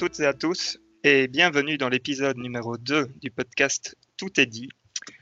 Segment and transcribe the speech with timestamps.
[0.00, 4.40] bonjour à toutes et à tous et bienvenue dans l'épisode numéro 2 du podcast Tout
[4.40, 4.70] est dit.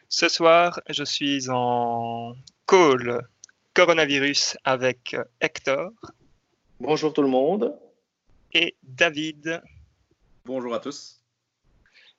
[0.08, 3.26] Ce soir, je suis en call
[3.74, 5.90] coronavirus avec Hector.
[6.78, 7.76] Bonjour tout le monde.
[8.52, 9.60] Et David.
[10.44, 11.22] Bonjour à tous.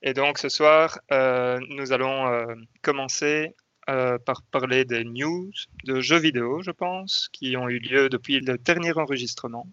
[0.01, 3.55] Et donc ce soir, euh, nous allons euh, commencer
[3.89, 5.49] euh, par parler des news
[5.85, 9.65] de jeux vidéo, je pense, qui ont eu lieu depuis le dernier enregistrement.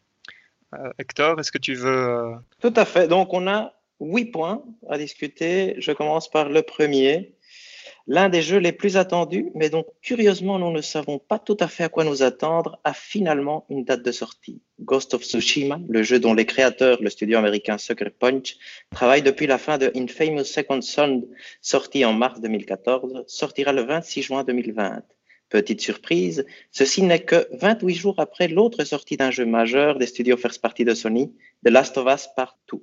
[0.81, 2.09] Euh, Hector, est-ce que tu veux...
[2.09, 3.09] Euh, Tout à fait.
[3.09, 5.75] Donc, on a huit points à discuter.
[5.79, 7.35] Je commence par le premier.
[8.09, 11.67] L'un des jeux les plus attendus, mais dont curieusement nous ne savons pas tout à
[11.67, 14.61] fait à quoi nous attendre, a finalement une date de sortie.
[14.81, 18.59] Ghost of Tsushima, le jeu dont les créateurs, le studio américain Sucker Punch,
[18.93, 21.27] travaillent depuis la fin de Infamous Second Son,
[21.61, 25.03] sorti en mars 2014, sortira le 26 juin 2020.
[25.49, 30.37] Petite surprise, ceci n'est que 28 jours après l'autre sortie d'un jeu majeur des studios
[30.37, 31.33] first party de Sony,
[31.65, 32.79] The Last of Us Part 2.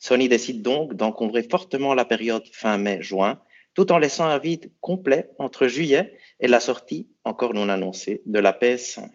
[0.00, 3.40] Sony décide donc d'encombrer fortement la période fin mai-juin
[3.78, 8.40] tout en laissant un vide complet entre juillet et la sortie, encore non annoncée, de
[8.40, 9.08] la PS5.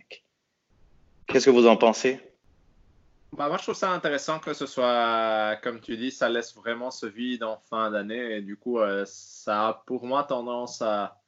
[1.28, 2.18] Qu'est-ce que vous en pensez?
[3.34, 6.92] Bah, Moi, je trouve ça intéressant que ce soit, comme tu dis, ça laisse vraiment
[6.92, 8.38] ce vide en fin d'année.
[8.38, 11.20] Et du coup, euh, ça a pour moi tendance à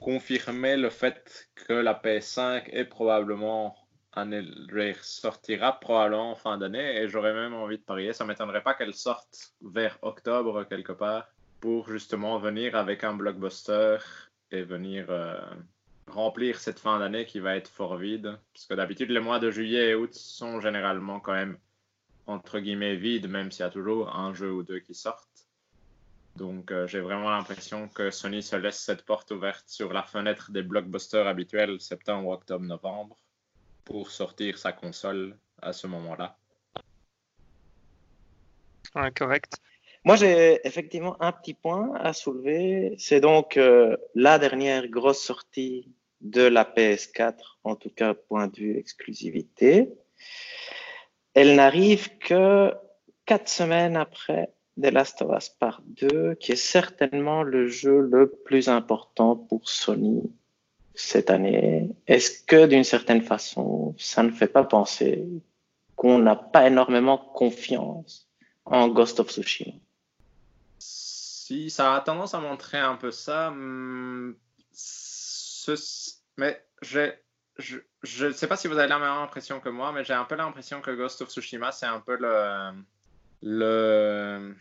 [0.00, 3.76] confirmer le fait que la PS5 est probablement
[5.02, 8.94] sortira probablement en fin d'année et j'aurais même envie de parier, ça m'étonnerait pas qu'elle
[8.94, 11.28] sorte vers octobre quelque part
[11.60, 13.98] pour justement venir avec un blockbuster
[14.50, 15.38] et venir euh,
[16.06, 18.38] remplir cette fin d'année qui va être fort vide.
[18.52, 21.58] Parce que d'habitude, les mois de juillet et août sont généralement quand même
[22.26, 25.27] entre guillemets vides, même s'il y a toujours un jeu ou deux qui sortent.
[26.38, 30.52] Donc euh, j'ai vraiment l'impression que Sony se laisse cette porte ouverte sur la fenêtre
[30.52, 33.16] des blockbusters habituels septembre, octobre, novembre
[33.84, 36.36] pour sortir sa console à ce moment-là.
[38.94, 39.54] Ouais, correct.
[40.04, 42.94] Moi, j'ai effectivement un petit point à soulever.
[42.98, 47.34] C'est donc euh, la dernière grosse sortie de la PS4,
[47.64, 49.92] en tout cas point de vue exclusivité.
[51.34, 52.72] Elle n'arrive que
[53.26, 58.30] quatre semaines après The Last of Us Part 2, qui est certainement le jeu le
[58.30, 60.30] plus important pour Sony
[60.94, 61.90] cette année.
[62.06, 65.24] Est-ce que d'une certaine façon, ça ne fait pas penser
[65.96, 68.28] qu'on n'a pas énormément confiance
[68.64, 69.74] en Ghost of Tsushima?
[70.78, 73.50] Si, ça a tendance à montrer un peu ça.
[73.50, 74.34] Hmm,
[76.36, 77.10] mais je
[78.26, 80.36] ne sais pas si vous avez la même impression que moi, mais j'ai un peu
[80.36, 82.72] l'impression que Ghost of Tsushima, c'est un peu le,
[83.42, 84.54] le,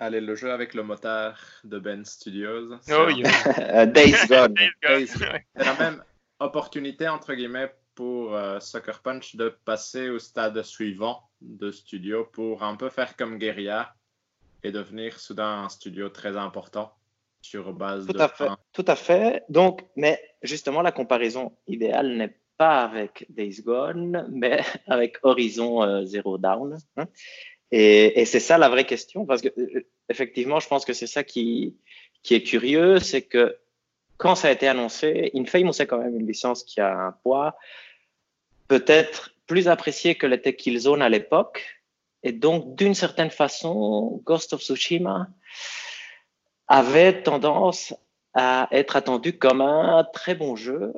[0.00, 2.72] allez, le jeu avec le moteur de Ben Studios.
[2.90, 3.86] Oh, yeah.
[3.86, 4.56] Days Gone.
[4.82, 6.02] C'est la même
[6.40, 12.62] opportunité, entre guillemets, pour euh, Sucker Punch de passer au stade suivant de studio pour
[12.62, 13.94] un peu faire comme Guerilla
[14.62, 16.92] et devenir soudain un studio très important
[17.42, 18.20] sur base tout de.
[18.20, 19.44] À fait, tout à fait.
[19.48, 26.04] Donc, mais justement, la comparaison idéale n'est pas avec Days Gone, mais avec Horizon euh,
[26.04, 26.76] Zero Dawn.
[26.96, 27.06] Hein.
[27.72, 31.06] Et, et c'est ça la vraie question, parce que euh, effectivement, je pense que c'est
[31.06, 31.76] ça qui,
[32.22, 33.56] qui est curieux, c'est que
[34.16, 37.56] quand ça a été annoncé, Infamous c'est quand même une licence qui a un poids
[38.68, 41.80] peut-être plus apprécié que l'était Killzone à l'époque,
[42.22, 45.28] et donc, d'une certaine façon, Ghost of Tsushima
[46.68, 47.94] avait tendance
[48.34, 50.92] à être attendu comme un très bon jeu,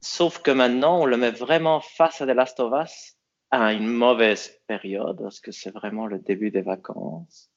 [0.00, 3.17] sauf que maintenant, on le met vraiment face à The Last of Us
[3.50, 7.50] à une mauvaise période, parce que c'est vraiment le début des vacances,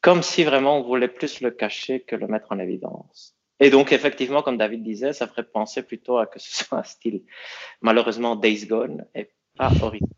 [0.00, 3.34] comme si vraiment on voulait plus le cacher que le mettre en évidence.
[3.60, 6.82] Et donc, effectivement, comme David disait, ça ferait penser plutôt à que ce soit un
[6.82, 7.22] style,
[7.80, 10.08] malheureusement, Days Gone et pas Horizon.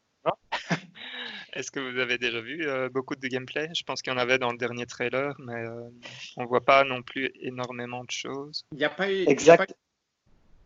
[1.52, 3.68] Est-ce que vous avez déjà vu euh, beaucoup de gameplay?
[3.76, 5.88] Je pense qu'il y en avait dans le dernier trailer, mais euh,
[6.36, 8.66] on voit pas non plus énormément de choses.
[8.72, 9.72] Il n'y a pas eu exact.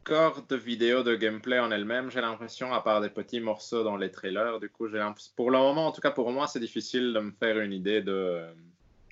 [0.01, 3.97] Encore de vidéos de gameplay en elle-même, j'ai l'impression, à part des petits morceaux dans
[3.97, 4.59] les trailers.
[4.61, 4.87] Du coup,
[5.37, 8.01] pour le moment, en tout cas pour moi, c'est difficile de me faire une idée
[8.01, 8.47] de,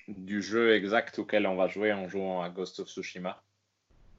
[0.07, 3.41] du jeu exact auquel on va jouer en jouant à Ghost of Tsushima.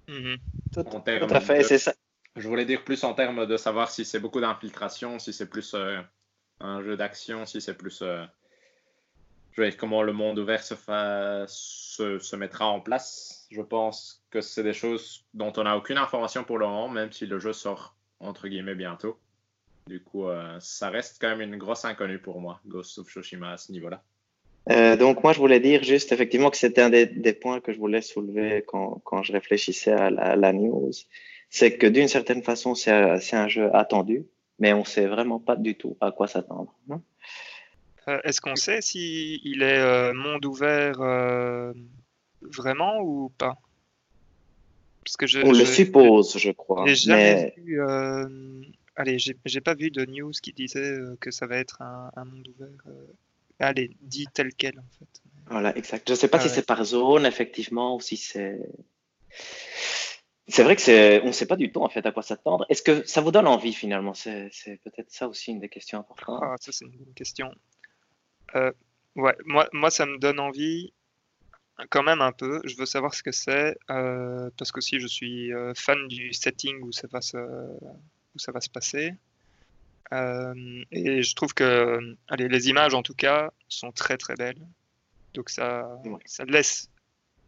[0.09, 0.37] Mhm.
[0.73, 1.95] Tout, tout, à fait, c'est ça.
[2.37, 5.75] Je voulais dire plus en termes de savoir si c'est beaucoup d'infiltration, si c'est plus
[5.75, 6.01] euh,
[6.61, 8.01] un jeu d'action, si c'est plus.
[8.03, 8.25] Euh,
[9.77, 13.47] comment le monde ouvert se, mettra en place.
[13.51, 17.13] Je pense que c'est des choses dont on n'a aucune information pour le moment, même
[17.13, 19.19] si le jeu sort entre guillemets bientôt.
[19.87, 23.53] Du coup, euh, ça reste quand même une grosse inconnue pour moi, Ghost of Tsushima
[23.53, 24.03] à ce niveau-là.
[24.71, 27.79] Euh, donc moi, je voulais dire juste effectivement que c'était un des, points que je
[27.79, 30.91] voulais soulever quand, je réfléchissais à la, news.
[31.49, 34.27] C'est que d'une certaine façon, c'est un jeu attendu
[34.59, 36.75] mais on sait vraiment pas du tout à quoi s'attendre.
[36.91, 37.01] Hein.
[38.09, 41.73] Euh, Est-ce qu'on sait s'il il est euh, monde ouvert euh,
[42.43, 43.57] vraiment ou pas?
[45.05, 46.85] Parce que je, On le suppose, je crois.
[46.87, 47.81] j'ai jamais Mais vu.
[48.97, 52.47] allez, j'ai pas vu de news qui disait que ça va être un, un monde
[52.49, 52.95] ouvert.
[53.59, 55.23] allez, dit tel quel en fait.
[55.51, 56.07] voilà, exact.
[56.09, 56.55] Je ne sais pas Ah si ouais.
[56.55, 58.59] c'est par zone, effectivement, ou si c'est.
[60.51, 62.65] C'est vrai que c'est, on ne sait pas du tout en fait à quoi s'attendre.
[62.71, 64.15] Est-ce que ça vous donne envie finalement?
[64.15, 66.41] C'est, c'est peut-être ça aussi une des questions importantes.
[66.43, 67.51] Ah, ça c'est une bonne question.
[68.57, 68.73] Euh,
[69.17, 70.93] ouais, moi, moi ça me donne envie
[71.91, 72.61] quand même un peu.
[72.65, 76.33] Je veux savoir ce que c'est euh, parce que si je suis euh, fan du
[76.33, 79.15] setting où ça va se, où ça va se passer.
[80.13, 84.67] Euh, et je trouve que allez, les images en tout cas sont très très belles.
[85.35, 86.19] Donc ça, Ouais.
[86.25, 86.89] ça laisse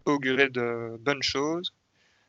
[0.04, 1.72] augurer de bonnes choses.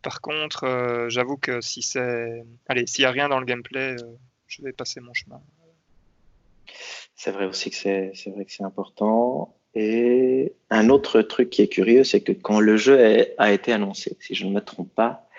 [0.01, 3.95] Par contre, euh, j'avoue que si c'est, allez, s'il n'y a rien dans le gameplay,
[4.01, 4.15] euh,
[4.47, 5.41] je vais passer mon chemin.
[7.23, 9.56] C'est vrai aussi que c'est, c'est vrai que c'est important.
[9.75, 14.18] Et un autre truc qui est curieux, c'est que quand le jeu a été annoncé,
[14.19, 15.29] si je ne me trompe pas,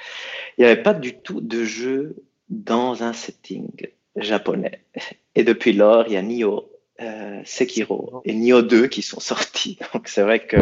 [0.57, 3.69] il n'y avait pas du tout de jeu dans un setting
[4.15, 4.85] japonais.
[5.35, 6.71] Et depuis lors, il y a Nioh,
[7.01, 9.81] euh, Sekiro et Nioh 2 qui sont sortis.
[9.93, 10.59] Donc c'est vrai que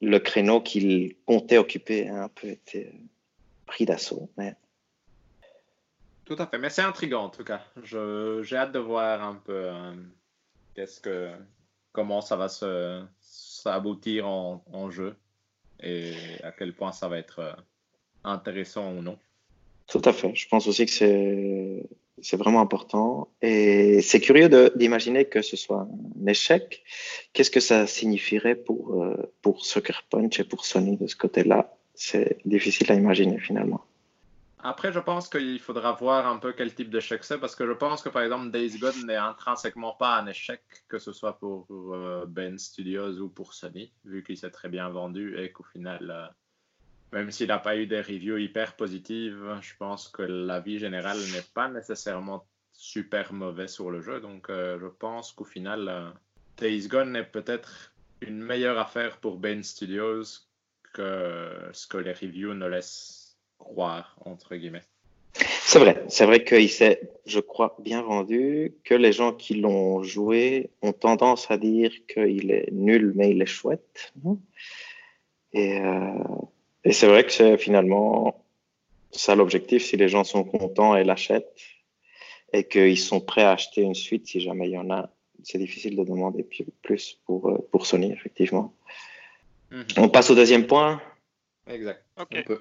[0.00, 2.90] le créneau qu'il comptait occuper a un peu été
[3.66, 4.30] pris d'assaut.
[4.38, 4.54] Mais
[6.30, 7.60] Tout à fait, mais c'est intriguant en tout cas.
[7.82, 11.28] J'ai hâte de voir un peu euh, que,
[11.90, 12.46] comment ça va
[13.20, 15.16] s'aboutir en, jeu
[15.82, 17.52] et à quel point ça va être euh,
[18.22, 19.18] intéressant ou non.
[19.88, 20.32] Tout à fait.
[20.36, 21.82] Je pense aussi que c'est
[22.22, 23.26] c'est vraiment important.
[23.42, 25.88] Et c'est curieux d'imaginer que ce soit
[26.22, 26.84] un échec.
[27.32, 31.76] Qu'est-ce que ça signifierait pour, euh, pour Sucker Punch et pour Sony de ce côté-là?
[31.96, 33.84] C'est difficile à imaginer finalement.
[34.62, 37.72] Après, je pense qu'il faudra voir un peu quel type d'échec c'est, parce que je
[37.72, 41.66] pense que par exemple Days Gone n'est intrinsèquement pas un échec, que ce soit pour
[41.70, 46.10] euh, Ben Studios ou pour Sony, vu qu'il s'est très bien vendu et qu'au final,
[46.10, 46.26] euh,
[47.12, 51.46] même s'il n'a pas eu des reviews hyper positives, je pense que l'avis général n'est
[51.54, 54.20] pas nécessairement super mauvais sur le jeu.
[54.20, 56.10] Donc, euh, je pense qu'au final, euh,
[56.56, 60.22] Days Gone est peut-être une meilleure affaire pour Ben Studios
[60.92, 63.19] que ce que les reviews ne laissent
[63.60, 64.82] croire, entre guillemets.
[65.62, 70.02] C'est vrai, c'est vrai qu'il s'est, je crois, bien vendu, que les gens qui l'ont
[70.02, 74.12] joué ont tendance à dire qu'il est nul, mais il est chouette.
[75.52, 76.24] Et, euh,
[76.84, 78.44] et c'est vrai que c'est finalement
[79.12, 81.60] ça l'objectif, si les gens sont contents et l'achètent,
[82.52, 85.10] et qu'ils sont prêts à acheter une suite si jamais il y en a.
[85.42, 86.46] C'est difficile de demander
[86.82, 88.74] plus pour, euh, pour Sony, effectivement.
[89.70, 89.84] Mhm.
[89.98, 91.00] On passe au deuxième point.
[91.66, 92.04] Exact.
[92.16, 92.60] On peut.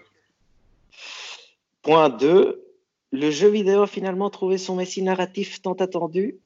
[1.81, 2.65] Point 2.
[3.11, 6.39] Le jeu vidéo a finalement trouvé son messie narratif tant attendu.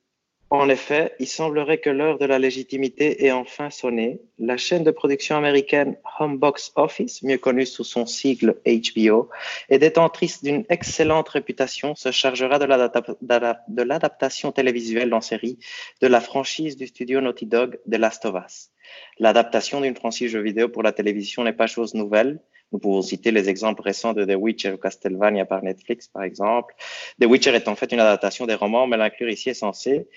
[0.53, 4.21] En effet, il semblerait que l'heure de la légitimité ait enfin sonné.
[4.37, 9.29] La chaîne de production américaine Homebox Office, mieux connue sous son sigle HBO,
[9.69, 15.57] et détentrice d'une excellente réputation, se chargera de l'adaptation télévisuelle en série
[16.01, 18.69] de la franchise du studio Naughty Dog The Last of Us.
[19.17, 22.39] L'adaptation d'une franchise jeu vidéo pour la télévision n'est pas chose nouvelle.
[22.73, 26.73] Nous pouvons citer les exemples récents de The Witcher ou Castlevania par Netflix, par exemple.
[27.21, 30.07] The Witcher est en fait une adaptation des romans, mais l'inclure ici est censé.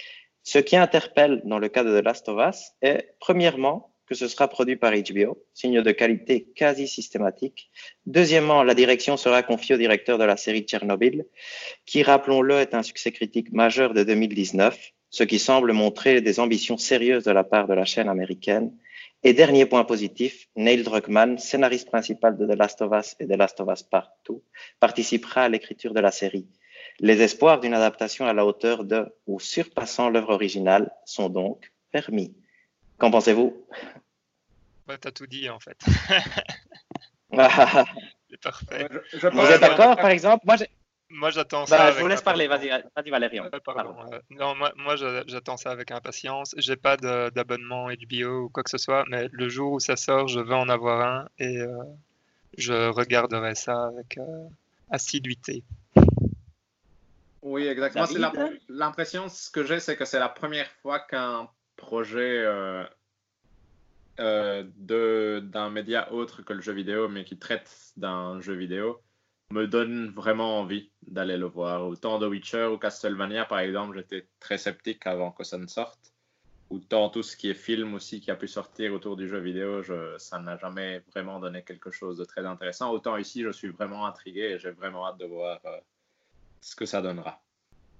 [0.42, 4.26] Ce qui interpelle dans le cas de The Last of Us est, premièrement, que ce
[4.26, 7.70] sera produit par HBO, signe de qualité quasi systématique.
[8.06, 11.26] Deuxièmement, la direction sera confiée au directeur de la série Tchernobyl,
[11.84, 16.78] qui, rappelons-le, est un succès critique majeur de 2019, ce qui semble montrer des ambitions
[16.78, 18.72] sérieuses de la part de la chaîne américaine.
[19.28, 23.36] Et dernier point positif, Neil Druckmann, scénariste principal de The Last of Us et The
[23.36, 24.40] Last of Us Part 2,
[24.78, 26.46] participera à l'écriture de la série.
[27.00, 32.36] Les espoirs d'une adaptation à la hauteur de ou surpassant l'œuvre originale sont donc permis.
[32.98, 33.66] Qu'en pensez-vous?
[34.88, 35.76] Ouais, t'as tout dit en fait.
[37.30, 37.40] Vous
[38.30, 38.88] C'est parfait.
[39.12, 40.44] Je- je êtes d'accord, par exemple?
[40.46, 40.70] Moi, j'ai-
[41.08, 41.76] Moi, j'attends ça.
[41.76, 42.46] bah, je avec vous laisse parler.
[42.46, 42.82] impatience.
[42.82, 43.44] Vas-y, vas-y, Valérian.
[43.52, 43.96] Euh, pardon.
[44.12, 46.54] euh, non, moi, moi, je- j'attends ça avec impatience.
[46.58, 49.96] J'ai pas de- d'abonnement HBO ou quoi que ce soit, mais le jour où ça
[49.96, 51.76] sort, je veux en avoir un et euh,
[52.58, 54.48] je regarderai ça avec euh,
[54.90, 55.62] assiduité.
[57.42, 58.06] Oui, exactement.
[58.68, 62.82] L'impression, ce que j'ai, c'est que c'est la première fois qu'un projet euh,
[64.18, 69.00] euh, de- d'un média autre que le jeu vidéo, mais qui traite d'un jeu vidéo,
[69.50, 71.86] me donne vraiment envie d'aller le voir.
[71.86, 76.12] Autant The Witcher ou Castlevania, par exemple, j'étais très sceptique avant que ça ne sorte.
[76.68, 79.82] Autant tout ce qui est film aussi qui a pu sortir autour du jeu vidéo,
[80.18, 82.90] ça n'a jamais vraiment donné quelque chose de très intéressant.
[82.90, 85.78] Autant ici, je suis vraiment intrigué et j'ai vraiment hâte de voir euh,
[86.60, 87.40] ce que ça donnera.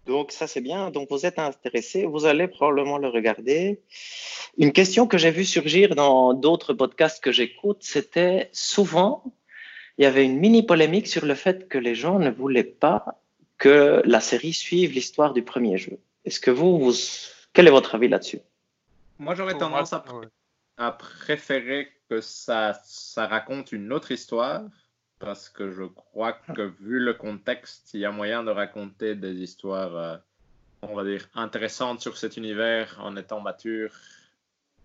[0.06, 0.90] Donc ça c'est bien.
[0.90, 3.80] Donc vous êtes intéressé, vous allez probablement le regarder.
[4.58, 9.22] Une question que j'ai vue surgir dans d'autres podcasts que j'écoute, c'était souvent,
[9.98, 13.20] il y avait une mini polémique sur le fait que les gens ne voulaient pas
[13.58, 15.98] que la série suive l'histoire du premier jeu.
[16.24, 16.92] Est-ce que vous, vous,
[17.52, 18.40] quel est votre avis là-dessus?
[19.18, 20.04] Moi j'aurais tendance à,
[20.76, 24.62] à, préférer que ça, ça raconte une autre histoire
[25.18, 29.34] parce que je crois que vu le contexte, il y a moyen de raconter des
[29.36, 30.16] histoires, euh,
[30.82, 33.92] on va dire, intéressantes sur cet univers en étant mature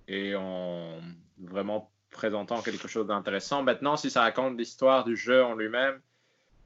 [0.08, 1.02] et en
[1.38, 3.64] vraiment présentant quelque chose d'intéressant.
[3.64, 6.00] Maintenant, si ça raconte l'histoire du jeu en lui-même,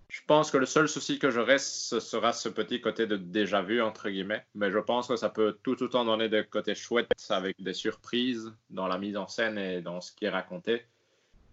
[0.09, 3.61] je pense que le seul souci que j'aurai, ce sera ce petit côté de déjà
[3.61, 4.45] vu, entre guillemets.
[4.53, 8.53] Mais je pense que ça peut tout autant donner des côtés chouettes avec des surprises
[8.69, 10.83] dans la mise en scène et dans ce qui est raconté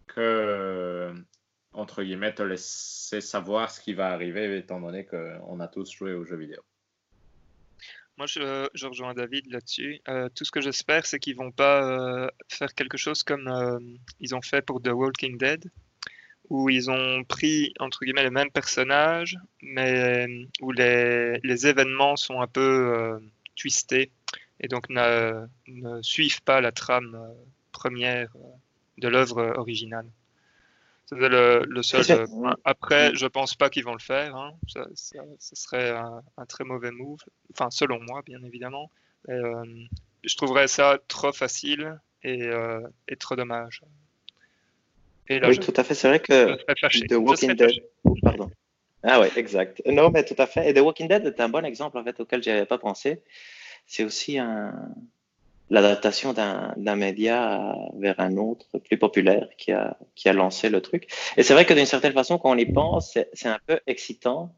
[0.07, 1.15] que
[1.75, 6.13] entre guillemets, te laisser savoir ce qui va arriver, étant donné qu'on a tous joué
[6.13, 6.61] aux jeux vidéo.
[8.19, 10.01] Moi, je, rejoins David là-dessus.
[10.09, 13.79] Euh, tout ce que j'espère, c'est qu'ils vont pas euh, faire quelque chose comme euh,
[14.21, 15.71] ils ont fait pour The Walking Dead,
[16.51, 20.27] où ils ont pris, entre guillemets, les mêmes personnages, mais
[20.61, 23.19] où les, événements sont un peu
[23.57, 24.13] twistés,
[24.61, 25.47] et donc ne,
[26.03, 27.19] suivent pas la trame
[27.73, 28.31] première
[28.99, 30.07] de l'œuvre originale.
[31.21, 32.11] C'est le, seul.
[32.11, 34.35] Euh, après, je pense pas qu'ils vont le faire.
[34.35, 34.55] Hein.
[34.67, 34.87] Ça,
[35.39, 37.21] serait un, très mauvais move.
[37.53, 38.91] Enfin, selon moi, bien évidemment.
[39.29, 39.65] Euh,
[40.25, 42.81] je trouverais ça trop facile et, euh,
[43.19, 43.83] trop dommage.
[45.29, 45.95] oui, tout à fait.
[45.95, 46.57] C'est vrai que
[47.07, 47.83] The Walking Dead.
[48.23, 48.51] Pardon.
[49.03, 49.83] Ah ouais, exact.
[49.85, 50.71] Non, mais tout à fait.
[50.71, 53.23] Et The Walking Dead est un bon exemple en fait auquel j'avais pas pensé.
[53.87, 54.73] C'est aussi un,
[55.73, 61.11] l'adaptation d'un média vers un autre plus populaire qui a, qui a lancé le truc.
[61.39, 64.55] Et c'est vrai que d'une certaine façon, quand on y pense, c'est un peu excitant.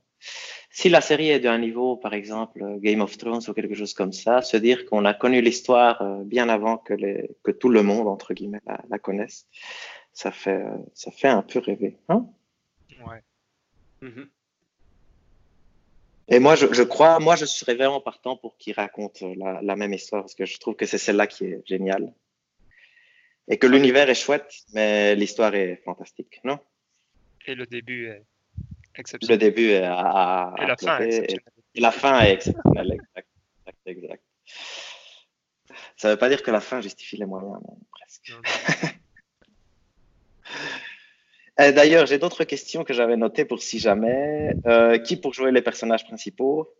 [0.70, 4.12] Si la série est d'un niveau, par exemple, Game of Thrones ou quelque chose comme
[4.12, 7.84] ça, se dire qu'on a connu l'histoire euh, bien avant que, les, que tout le
[7.84, 9.46] monde, entre guillemets, la, connaisse,
[10.12, 11.96] ça fait, ça fait un peu rêver.
[12.08, 12.26] Hein?
[13.06, 13.22] Ouais.
[14.02, 14.26] Mm-hmm.
[16.28, 19.76] Et moi, je, je, crois, moi, je serais vraiment partant pour qu'il raconte la, la,
[19.76, 22.12] même histoire parce que je trouve que c'est celle-là qui est géniale.
[23.48, 26.58] Et que l'univers est chouette, mais l'histoire est fantastique, non?
[27.46, 28.24] Et le début est
[28.94, 29.38] exceptionnel.
[29.38, 31.42] Le début est à, et, la fin est exceptionnelle.
[31.74, 33.28] Et, la fin est exceptionnelle, exact,
[33.66, 34.22] exact, exact.
[35.96, 38.32] Ça ne veut pas dire que la fin justifie les moyens, mais presque.
[41.60, 44.54] Euh, d'ailleurs, j'ai d'autres questions que j'avais notées pour si jamais.
[44.66, 46.74] Euh, qui pour jouer les personnages principaux?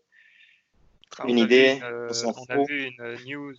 [1.27, 3.55] Une idée euh, On a vu une news.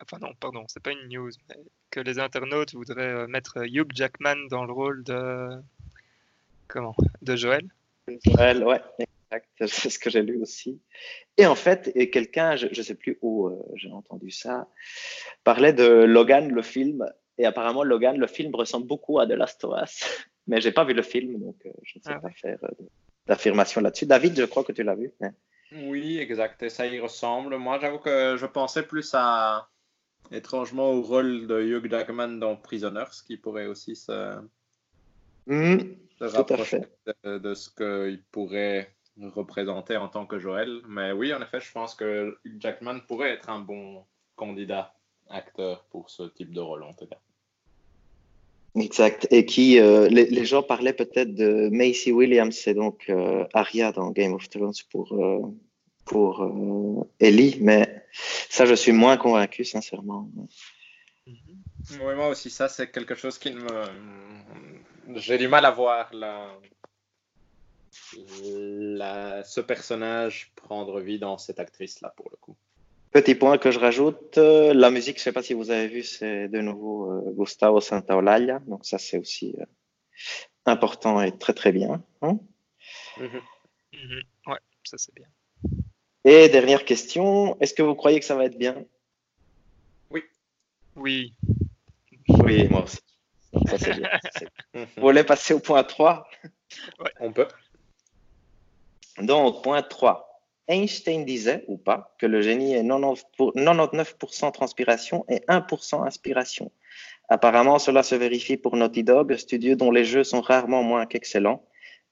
[0.00, 1.56] Enfin non, pardon, c'est pas une news, mais
[1.90, 5.48] que les internautes voudraient mettre Hugh Jackman dans le rôle de
[6.68, 7.66] comment De Joël.
[8.24, 9.48] Joël, ouais, exact.
[9.66, 10.80] C'est ce que j'ai lu aussi.
[11.38, 14.68] Et en fait, quelqu'un, je ne sais plus où j'ai entendu ça,
[15.42, 17.04] parlait de Logan, le film.
[17.38, 20.04] Et apparemment, Logan, le film ressemble beaucoup à The Last of Us.
[20.46, 22.84] Mais j'ai pas vu le film, donc euh, je ne sais ah pas faire euh,
[23.26, 24.06] d'affirmation là-dessus.
[24.06, 25.12] David, je crois que tu l'as vu.
[25.72, 26.62] Oui, exact.
[26.62, 27.56] Et ça y ressemble.
[27.56, 29.68] Moi, j'avoue que je pensais plus à
[30.30, 34.36] étrangement au rôle de Hugh Jackman dans Prisoners, qui pourrait aussi se,
[35.46, 35.78] mmh,
[36.20, 36.82] rapprocher
[37.24, 40.80] de, de, ce qu'il pourrait représenter en tant que Joël.
[40.88, 44.04] Mais oui, en effet, je pense que Hugh Jackman pourrait être un bon
[44.36, 44.94] candidat
[45.28, 47.18] acteur pour ce type de rôle, en tout cas.
[48.76, 49.26] Exact.
[49.30, 54.10] Et qui, euh, les, gens parlaient peut-être de Macy Williams, c'est donc euh, Arya dans
[54.10, 55.40] Game of Thrones pour, euh,
[56.04, 58.04] pour Ellie, mais
[58.50, 60.28] ça, je suis moins convaincu, sincèrement.
[61.26, 62.02] Mm-hmm.
[62.02, 63.66] Oui, moi aussi, ça, c'est quelque chose qui me.
[65.14, 66.10] J'ai du mal à voir.
[66.12, 66.50] La...
[69.44, 72.56] ce personnage prendre vie dans cette actrice-là, pour le coup.
[73.16, 75.88] Petit point que je rajoute, euh, la musique, je ne sais pas si vous avez
[75.88, 78.58] vu, c'est de nouveau euh, Gustavo Santaolalla.
[78.66, 79.64] Donc ça, c'est aussi euh,
[80.66, 82.04] important et très très bien.
[82.20, 82.38] Hein
[83.16, 83.40] mhm.
[83.94, 84.22] Mhm.
[84.48, 85.28] Ouais, ça c'est bien.
[86.26, 88.84] Et dernière question, est-ce que vous croyez que ça va être bien?
[90.10, 90.22] Oui.
[90.94, 91.32] Oui.
[92.28, 92.98] Oui, moi aussi.
[93.66, 94.10] Ça c'est bien.
[94.74, 96.28] vous voulez passer au point 3
[96.98, 97.12] ouais.
[97.20, 97.48] On peut.
[99.16, 100.35] Donc, point 3.
[100.68, 106.72] Einstein disait, ou pas, que le génie est 99% transpiration et 1% inspiration.
[107.28, 111.64] Apparemment, cela se vérifie pour Naughty Dog, studio dont les jeux sont rarement moins qu'excellents.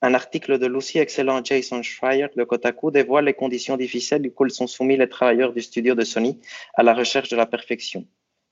[0.02, 4.66] Un article de l'aussi excellent Jason Schreier de Kotaku dévoile les conditions difficiles auxquelles sont
[4.66, 6.40] soumis les travailleurs du studio de Sony
[6.74, 8.06] à la recherche de la perfection.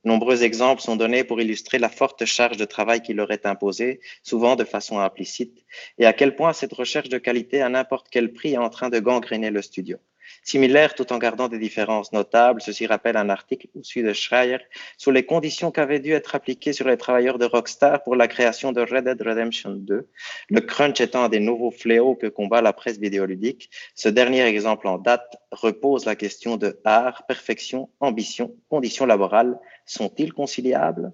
[0.05, 4.01] Nombreux exemples sont donnés pour illustrer la forte charge de travail qui leur est imposée,
[4.23, 5.65] souvent de façon implicite,
[5.99, 8.91] et à quel point cette recherche de qualité à n'importe quel prix est en train
[8.91, 9.99] de gangréner le studio.
[10.43, 12.61] Similaire tout en gardant des différences notables.
[12.63, 14.59] Ceci rappelle un article issu de Schreier
[14.97, 18.73] sur les conditions qu'avaient dû être appliquées sur les travailleurs de Rockstar pour la création
[18.73, 20.09] de Red Dead Redemption 2,
[20.49, 23.71] le crunch étant un des nouveaux fléaux que combat la presse vidéoludique.
[23.95, 29.59] Ce dernier exemple en date repose la question de art, perfection, ambition, conditions laborales.
[29.87, 31.13] Sont-ils conciliables?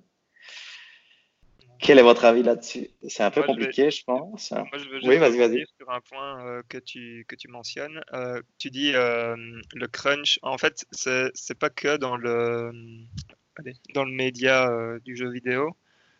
[1.81, 2.89] Quel est votre avis là-dessus?
[3.09, 4.51] C'est un peu compliqué, je, pense.
[4.51, 5.65] Moi, je veux oui, vas-y, vas-y.
[5.79, 9.37] Sur un point euh, que, tu, que tu mentionnes, euh, tu dis euh,
[9.75, 10.39] le crunch.
[10.43, 12.73] En fait, c'est pas que dans le,
[13.95, 14.71] dans le média
[15.05, 15.77] du jeu vidéo,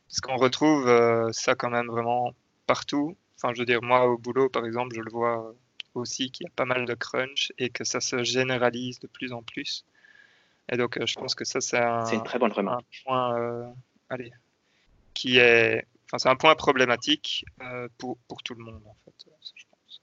[0.09, 0.87] parce qu'on retrouve
[1.33, 2.35] ça quand même vraiment
[2.67, 3.17] partout.
[3.37, 5.55] Enfin, je veux dire, moi, au boulot, par exemple, je le vois
[5.95, 9.33] aussi qu'il y a pas mal de crunch et que ça se généralise de plus
[9.33, 9.85] en plus.
[10.71, 12.85] Et donc, je pense que ça, c'est un, une très bonne remarque.
[13.01, 13.75] Un point,
[14.11, 14.33] allez,
[15.19, 19.15] qui est, enfin, c'est un point problématique euh, pour, pour, tout le monde en fait.
[19.57, 20.01] Je pense.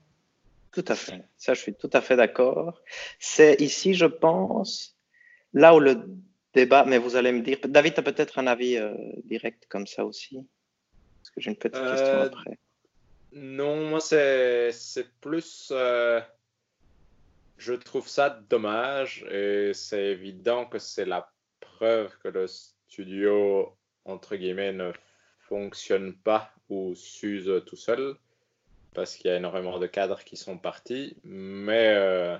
[0.74, 1.24] Tout à fait.
[1.38, 2.82] Ça, je suis tout à fait d'accord.
[3.18, 4.98] C'est ici, je pense,
[5.54, 6.06] là où le
[6.54, 8.94] débat, mais vous allez me dire, David, tu as peut-être un avis euh,
[9.24, 10.46] direct comme ça aussi?
[11.22, 12.60] Parce que j'ai une petite question euh, après.
[13.32, 15.72] Non, moi, c'est, c'est plus.
[17.58, 21.32] je trouve ça dommage et c'est évident que c'est la
[21.62, 24.92] preuve que le studio entre guillemets, ne
[25.40, 28.16] fonctionne pas ou s'use tout seul
[28.96, 31.18] parce qu'il y a énormément de cadres qui sont partis.
[31.24, 32.38] Mais euh,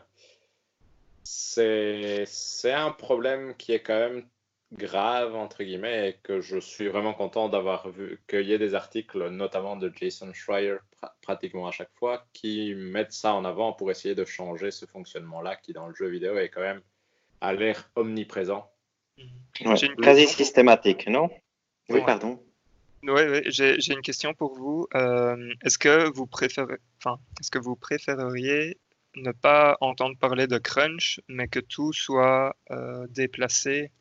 [1.24, 2.26] c'est
[2.72, 4.26] un problème qui est quand même
[4.74, 8.74] grave, entre guillemets, et que je suis vraiment content d'avoir vu qu'il y ait des
[8.74, 10.78] articles, notamment de Jason Schreier,
[11.22, 15.56] pratiquement à chaque fois, qui mettent ça en avant pour essayer de changer ce fonctionnement-là
[15.58, 16.82] qui, dans le jeu vidéo, est quand même
[17.42, 18.70] à l'air omniprésent.
[20.02, 21.30] quasi systématique, non?
[21.90, 22.42] Oui, pardon.
[23.04, 24.88] Oui, j'ai une question pour vous.
[24.96, 28.78] Euh, est-ce que vous préférez, enfin, est-ce que vous préféreriez
[29.16, 33.92] ne pas entendre parler de crunch, mais que tout soit euh, déplacé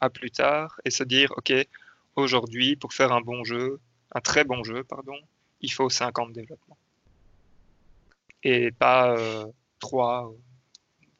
[0.00, 1.52] à plus tard et se dire, ok,
[2.16, 3.80] aujourd'hui, pour faire un bon jeu,
[4.14, 5.16] un très bon jeu, pardon,
[5.60, 6.78] il faut 5 ans de développement
[8.42, 9.46] et pas euh,
[9.80, 10.40] 3 ou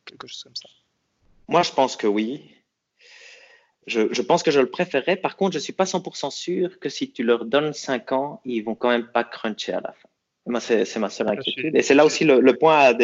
[0.05, 0.69] quelque chose comme ça.
[1.49, 2.51] Moi, je pense que oui.
[3.87, 5.17] Je, pense que je le préférerais.
[5.17, 8.41] Par contre, je ne suis pas 100% sûr que si tu leur donnes 5 ans,
[8.45, 10.09] ils vont quand même pas cruncher à la fin.
[10.47, 11.75] Moi, c'est ma seule inquiétude.
[11.77, 12.95] Et c'est là aussi le, point à,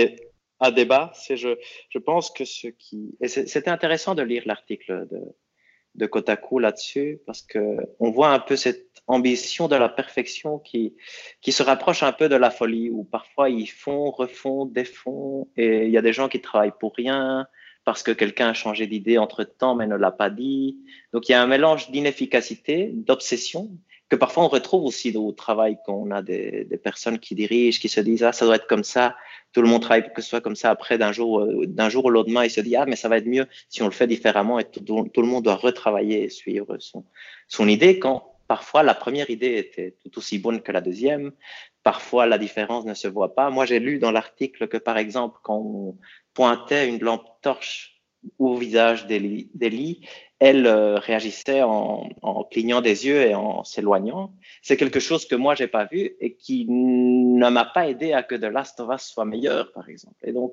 [0.60, 1.12] à débat.
[1.14, 1.56] C'est je,
[1.88, 3.16] je pense que ce qui.
[3.20, 5.20] Et c'était intéressant de lire l'article de,
[5.94, 10.94] de Kotaku là-dessus parce que on voit un peu cette ambition de la perfection qui,
[11.40, 15.86] qui se rapproche un peu de la folie où parfois ils font, refont, défont et
[15.86, 17.46] il y a des gens qui travaillent pour rien
[17.88, 20.77] parce que quelqu'un a changé d'idée entre-temps mais ne l'a pas dit.
[21.14, 23.70] Donc il y a un mélange d'inefficacité, d'obsession,
[24.11, 27.88] que parfois on retrouve aussi au travail quand on a des, personnes qui dirigent, qui
[27.88, 29.16] se disent ah ça doit être comme ça,
[29.55, 30.68] tout le monde travaille pour que ce soit comme ça.
[30.68, 33.16] Après d'un jour euh, d'un jour au lendemain, il se dit ah mais ça va
[33.16, 36.29] être mieux si on le fait différemment et tout, tout le monde doit retravailler et
[36.29, 37.07] suivre son
[37.48, 41.33] son idée quand parfois la première idée était tout aussi bonne que la deuxième.
[41.83, 43.48] Parfois la différence ne se voit pas.
[43.48, 45.96] Moi j'ai lu dans l'article que par exemple quand on,
[46.38, 48.01] pointait une lampe torche
[48.38, 50.07] au visage d'Elie,
[50.38, 52.09] elle euh, réagissait en,
[52.48, 54.33] clignant des yeux et en s'éloignant.
[54.62, 58.22] C'est quelque chose que moi, j'ai pas vu et qui ne m'a pas aidé à
[58.22, 60.14] que The Last of Us soit meilleur, par exemple.
[60.22, 60.53] Et donc,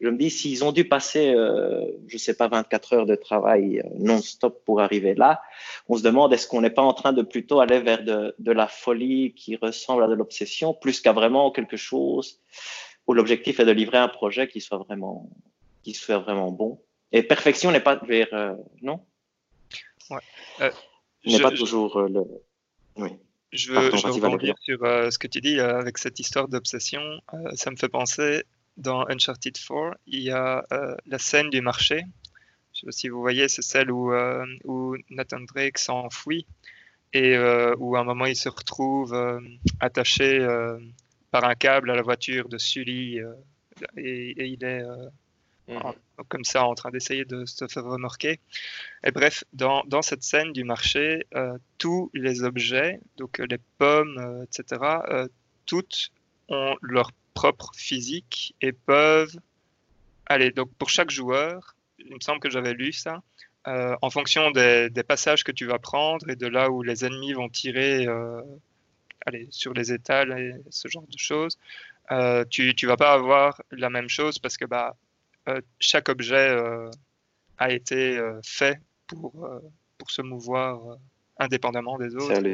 [0.00, 3.80] je me dis, s'ils ont dû passer, euh, je sais pas, 24 heures de travail
[3.80, 5.42] euh, non-stop pour arriver là,
[5.88, 8.52] on se demande, est-ce qu'on n'est pas en train de plutôt aller vers de, de
[8.52, 12.40] la folie qui ressemble à de l'obsession, plus qu'à vraiment quelque chose
[13.06, 15.28] où l'objectif est de livrer un projet qui soit vraiment,
[15.82, 16.80] qui soit vraiment bon.
[17.12, 19.00] Et perfection n'est pas vers, euh, non?
[20.10, 20.18] Ouais.
[20.60, 20.70] Euh,
[21.24, 22.22] n'est pas toujours euh, le.
[22.96, 23.10] Oui.
[23.52, 27.02] Je veux, je rebondir sur ce que tu dis avec cette histoire d'obsession.
[27.54, 28.42] ça me fait penser,
[28.76, 30.66] dans Uncharted 4, il y a
[31.06, 32.02] la scène du marché.
[32.72, 34.12] Je sais pas si vous voyez, c'est celle où,
[34.64, 36.46] où Nathan Drake s'enfuit
[37.12, 37.38] et
[37.78, 39.16] où à un moment il se retrouve
[39.78, 40.44] attaché
[41.34, 43.34] par un câble à la voiture de Sully euh,
[43.96, 45.08] et, il est euh,
[45.66, 45.92] mhm.
[46.28, 48.38] comme ça en train d'essayer de se faire remarquer.
[49.02, 54.44] Et bref, dans, dans cette scène du marché, euh, tous les objets, donc les pommes,
[54.44, 54.80] etc.,
[55.66, 56.12] toutes
[56.50, 59.36] ont leur propre physique et peuvent.
[60.26, 63.24] Allez, donc pour chaque joueur, il me semble que j'avais lu ça,
[63.66, 67.32] en fonction des, des, passages que tu vas prendre et de là où les ennemis
[67.32, 68.06] vont tirer
[69.26, 71.58] allez, sur les étals et ce genre de choses,
[72.10, 74.96] euh, tu ne vas pas avoir la même chose parce que bah,
[75.48, 76.90] euh, chaque objet euh,
[77.58, 79.48] a été fait pour,
[79.98, 80.98] pour se mouvoir
[81.38, 82.44] indépendamment des autres.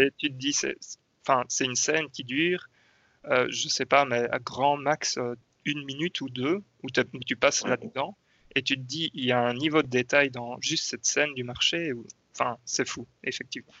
[0.00, 2.68] et tu te dis, c'est une scène qui dure,
[3.24, 5.18] je sais pas, mais à grand max
[5.64, 8.16] une minute ou deux où tu passes là-dedans
[8.54, 11.32] et tu te dis, il y a un niveau de détail dans juste cette scène
[11.34, 11.92] du marché.
[11.92, 12.06] Où...
[12.32, 13.72] Enfin, c'est fou, effectivement.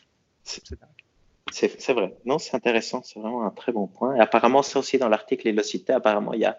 [0.44, 0.78] C'est
[1.92, 2.14] vrai.
[2.24, 3.02] Non, c'est intéressant.
[3.02, 4.14] C'est vraiment un très bon point.
[4.16, 5.92] Et apparemment, c'est aussi dans l'article, il le citait.
[5.92, 6.58] Apparemment, il y a,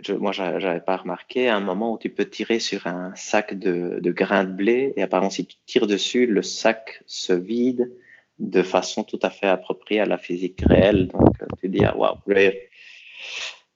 [0.00, 3.98] je, moi, j'avais pas remarqué, un moment où tu peux tirer sur un sac de,
[4.00, 4.92] de grains de blé.
[4.96, 7.92] Et apparemment, si tu tires dessus, le sac se vide
[8.38, 11.08] de façon tout à fait appropriée à la physique réelle.
[11.08, 12.16] Donc, tu dis, ah, waouh,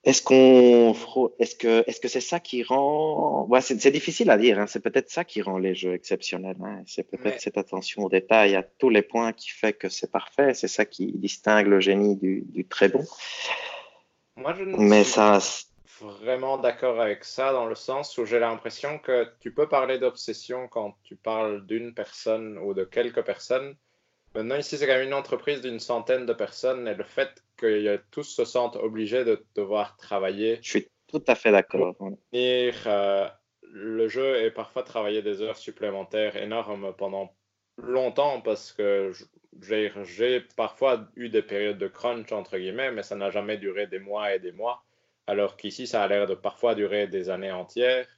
[0.03, 0.95] est-ce qu'on,
[1.39, 4.59] est-ce que, est-ce que c'est ça qui rend, ouais, c'est, difficile à dire.
[4.59, 4.67] Hein.
[4.67, 6.57] C'est peut-être ça qui rend les jeux exceptionnels.
[6.65, 6.83] Hein.
[6.87, 10.55] C'est peut-être cette attention au détail, à tous les points qui fait que c'est parfait.
[10.55, 13.05] C'est ça qui distingue le génie du, du très bon.
[14.37, 15.39] Moi, je ne Mais suis ça,
[16.01, 20.67] vraiment d'accord avec ça dans le sens où j'ai l'impression que tu peux parler d'obsession
[20.69, 23.77] quand tu parles d'une personne ou de quelques personnes,
[24.35, 28.01] Maintenant, ici, c'est quand même une entreprise d'une centaine de personnes et le fait que
[28.11, 30.59] tous se sentent obligés de devoir travailler.
[30.63, 31.95] Je suis tout à fait d'accord.
[32.35, 33.29] Euh,
[33.63, 37.35] le jeu est parfois travailler des heures supplémentaires énormes pendant
[37.77, 39.13] longtemps parce que
[39.61, 43.99] j'ai parfois eu des périodes de crunch, entre guillemets, mais ça n'a jamais duré des
[43.99, 44.83] mois et des mois.
[45.27, 48.09] Alors qu'ici, ça a l'air de parfois durer des années entières.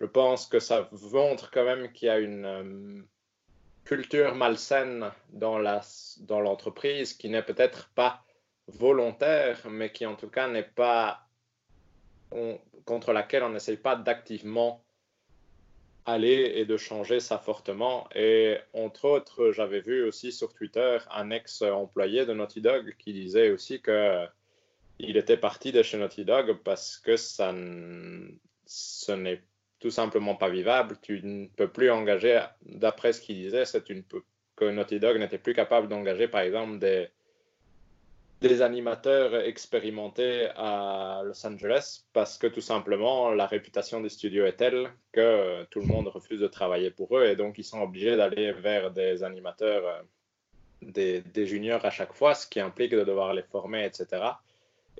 [0.00, 2.44] Je pense que ça montre quand même qu'il y a une.
[2.44, 3.02] Euh,
[3.88, 8.22] culture malsaine dans l'entreprise dans qui n'est peut-être pas
[8.68, 11.26] volontaire, mais qui en tout cas n'est pas
[12.84, 14.84] contre laquelle on n'essaye pas d'activement
[16.04, 18.08] aller et de changer ça fortement.
[18.14, 23.50] Et entre autres, j'avais vu aussi sur Twitter un ex-employé de Naughty Dog qui disait
[23.50, 24.26] aussi que
[24.98, 27.54] il était parti de chez Naughty Dog parce que ça,
[28.66, 29.42] ce n'est
[29.80, 30.96] tout simplement pas vivable.
[31.02, 34.02] Tu ne peux plus engager, d'après ce qu'il disait, c'est une,
[34.56, 37.08] que Naughty Dog n'était plus capable d'engager, par exemple, des,
[38.40, 44.56] des animateurs expérimentés à Los Angeles parce que tout simplement la réputation des studios est
[44.56, 48.16] telle que tout le monde refuse de travailler pour eux et donc ils sont obligés
[48.16, 50.02] d'aller vers des animateurs, euh,
[50.82, 54.22] des, juniors à chaque fois, ce qui implique de devoir les former, etc.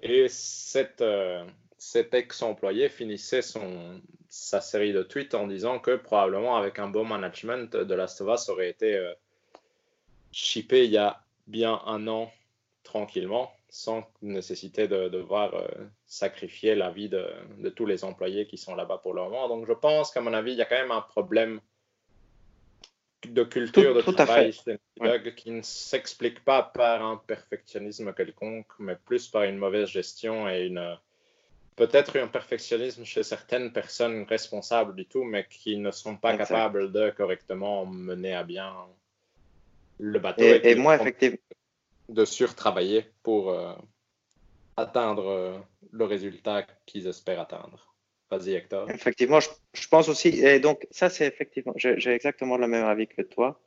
[0.02, 1.44] Et cette, euh,
[1.76, 7.04] cet ex-employé finissait son, sa série de tweets en disant que probablement avec un bon
[7.04, 9.12] management, de Last of Us aurait été euh,
[10.32, 12.32] shippé il y a bien un an
[12.88, 15.68] tranquillement, sans nécessité de, devoir euh,
[16.06, 17.28] sacrifier la vie de,
[17.76, 19.46] tous les employés qui sont là-bas pour le moment.
[19.48, 21.60] Donc je pense qu'à mon avis, il y a quand même un problème
[23.28, 24.54] de culture de travail
[25.36, 30.66] qui ne s'explique pas par un perfectionnisme quelconque, mais plus par une mauvaise gestion et
[30.66, 30.96] une
[31.76, 36.90] peut-être un perfectionnisme chez certaines personnes responsables du tout, mais qui ne sont pas capables
[36.90, 38.74] de correctement mener à bien
[39.98, 40.42] le bateau.
[40.42, 41.38] Et, moi, effectivement.
[42.08, 43.72] De surtravailler pour euh,
[44.76, 45.58] atteindre euh,
[45.92, 47.94] le résultat qu'ils espèrent atteindre.
[48.30, 48.90] Vas-y, Hector.
[48.90, 53.22] Effectivement, je, pense aussi, et donc ça, c'est effectivement, j'ai exactement le même avis que
[53.22, 53.60] toi,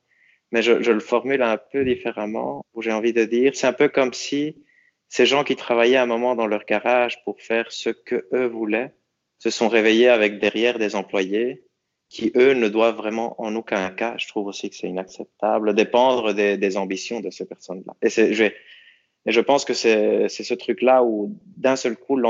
[0.52, 3.88] mais je, le formule un peu différemment, où j'ai envie de dire, c'est un peu
[3.88, 4.62] comme si
[5.08, 8.94] ces gens qui travaillaient un moment dans leur garage pour faire ce que eux voulaient
[9.38, 11.64] se sont réveillés avec derrière des employés
[12.12, 16.34] qui, eux, ne doivent vraiment en aucun cas, je trouve aussi que c'est inacceptable, dépendre
[16.34, 17.94] des, ambitions de ces personnes-là.
[18.02, 22.20] Et, je, pense que c'est ce truc-là où, d'un seul coup,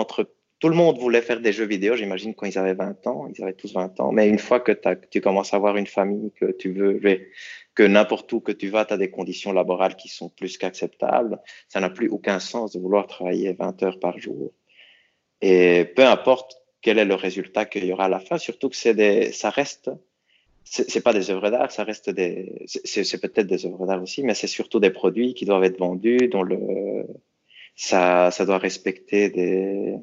[0.60, 3.26] tout le monde voulait faire des jeux vidéo, j'imagine, quand ils avaient 20 ans.
[3.34, 4.12] Ils avaient tous 20 ans.
[4.12, 4.70] Mais une fois que
[5.10, 6.56] tu commences à avoir une famille, que
[7.74, 11.40] que n'importe où que tu vas, tu as des conditions laborales qui sont plus qu'acceptables,
[11.68, 14.52] ça n'a plus aucun sens de vouloir travailler 20 heures par jour.
[15.40, 18.76] Et peu importe quel est le résultat qu'il y aura à la fin, surtout que
[18.76, 19.90] c'est des, ça reste,
[20.64, 24.34] c'est pas des œuvres d'art, ça reste des, c'est peut-être des œuvres d'art aussi, mais
[24.34, 27.06] c'est surtout des produits qui doivent être vendus, dont le,
[27.76, 29.96] ça, ça doit respecter des,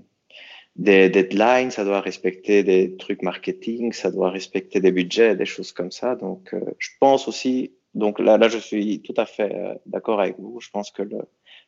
[0.75, 5.71] des deadlines, ça doit respecter des trucs marketing, ça doit respecter des budgets, des choses
[5.71, 6.15] comme ça.
[6.15, 10.21] Donc, euh, je pense aussi, donc là, là, je suis tout à fait euh, d'accord
[10.21, 10.59] avec vous.
[10.61, 11.19] Je pense que le,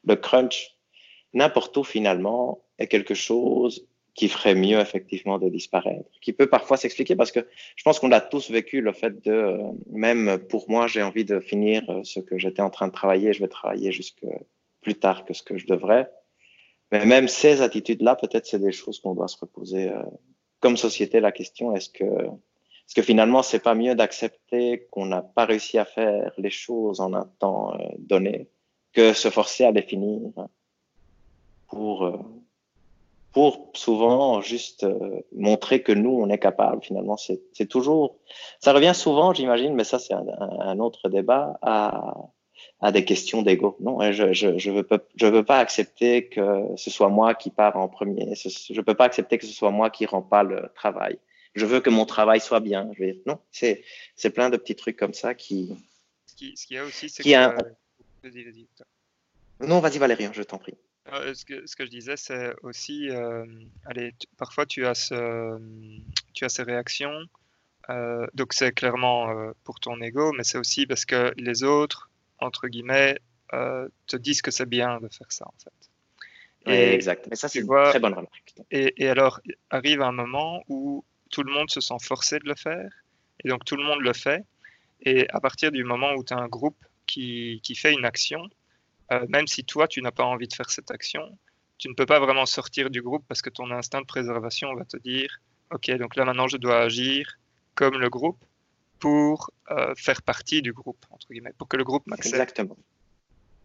[0.05, 0.77] le crunch,
[1.33, 6.75] n'importe où finalement, est quelque chose qui ferait mieux effectivement de disparaître, qui peut parfois
[6.77, 9.57] s'expliquer parce que je pense qu'on a tous vécu le fait de, euh,
[9.89, 13.39] même pour moi, j'ai envie de finir ce que j'étais en train de travailler, je
[13.39, 14.25] vais travailler jusque
[14.81, 16.09] plus tard que ce que je devrais.
[16.91, 20.03] Mais même ces attitudes-là, peut-être, c'est des choses qu'on doit se reposer euh,
[20.59, 21.19] comme société.
[21.21, 25.77] La question, est-ce que, est-ce que finalement, c'est pas mieux d'accepter qu'on n'a pas réussi
[25.77, 28.49] à faire les choses en un temps euh, donné
[28.91, 30.31] que se forcer à les finir
[31.69, 32.17] pour, euh,
[33.33, 34.85] pour souvent juste
[35.31, 36.83] montrer que nous, on est capable.
[36.83, 38.17] Finalement, c'est toujours,
[38.59, 42.15] ça revient souvent, j'imagine, mais ça, c'est un, un, autre débat, à
[42.81, 43.77] à des questions d'ego.
[43.79, 47.51] Non, je je je veux pas je veux pas accepter que ce soit moi qui
[47.51, 48.33] part en premier.
[48.35, 51.19] Je peux pas accepter que ce soit moi qui rend pas le travail.
[51.53, 52.89] Je veux que mon travail soit bien.
[52.93, 53.83] Je veux dire, non, c'est
[54.15, 55.75] c'est plein de petits trucs comme ça qui.
[56.25, 57.33] Ce qui, ce qu'il y a aussi, c'est que.
[57.35, 57.55] a-.
[59.59, 60.73] Non, vas-y Valérien, je t'en prie.
[61.07, 63.45] Euh, ce, que, ce que je disais, c'est aussi, euh,
[63.85, 65.59] allez, tu- parfois tu as, ce,
[66.33, 67.25] tu as ces réactions,
[67.89, 72.67] euh, donc c'est clairement pour ton ego, mais c'est aussi parce que les autres, entre
[72.67, 73.19] guillemets,
[74.07, 76.71] te disent que c'est bien de faire ça, en fait.
[76.71, 77.27] Et, exact.
[77.29, 78.53] Mais ça, c'est une vois- très bonne remarque.
[78.69, 82.55] et, et alors, arrive un moment où tout le monde se sent forcé de le
[82.55, 82.89] faire,
[83.43, 84.45] et donc tout le monde le fait,
[85.01, 88.47] et à partir du moment où tu as un groupe qui, qui fait une action,
[89.11, 91.37] euh, même si toi, tu n'as pas envie de faire cette action,
[91.77, 94.85] tu ne peux pas vraiment sortir du groupe parce que ton instinct de préservation va
[94.85, 97.37] te dire, OK, donc là maintenant, je dois agir
[97.75, 98.37] comme le groupe
[98.99, 102.35] pour euh, faire partie du groupe, entre guillemets, pour que le groupe m'accepte.
[102.35, 102.77] Exactement.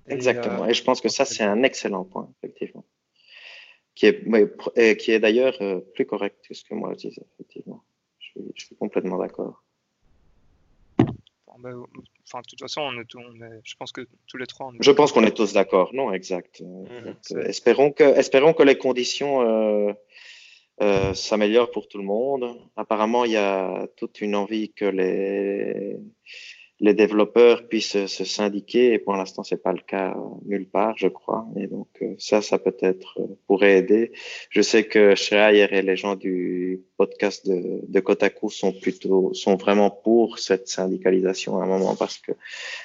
[0.08, 0.64] Et, Exactement.
[0.64, 2.84] euh, Et je pense que ça, c'est un excellent point, effectivement.
[3.94, 5.58] Qui est, qui d'ailleurs
[5.94, 7.82] plus correct que ce que moi je disais, effectivement.
[8.18, 9.62] Je suis, je suis complètement d'accord.
[11.58, 11.82] Ben,
[12.26, 14.66] enfin, de toute façon, on est, tous- on est- je pense que tous les trois,
[14.68, 15.90] on est Je pense qu'on est tous d'accord.
[15.94, 16.60] Non, exact.
[16.62, 17.32] Euh, exact.
[17.32, 19.92] Euh, espérons, que, espérons que les conditions euh,
[20.82, 22.56] euh, s'améliorent pour tout le monde.
[22.76, 25.96] Apparemment, il y a toute une envie que les,
[26.78, 30.94] les développeurs puissent se syndiquer et pour l'instant, c'est pas le cas euh, nulle part,
[30.98, 31.46] je crois.
[31.56, 34.12] Et donc, euh, ça, ça peut-être euh, pourrait aider.
[34.50, 39.56] Je sais que Schreier et les gens du podcast de, de Kotaku sont plutôt, sont
[39.56, 42.32] vraiment pour cette syndicalisation à un moment parce que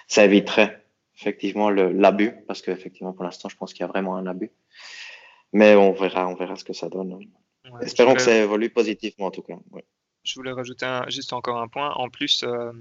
[0.07, 0.77] ça éviterait
[1.17, 4.51] effectivement l'abus, parce qu'effectivement, pour l'instant, je pense qu'il y a vraiment un abus.
[5.53, 7.13] Mais on verra, on verra ce que ça donne.
[7.13, 9.57] Ouais, Espérons que ça évolue positivement, en tout cas.
[9.71, 9.83] Ouais.
[10.23, 11.91] Je voulais rajouter un- juste encore un point.
[11.95, 12.71] En plus, euh,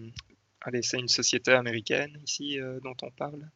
[0.62, 3.48] allez, c'est une société américaine ici euh, dont on parle.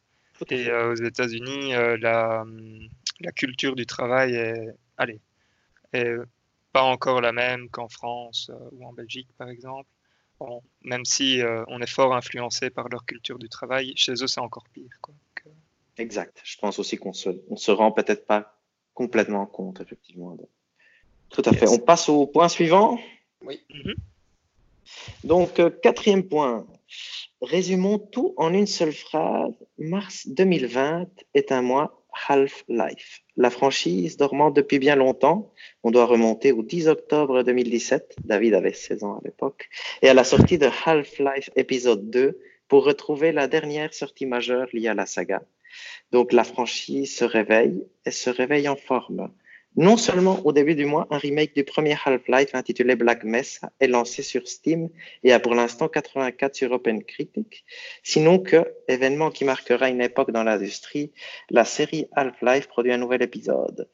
[0.49, 2.87] Et euh, aux États-Unis, euh, la, hum,
[3.21, 5.21] la culture du travail est, allez,
[5.93, 6.13] est
[6.73, 9.89] pas encore la même qu'en France euh, ou en Belgique, par exemple.
[10.39, 14.27] Bon, même si euh, on est fort influencé par leur culture du travail, chez eux,
[14.27, 14.91] c'est encore pire.
[15.01, 15.13] Quoi.
[15.13, 16.41] Donc, euh, Exact.
[16.43, 18.59] Je pense aussi qu'on se, on se rend peut-être pas
[18.93, 20.35] complètement compte, effectivement.
[20.35, 20.45] de-
[21.29, 21.69] Tout à fait.
[21.69, 22.99] On passe au point suivant.
[23.41, 23.95] mhm.
[25.23, 26.67] Donc, euh, quatrième point.
[27.41, 29.53] Résumons tout en une seule phrase.
[29.77, 33.21] Mars 2020 est un mois Half-Life.
[33.37, 35.51] La franchise dormant depuis bien longtemps,
[35.83, 39.69] on doit remonter au 10 octobre 2017, David avait 16 ans à l'époque,
[40.01, 44.87] et à la sortie de Half-Life épisode 2 pour retrouver la dernière sortie majeure liée
[44.87, 45.43] à la saga.
[46.11, 49.31] Donc la franchise se réveille et se réveille en forme.
[49.77, 53.87] Non seulement au début du mois, un remake du premier Half-Life intitulé Black Mesa est
[53.87, 54.87] lancé sur Steam
[55.21, 57.65] et a pour l'instant 84 sur OpenCritic,
[58.01, 61.11] sinon que, événement qui marquera une époque dans l'industrie,
[61.49, 63.89] la série Half-Life produit un nouvel épisode.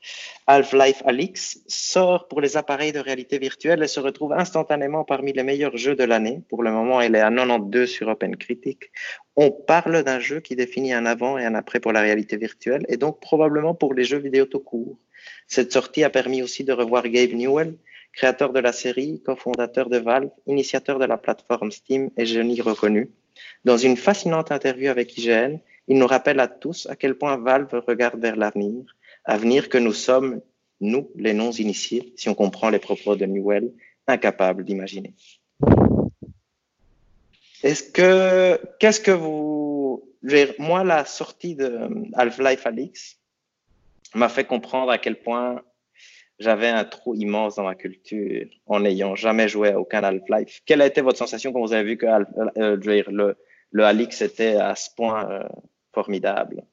[0.45, 5.41] Half-Life Alyx sort pour les appareils de réalité virtuelle et se retrouve instantanément parmi les
[5.41, 6.43] meilleurs jeux de l'année.
[6.49, 8.91] Pour le moment, elle est à 92 sur OpenCritic.
[9.35, 12.85] On parle d'un jeu qui définit un avant et un après pour la réalité virtuelle
[12.87, 14.99] et donc probablement pour les jeux vidéo tout court.
[15.47, 17.75] Cette sortie a permis aussi de revoir Gabe Newell,
[18.13, 23.09] créateur de la série, cofondateur de Valve, initiateur de la plateforme Steam et génie reconnu.
[23.65, 25.57] Dans une fascinante interview avec IGN,
[25.87, 28.83] il nous rappelle à tous à quel point Valve regarde vers l'avenir,
[29.25, 30.41] avenir que nous sommes,
[30.79, 33.71] nous, les non-initiés, si on comprend les propos de Newell,
[34.07, 35.13] incapables d'imaginer.
[37.63, 40.03] Est-ce que, qu'est-ce que vous,
[40.57, 43.20] moi, la sortie de Half-Life Alix
[44.15, 45.61] m'a fait comprendre à quel point
[46.39, 50.61] j'avais un trou immense dans ma culture en n'ayant jamais joué à aucun Half-Life.
[50.65, 52.07] Quelle a été votre sensation quand vous avez vu que
[52.57, 53.37] euh, dire, le,
[53.71, 55.47] le Alix était à ce point euh,
[55.93, 56.63] formidable?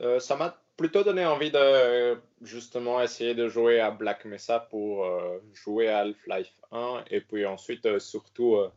[0.00, 5.04] Euh, ça m'a plutôt donné envie de justement essayer de jouer à Black Mesa pour
[5.04, 8.70] euh, jouer à Half-Life 1 et puis ensuite euh, surtout euh,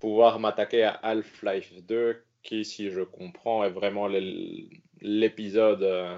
[0.00, 4.06] pouvoir m'attaquer à Half-Life 2 qui, si je comprends, est vraiment
[5.00, 6.16] l'épisode euh,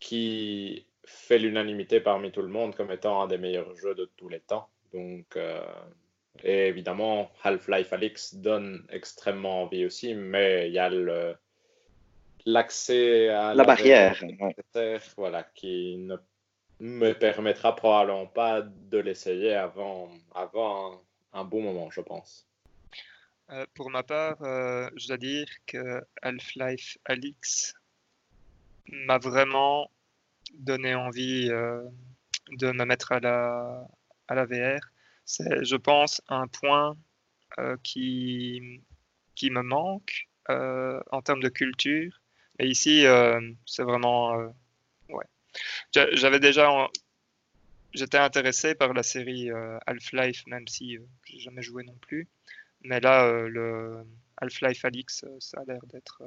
[0.00, 4.28] qui fait l'unanimité parmi tout le monde comme étant un des meilleurs jeux de tous
[4.28, 4.68] les temps.
[4.92, 5.62] Donc, euh,
[6.42, 11.34] et évidemment, Half-Life Alyx donne extrêmement envie aussi, mais il y a le
[12.44, 14.22] l'accès à La barrière.
[14.74, 14.98] ouais.
[15.16, 16.16] voilà, qui ne
[16.80, 21.00] me permettra probablement pas de l'essayer avant, avant
[21.32, 22.46] un, un bon moment, je pense.
[23.50, 27.74] Euh, pour ma part, euh, je dois dire que Half-Life Alyx
[28.90, 29.90] m'a vraiment
[30.54, 31.82] donné envie euh,
[32.52, 33.86] de me mettre à la,
[34.28, 34.80] à la VR.
[35.24, 36.96] C'est, je pense, un point
[37.58, 38.82] euh, qui,
[39.34, 42.20] qui me manque euh, en termes de culture.
[42.58, 43.04] Et ici,
[43.66, 44.52] c'est vraiment.
[45.08, 45.24] ouais.
[45.92, 46.88] J'avais déjà.
[47.94, 49.48] J'étais intéressé par la série
[49.86, 52.26] Half-Life, même si j'ai jamais joué non plus.
[52.82, 54.04] Mais là, le
[54.38, 56.24] Half-Life Alix, ça a l'air d'être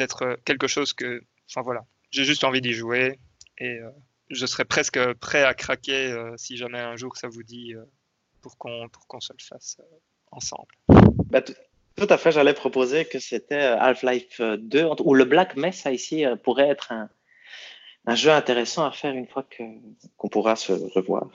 [0.00, 1.22] d'être quelque chose que.
[1.48, 3.18] Enfin voilà, j'ai juste envie d'y jouer
[3.58, 3.80] et
[4.30, 7.74] je serais presque prêt à craquer si jamais un jour ça vous dit
[8.40, 9.96] pour qu'on pour qu'on se le fasse euh,
[10.32, 10.74] ensemble.
[11.30, 15.92] Bah, tout, à fait, j'allais proposer que c'était euh, Half-Life 2 ou le Black Mesa
[15.92, 17.08] ici euh, pourrait être un,
[18.06, 19.62] un jeu intéressant à faire une fois que
[20.16, 21.26] qu'on pourra se revoir.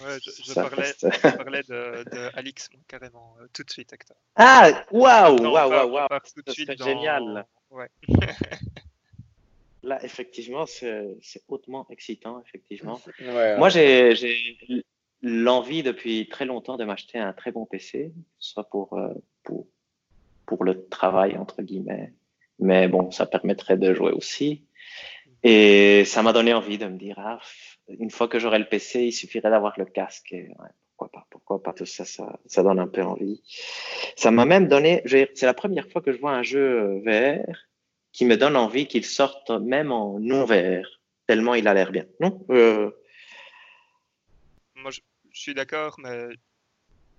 [0.00, 4.16] Ouais, je, parlais, je, parlais, de, de Alix carrément tout de suite, Hector.
[4.36, 6.08] Ah, waouh, waouh, waouh, waouh,
[6.48, 7.46] c'est génial.
[7.70, 7.88] Ouais.
[9.82, 13.00] Là, effectivement, c'est hautement excitant, effectivement.
[13.58, 14.14] Moi, j'ai
[15.22, 19.66] l'envie depuis très longtemps de m'acheter un très bon PC, soit pour, euh, pour,
[20.46, 22.12] pour le travail, entre guillemets.
[22.58, 24.64] Mais bon, ça permettrait de jouer aussi.
[25.42, 27.40] Et ça m'a donné envie de me dire, ah,
[27.88, 30.32] une fois que j'aurai le PC, il suffirait d'avoir le casque.
[30.32, 30.48] Et,
[30.98, 33.40] pourquoi pas, pourquoi pas, tout ça, ça, ça donne un peu envie.
[34.16, 37.46] Ça m'a même donné, c'est la première fois que je vois un jeu VR
[38.12, 42.04] qui me donne envie qu'il sorte même en non VR, tellement il a l'air bien.
[42.18, 42.44] Non?
[42.50, 42.90] Euh,
[44.74, 46.26] Moi, je, je suis d'accord, mais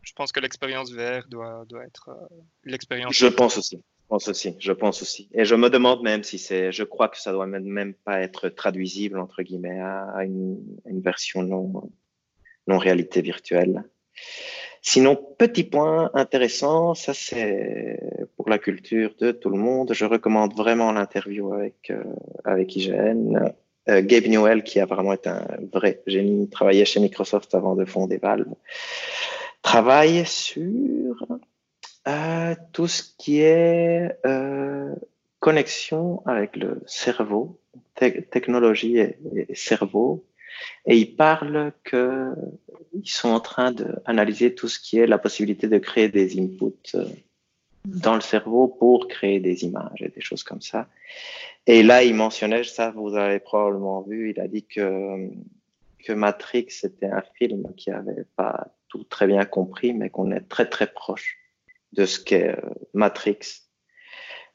[0.01, 3.15] je pense que l'expérience VR doit, doit être euh, l'expérience.
[3.15, 3.77] Je pense aussi.
[3.77, 4.55] Je pense aussi.
[4.59, 5.29] Je pense aussi.
[5.33, 6.73] Et je me demande même si c'est.
[6.73, 10.99] Je crois que ça doit même, même pas être traduisible entre guillemets à une, une
[10.99, 11.89] version non
[12.69, 13.83] non réalité virtuelle.
[14.81, 17.99] Sinon, petit point intéressant, ça c'est
[18.37, 19.93] pour la culture de tout le monde.
[19.93, 22.01] Je recommande vraiment l'interview avec euh,
[22.45, 23.51] avec IGN
[23.89, 27.85] euh, Gabe Newell, qui a vraiment été un vrai génie, travaillait chez Microsoft avant de
[27.85, 28.53] fonder Valve,
[29.61, 31.25] travaille sur
[32.07, 34.93] euh, tout ce qui est euh,
[35.39, 37.59] connexion avec le cerveau,
[37.95, 39.15] technologie et,
[39.55, 40.25] cerveau.
[40.85, 42.35] Et il parle qu'ils
[43.05, 46.95] sont en train d'analyser tout ce qui est la possibilité de créer des inputs
[47.85, 50.87] dans le cerveau pour créer des images et des choses comme ça.
[51.65, 55.29] Et là, il mentionnait, ça vous avez probablement vu, il a dit que,
[56.03, 60.47] que Matrix était un film qui avait pas tout très bien compris, mais qu'on est
[60.49, 61.37] très très proche
[61.93, 63.39] de ce qu'est euh, Matrix,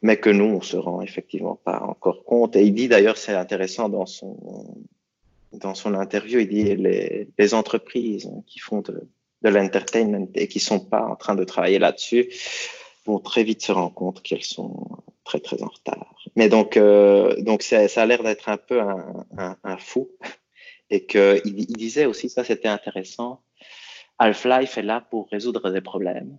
[0.03, 2.57] mais que nous, on se rend effectivement pas encore compte.
[2.57, 4.37] Et il dit d'ailleurs, c'est intéressant dans son,
[5.61, 9.09] dans son interview, il dit les, les entreprises qui font de,
[9.43, 12.33] l'entertainment et qui sont pas en train de travailler là-dessus
[13.05, 14.87] vont très vite se rendre compte qu'elles sont
[15.25, 16.15] très très en retard.
[16.37, 19.27] Mais donc, euh, donc ça, a l'air d'être un peu un,
[19.63, 20.11] un, fou.
[20.91, 23.43] Et qu'il il disait aussi, ça c'était intéressant,
[24.19, 26.39] Half-Life est là pour résoudre des problèmes.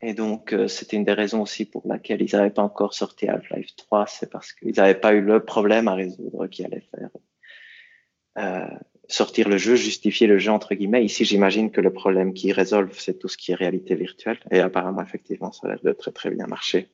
[0.00, 3.28] Et donc, euh, c'était une des raisons aussi pour laquelle ils n'avaient pas encore sorti
[3.28, 7.10] Half-Life 3, c'est parce qu'ils n'avaient pas eu le problème à résoudre qui allait faire
[8.38, 8.66] euh,
[9.08, 11.04] sortir le jeu, justifier le jeu entre guillemets.
[11.04, 14.38] Ici, j'imagine que le problème qu'ils résolvent, c'est tout ce qui est réalité virtuelle.
[14.50, 16.88] Et apparemment, effectivement, ça a très très bien marcher.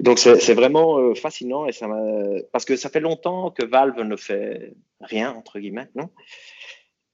[0.00, 1.88] Donc c'est vraiment euh, fascinant et ça
[2.52, 6.08] parce que ça fait longtemps que Valve ne fait rien entre guillemets, non?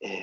[0.00, 0.16] Et,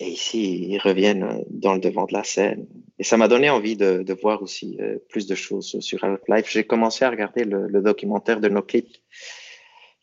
[0.00, 2.66] et, ici ils reviennent dans le devant de la scène
[2.98, 6.50] et ça m'a donné envie de, voir aussi euh, plus de choses sur Half-Life.
[6.50, 8.88] J'ai commencé à regarder le, le documentaire de NoClip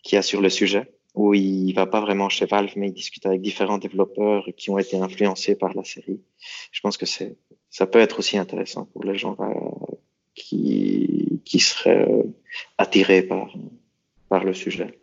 [0.02, 3.26] qui a sur le sujet où il va pas vraiment chez Valve, mais il discute
[3.26, 6.22] avec différents développeurs qui ont été influencés par la série.
[6.72, 7.38] Je pense que c'est,
[7.70, 9.96] ça peut être aussi intéressant pour les gens euh,
[10.34, 12.24] qui, qui seraient euh,
[12.78, 13.54] attirés par,
[14.30, 15.00] par le sujet.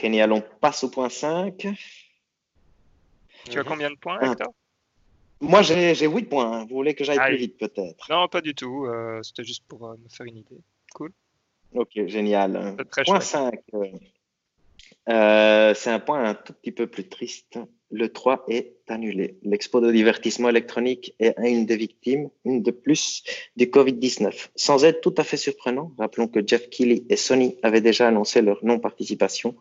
[0.00, 1.68] Génial, on passe au point 5.
[3.50, 4.52] Tu as combien de points, Hector?
[5.40, 6.64] Moi, j'ai 8 points.
[6.64, 8.06] Vous voulez que j'aille plus vite, peut-être?
[8.10, 8.86] Non, pas du tout.
[8.86, 10.60] Euh, c'était juste pour me faire une idée.
[10.94, 11.12] Cool.
[11.74, 12.76] Ok, génial.
[13.04, 13.60] Point 5.
[15.08, 17.58] Euh, c'est un point un tout petit peu plus triste.
[17.92, 19.38] Le 3 est annulé.
[19.44, 23.22] L'expo de divertissement électronique est une des victimes, une de plus,
[23.56, 24.48] du Covid-19.
[24.56, 28.42] Sans être tout à fait surprenant, rappelons que Jeff Keighley et Sony avaient déjà annoncé
[28.42, 29.54] leur non-participation.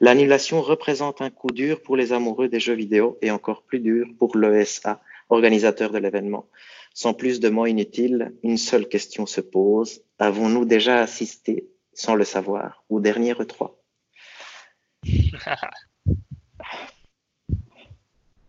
[0.00, 4.06] L'annulation représente un coup dur pour les amoureux des jeux vidéo et encore plus dur
[4.18, 5.00] pour l'ESA,
[5.32, 6.48] organisateur de l'événement.
[6.94, 10.02] Sans plus de mots inutiles, une seule question se pose.
[10.18, 13.74] Avons-nous déjà assisté, sans le savoir, au dernier E3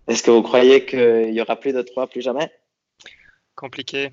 [0.07, 2.51] Est-ce que vous croyez qu'il y aura plus de 3 plus jamais?
[3.55, 4.11] Compliqué.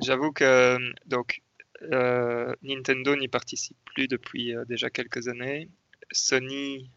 [0.00, 1.42] J'avoue que donc
[1.82, 5.68] euh, Nintendo n'y participe plus depuis euh, déjà quelques années.
[6.12, 6.90] Sony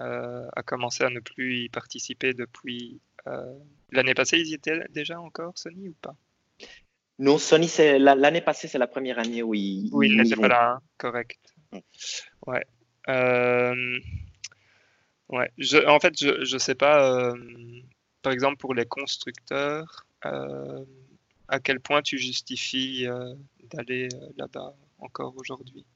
[0.00, 3.00] euh, a commencé à ne plus y participer depuis
[3.90, 6.16] L'année passée, ils y étaient déjà encore, Sony, ou pas?
[7.18, 9.88] Non, Sony, c'est l'année passée, c'est la première année où ils.
[9.92, 10.80] Oui, ils n'étaient pas là, hein.
[10.98, 11.38] correct.
[12.46, 12.64] Ouais.
[15.28, 15.50] Ouais.
[15.58, 17.32] Je, en fait, je ne sais pas,
[18.22, 23.06] par exemple, pour les constructeurs, à quel point tu justifies
[23.70, 25.86] d'aller là-bas encore aujourd'hui?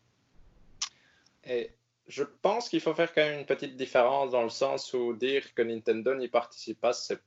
[1.44, 1.70] Et
[2.08, 5.54] je pense qu'il faut faire quand même une petite différence dans le sens où dire
[5.54, 7.20] que Nintendo n'y participe pas, c'est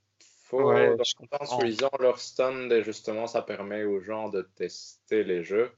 [0.43, 0.73] faux.
[0.73, 4.41] dans le sens où ils ont leur stand et justement ça permet aux gens de
[4.41, 5.71] tester les jeux.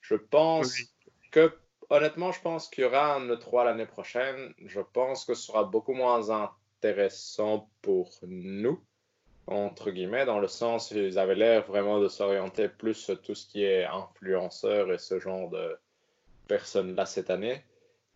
[0.00, 0.74] Je pense
[1.30, 1.56] que,
[1.88, 4.52] honnêtement, je pense qu'il y aura un E3 l'année prochaine.
[4.58, 8.78] Je pense que ce sera beaucoup moins intéressant pour nous
[9.46, 13.34] entre guillemets, dans le sens où ils avaient l'air vraiment de s'orienter plus sur tout
[13.34, 15.76] ce qui est influenceur et ce genre de
[16.48, 17.62] personnes-là cette année.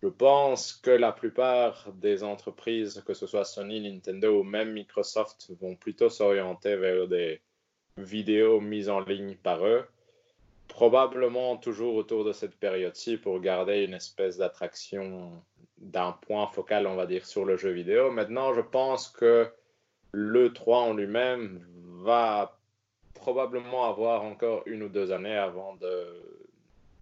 [0.02, 5.50] Je pense que la plupart des entreprises, que ce soit Sony, Nintendo ou même Microsoft,
[5.60, 7.40] vont plutôt s'orienter vers des
[7.96, 9.84] vidéos mises en ligne par eux.
[10.68, 15.42] Probablement toujours autour de cette période-ci pour garder une espèce d'attraction
[15.78, 18.12] d'un point focal, on va dire, sur le jeu vidéo.
[18.12, 19.50] Maintenant, je pense que
[20.12, 21.66] le 3 en lui-même
[22.04, 22.56] va
[23.14, 26.37] probablement avoir encore une ou deux années avant de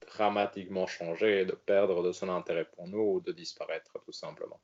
[0.07, 4.61] dramatiquement changer et de perdre de son intérêt pour nous ou de disparaître tout simplement.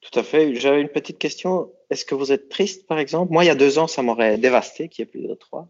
[0.00, 0.54] Tout à fait.
[0.54, 1.72] J'avais une petite question.
[1.90, 3.32] Est-ce que vous êtes triste, par exemple?
[3.32, 5.68] Moi, il y a deux ans, ça m'aurait dévasté qu'il n'y ait plus de 3.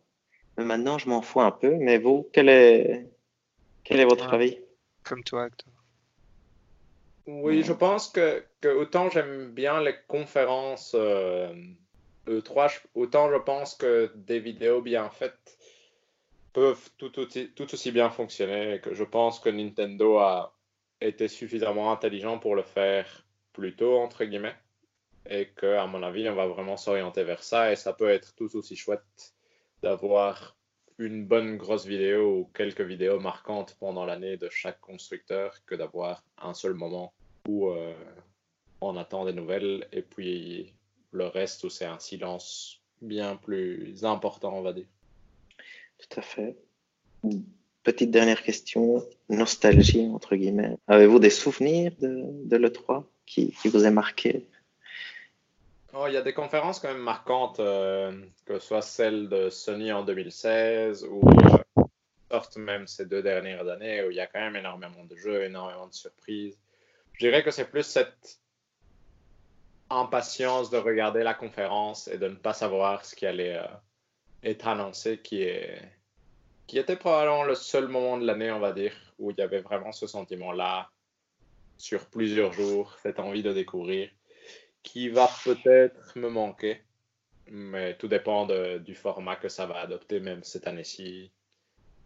[0.56, 1.74] Mais maintenant, je m'en fous un peu.
[1.74, 3.08] Mais vous, quel est,
[3.82, 4.58] quel est votre avis?
[5.02, 5.72] Comme toi, Hector.
[7.26, 11.52] Oui, je pense que, que autant j'aime bien les conférences euh,
[12.26, 15.58] E3, autant je pense que des vidéos bien faites
[16.52, 20.54] peuvent tout aussi, bien fonctionner et que je pense que Nintendo a
[21.00, 24.56] été suffisamment intelligent pour le faire plus tôt, entre guillemets,
[25.28, 28.34] et que, à mon avis, on va vraiment s'orienter vers ça et ça peut être
[28.34, 29.34] tout aussi chouette
[29.82, 30.56] d'avoir
[30.98, 36.22] une bonne grosse vidéo ou quelques vidéos marquantes pendant l'année de chaque constructeur que d'avoir
[36.36, 37.14] un seul moment
[37.48, 37.94] où euh,
[38.82, 40.74] on attend des nouvelles et puis
[41.12, 44.86] le reste où c'est un silence bien plus important, on va dire.
[46.00, 46.56] Tout à fait.
[47.82, 50.76] Petite dernière question, nostalgie entre guillemets.
[50.86, 54.46] Avez-vous des souvenirs de, de l'E3 qui, qui, vous a marqué?
[55.92, 58.12] Oh, Il y a des conférences quand même marquantes, euh,
[58.44, 64.04] que ce soit celle de Sony en 2016 ou euh, même ces deux dernières années
[64.04, 66.58] où il y a quand même énormément de jeux, énormément de surprises.
[67.14, 68.38] Je dirais que c'est plus cette
[69.90, 73.66] impatience de regarder la conférence et de ne pas savoir ce qui allait euh,
[74.42, 75.80] être annoncé qui est
[76.66, 79.60] qui était probablement le seul moment de l'année, on va dire, où il y avait
[79.60, 80.88] vraiment ce sentiment-là
[81.78, 84.08] sur plusieurs jours, cette envie de découvrir,
[84.84, 86.80] qui va peut-être me manquer,
[87.48, 88.46] mais tout dépend
[88.78, 91.32] du format que ça va adopter, même cette année-ci.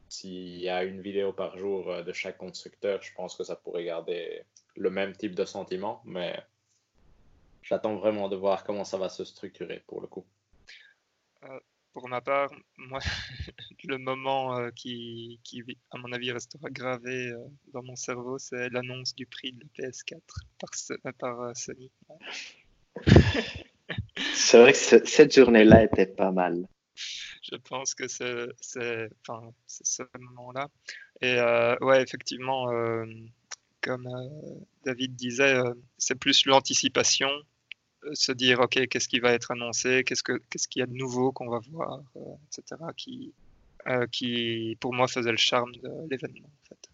[0.09, 3.57] S'il y a une vidéo par jour euh, de chaque constructeur, je pense que ça
[3.57, 4.45] pourrait garder
[4.77, 6.41] le même type de sentiment, mais
[7.63, 10.25] j'attends vraiment de voir comment ça va se structurer pour le coup.
[11.95, 12.99] Euh, pour ma part, moi,
[13.85, 17.39] le moment euh, qui, qui, à mon avis, restera gravé euh,
[17.73, 20.21] dans mon cerveau, c'est l'annonce du prix de la PS4
[20.59, 21.91] par, par Sony.
[24.35, 26.67] c'est vrai que cette journée-là était pas mal.
[26.97, 28.49] Je pense que c'est
[29.27, 30.69] enfin, ce moment-là.
[31.21, 31.39] Et
[31.85, 32.69] ouais, effectivement,
[33.81, 34.09] comme
[34.85, 35.61] David disait,
[35.99, 37.29] c'est plus l'anticipation
[38.13, 40.95] se dire ok qu'est-ce qui va être annoncé, qu'est-ce que qu'est-ce qu'il y a de
[40.95, 42.81] nouveau qu'on va voir, euh, etc.
[42.97, 43.33] Qui
[43.87, 46.91] euh, qui pour moi faisait le charme de l'événement en fait.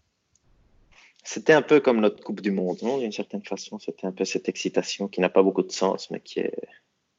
[1.23, 2.97] C'était un peu comme notre Coupe du Monde, non?
[2.97, 3.77] D'une certaine façon.
[3.77, 6.57] C'était un peu cette excitation qui n'a pas beaucoup de sens, mais qui est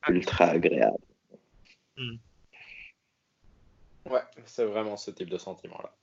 [0.09, 0.99] ultra agréable.
[1.97, 2.16] Hmm.
[4.11, 5.95] Ouais, c'est vraiment ce type de sentiment-là.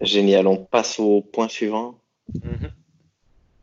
[0.00, 0.46] Génial.
[0.48, 2.00] On passe au point suivant.
[2.34, 2.66] Mm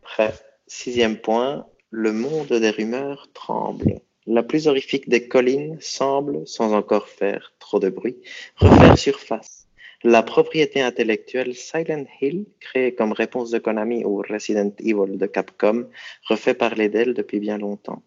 [0.01, 0.33] Prêt?
[0.67, 3.99] Sixième point, le monde des rumeurs tremble.
[4.25, 8.17] La plus horrifique des collines semble, sans encore faire trop de bruit,
[8.55, 9.67] refaire surface.
[10.03, 15.89] La propriété intellectuelle Silent Hill, créée comme réponse de Konami au Resident Evil de Capcom,
[16.27, 18.01] refait parler d'elle depuis bien longtemps.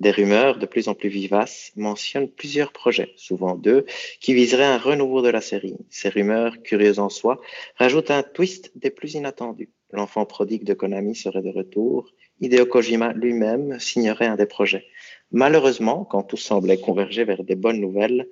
[0.00, 3.84] Des rumeurs de plus en plus vivaces mentionnent plusieurs projets, souvent deux,
[4.18, 5.76] qui viseraient un renouveau de la série.
[5.90, 7.40] Ces rumeurs, curieuses en soi,
[7.76, 9.70] rajoutent un twist des plus inattendus.
[9.92, 12.10] L'enfant prodigue de Konami serait de retour
[12.40, 14.86] Hideo Kojima lui-même signerait un des projets.
[15.32, 18.28] Malheureusement, quand tout semblait converger vers des bonnes nouvelles,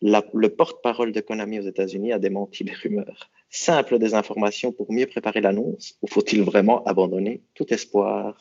[0.00, 3.30] le porte-parole de Konami aux États-Unis a démenti les rumeurs.
[3.50, 8.38] Simple désinformation pour mieux préparer l'annonce ou faut-il vraiment abandonner tout espoir?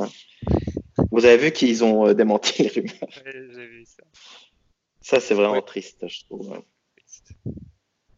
[1.12, 3.10] Vous avez vu qu'ils ont euh, démenti les rumeurs.
[3.26, 4.04] Ouais, j'ai vu ça.
[5.02, 5.62] Ça, c'est vraiment Ouais.
[5.64, 6.62] triste, je trouve.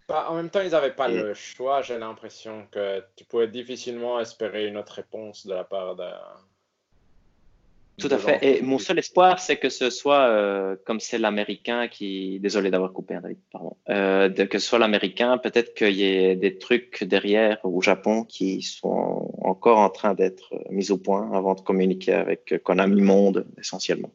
[0.08, 1.82] Bah, en même temps, ils n'avaient pas Et- le choix.
[1.82, 6.04] J'ai l'impression que tu pouvais difficilement espérer une autre réponse de la part de.
[8.00, 8.40] Tout à fait.
[8.42, 12.40] Et mon seul espoir, c'est que ce soit, euh, comme c'est l'américain qui.
[12.40, 13.76] Désolé d'avoir coupé, hein, David, pardon.
[13.90, 18.24] Euh, de- que ce soit l'américain, peut-être qu'il y ait des trucs derrière au Japon
[18.24, 23.46] qui sont encore en train d'être mis au point avant de communiquer avec Konami Monde,
[23.58, 24.12] essentiellement.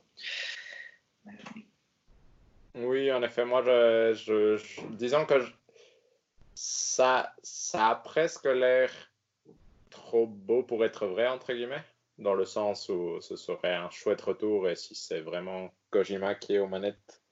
[2.76, 5.52] Oui, en effet, moi, je, je- je- disons que je-
[6.54, 8.90] ça, ça a presque l'air
[9.90, 11.84] trop beau pour être vrai, entre guillemets,
[12.18, 16.54] dans le sens où ce serait un chouette retour et si c'est vraiment Kojima qui
[16.54, 17.22] est aux manettes,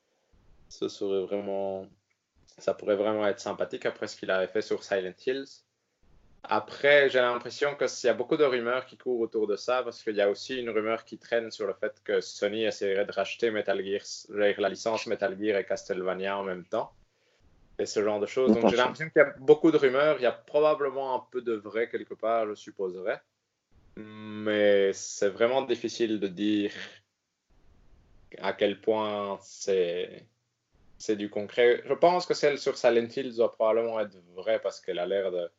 [0.69, 1.87] ce serait vraiment,
[2.59, 5.65] ça pourrait vraiment être sympathique après ce qu'il avait fait sur Silent Hills.
[6.45, 10.03] Après, j'ai l'impression qu'il y a beaucoup de rumeurs qui courent autour de ça, parce
[10.03, 13.13] qu'il y a aussi une rumeur qui traîne sur le fait que Sony essaierait de
[13.13, 14.03] racheter Metal Gear,
[14.59, 16.93] la licence Metal Gear et Castlevania en même temps.
[17.79, 18.53] Et ce genre de choses.
[18.53, 21.43] Donc j'ai l'impression qu'il y a beaucoup de rumeurs, il y a probablement un peu
[21.43, 23.23] de vrai quelque part, je supposerais.
[23.97, 26.73] Mais c'est vraiment difficile de dire
[28.39, 30.27] à quel point c'est
[30.99, 31.83] c'est du concret.
[31.87, 35.33] Je pense que celle sur Silent Hill doit probablement être vraie parce qu'elle a l'air
[35.33, 35.51] de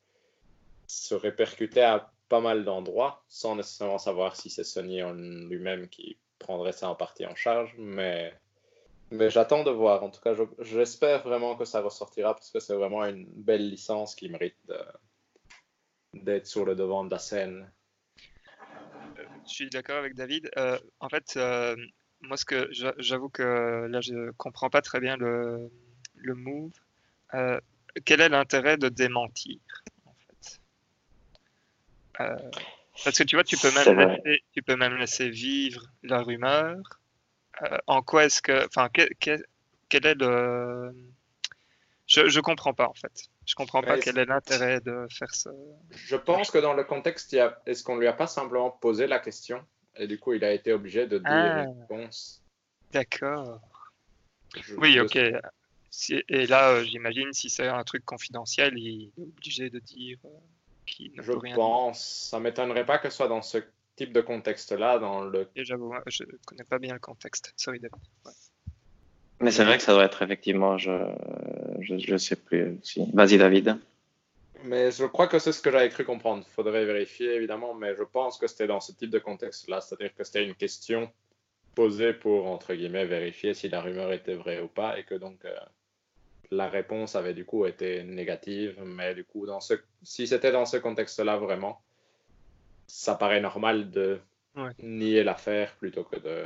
[0.87, 5.01] se répercuter à pas mal d'endroits sans nécessairement savoir si c'est Sony
[5.49, 7.75] lui-même qui prendrait ça en partie en charge.
[7.77, 8.33] Mais,
[9.11, 10.03] mais j'attends de voir.
[10.03, 13.69] En tout cas, je- j'espère vraiment que ça ressortira parce que c'est vraiment une belle
[13.69, 14.57] licence qui mérite
[16.13, 17.71] d'être sur le devant de la scène.
[19.47, 20.49] Je suis d'accord avec David.
[20.57, 21.75] Euh, en fait, euh,
[22.21, 25.69] moi, ce que j'a- j'avoue que là, je comprends pas très bien le,
[26.15, 26.71] le move.
[27.33, 27.59] Euh,
[28.05, 29.59] quel est l'intérêt de démentir
[30.05, 30.59] en fait?
[33.03, 33.85] Parce que tu vois, tu peux même
[34.23, 36.77] laisser, tu peux même laisser vivre la rumeur.
[37.87, 39.43] En quoi est-ce que, enfin, que- que-
[39.89, 40.93] quel est le
[42.13, 43.29] je, je comprends pas en fait.
[43.45, 45.51] Je comprends pas quel est l'intérêt de faire ça.
[45.91, 47.61] Je pense que dans le contexte, a...
[47.65, 49.63] est-ce qu'on lui a pas simplement posé la question
[49.95, 51.63] et du coup il a été obligé de dire Ah.
[51.63, 52.41] une réponse?
[52.91, 53.59] D'accord.
[54.77, 55.17] Oui, ok.
[55.89, 60.17] Si- et là, euh, j'imagine, si c'est un truc confidentiel, il est obligé de dire
[60.25, 60.29] euh,
[60.87, 63.59] qu'il ne Je peut rien pense, ça m'étonnerait pas que ce soit dans ce
[63.95, 65.63] type de contexte-là, dans le dire.
[65.65, 67.53] J'avoue, je connais pas bien le contexte.
[67.57, 67.95] Sorry, David.
[68.25, 68.31] Ouais.
[69.43, 70.91] Mais c'est vrai que ça doit être effectivement, je
[71.81, 73.05] je, je sais plus aussi.
[73.13, 73.77] Vas-y, David.
[74.63, 76.45] Mais je crois que c'est ce que j'avais cru comprendre.
[76.55, 80.23] Faudrait vérifier évidemment, mais je pense que c'était dans ce type de contexte-là, c'est-à-dire que
[80.23, 81.11] c'était une question
[81.75, 85.43] posée pour entre guillemets vérifier si la rumeur était vraie ou pas, et que donc
[85.45, 85.55] euh,
[86.51, 88.81] la réponse avait du coup été négative.
[88.85, 91.81] Mais du coup, dans ce, si c'était dans ce contexte-là vraiment,
[92.87, 94.19] ça paraît normal de
[94.55, 94.71] Ouais.
[94.83, 96.45] nier l'affaire plutôt que de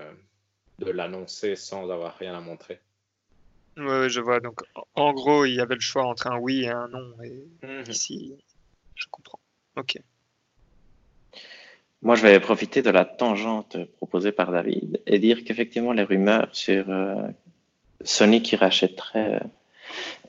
[0.80, 2.80] de l'annoncer sans avoir rien à montrer.
[3.78, 4.40] Ouais, je vois.
[4.40, 4.60] Donc,
[4.96, 7.14] en- gros, il y avait le choix entre un oui et un non.
[7.24, 7.44] Et
[7.90, 8.34] ici,
[8.96, 9.40] je comprends.
[9.76, 9.98] Ok.
[12.02, 16.50] Moi, je vais profiter de la tangente proposée par David et dire qu'effectivement, les rumeurs
[16.54, 17.28] sur euh,
[18.04, 19.42] Sony qui rachèterait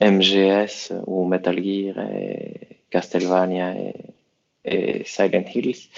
[0.01, 3.93] euh, MGS ou Metal Gear et Castlevania et,
[4.65, 5.89] et Silent Hills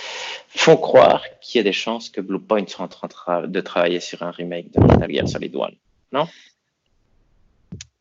[0.49, 3.61] font croire qu'il y a des chances que Bluepoint soit en train de, tra- de
[3.61, 5.75] travailler sur un remake de Metal Gear Solid One.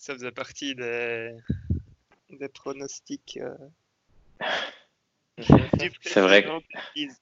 [0.01, 1.37] Ça faisait partie des,
[2.31, 3.39] des pronostics.
[3.39, 3.55] euh,
[6.01, 6.47] C'est vrai
[6.95, 7.21] quiz.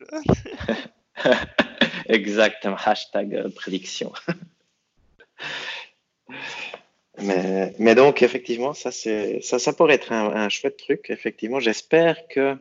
[2.07, 4.13] Exactement, hashtag euh, prédiction.
[7.19, 11.11] mais, mais donc, effectivement, ça, c'est, ça, ça pourrait être un, un chouette truc.
[11.11, 12.57] Effectivement, j'espère que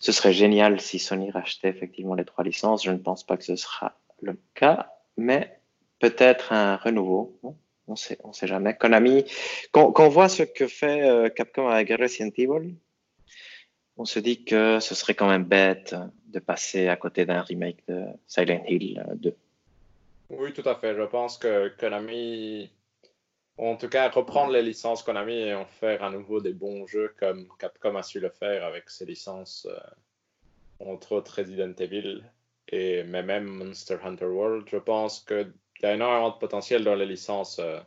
[0.00, 2.82] ce serait génial si Sony rachetait effectivement les trois licences.
[2.82, 5.60] Je ne pense pas que ce sera le cas, mais
[6.00, 7.38] peut-être un renouveau.
[7.44, 7.56] Bon,
[7.88, 8.76] On sait, jamais.
[8.76, 9.24] Konami,
[9.72, 12.74] quand, quand on voit ce que fait euh, Capcom avec Resident Evil,
[13.96, 17.78] on se dit que ce serait quand même bête de passer à côté d'un remake
[17.88, 19.36] de Silent Hill euh, 2.
[20.30, 20.94] Oui, tout à fait.
[20.94, 22.70] Je pense que Konami,
[23.56, 27.14] en tout cas, reprendre les licences Konami et en faire à nouveau des bons jeux
[27.18, 32.22] comme Capcom a su le faire avec ses licences, euh, entre autres Resident Evil
[32.70, 34.68] et même Monster Hunter World.
[34.70, 35.20] Je pense
[35.78, 37.80] qu'il y a énormément de potentiel dans les licences euh,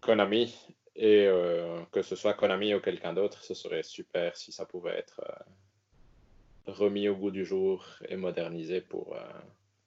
[0.00, 0.54] Konami
[0.96, 4.96] et euh, que ce soit Konami ou quelqu'un d'autre, ce serait super si ça pouvait
[4.96, 9.16] être euh, remis au goût du jour et modernisé pour.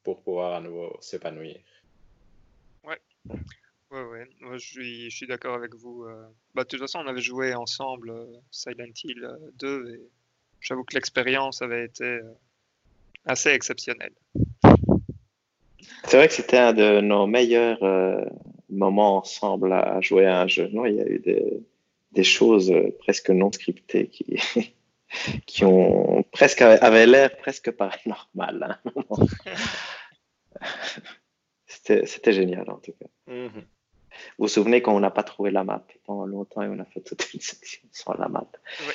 [0.04, 1.60] pour pouvoir à nouveau s'épanouir.
[3.90, 4.30] Ouais, ouais.
[4.54, 6.06] Je suis, je suis d'accord avec vous.
[6.54, 8.14] Bah, de toute façon, on avait joué ensemble
[8.52, 10.02] Silent Hill euh, 2 et
[10.60, 12.20] j'avoue que l'expérience avait été
[13.26, 14.14] assez exceptionnelle.
[16.08, 18.24] C'est vrai que c'était un de nos meilleurs euh,
[18.70, 20.70] moments ensemble à jouer à un jeu.
[20.72, 21.62] Non, il y a eu des,
[22.14, 24.40] des choses euh, presque non scriptées qui,
[25.46, 28.80] qui ont presque avaient l'air presque paranormal.
[28.86, 29.26] Hein.
[31.66, 33.08] C'était génial en tout cas.
[33.30, 33.64] Mm-hmm.
[34.38, 35.86] Vous vous souvenez quand on n'a pas trouvé la map?
[36.06, 38.48] Pendant longtemps et on a fait toute une section sans la map.
[38.80, 38.94] Oui.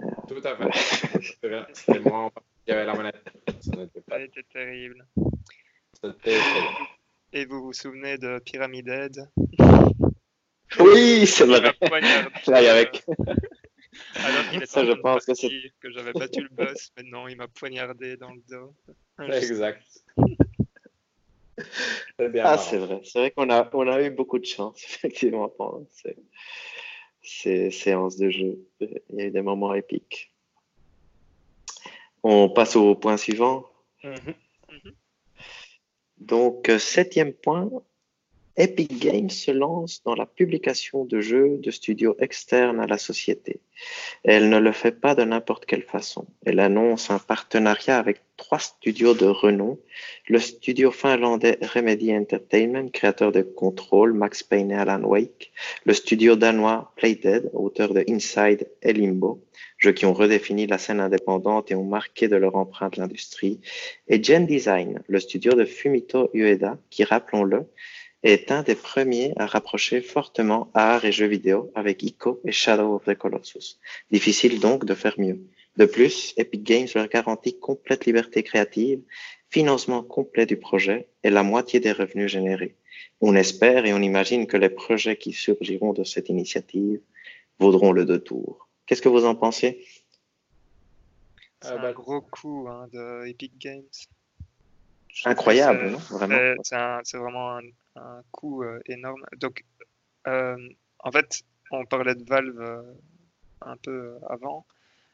[0.00, 0.70] Euh, tout à fait.
[1.74, 2.30] C'était moi
[2.64, 3.22] qui avait la manette.
[3.60, 4.18] Ça n'était pas.
[6.04, 6.38] C'était.
[7.32, 9.30] Et vous vous souvenez de Pyramid Head
[10.78, 11.72] Oui, c'est vrai.
[12.46, 13.04] Là, avec.
[14.16, 17.48] Alors qu'il était je pense que, que j'avais battu le boss, mais non, il m'a
[17.48, 18.74] poignardé dans le dos.
[19.32, 19.82] Exact.
[22.42, 23.00] ah, c'est vrai.
[23.04, 26.16] C'est vrai qu'on a, on a eu beaucoup de chance, effectivement, pendant ces,
[27.22, 28.58] ces séances de jeu.
[28.80, 30.34] Il y a eu des moments épiques.
[32.22, 33.64] On passe au point suivant.
[34.02, 34.34] Mm-hmm.
[36.26, 37.70] Donc, euh, septième point,
[38.56, 43.60] Epic Games se lance dans la publication de jeux de studios externes à la société.
[44.22, 46.26] Elle ne le fait pas de n'importe quelle façon.
[46.46, 49.78] Elle annonce un partenariat avec trois studios de renom.
[50.28, 55.52] Le studio finlandais Remedy Entertainment, créateur de Control, Max Payne et Alan Wake.
[55.84, 59.42] Le studio danois Playdead, auteur de Inside et Limbo,
[59.78, 63.60] jeux qui ont redéfini la scène indépendante et ont marqué de leur empreinte l'industrie.
[64.06, 67.66] Et Gen Design, le studio de Fumito Ueda, qui, rappelons-le,
[68.24, 72.94] est un des premiers à rapprocher fortement art et jeux vidéo avec Ico et Shadow
[72.94, 73.78] of the Colossus.
[74.10, 75.40] Difficile donc de faire mieux.
[75.76, 79.02] De plus, Epic Games leur garantit complète liberté créative,
[79.50, 82.76] financement complet du projet et la moitié des revenus générés.
[83.20, 87.00] On espère et on imagine que les projets qui surgiront de cette initiative
[87.58, 88.68] vaudront le détour.
[88.86, 89.84] Qu'est-ce que vous en pensez?
[91.60, 93.82] C'est un gros coup hein, de Epic Games.
[95.24, 95.98] Incroyable, non?
[95.98, 96.54] Vraiment.
[97.04, 97.62] C'est vraiment un,
[97.96, 99.24] un coût euh, énorme.
[99.38, 99.64] Donc,
[100.26, 100.56] euh,
[101.00, 102.82] en fait, on parlait de Valve euh,
[103.62, 104.66] un peu avant.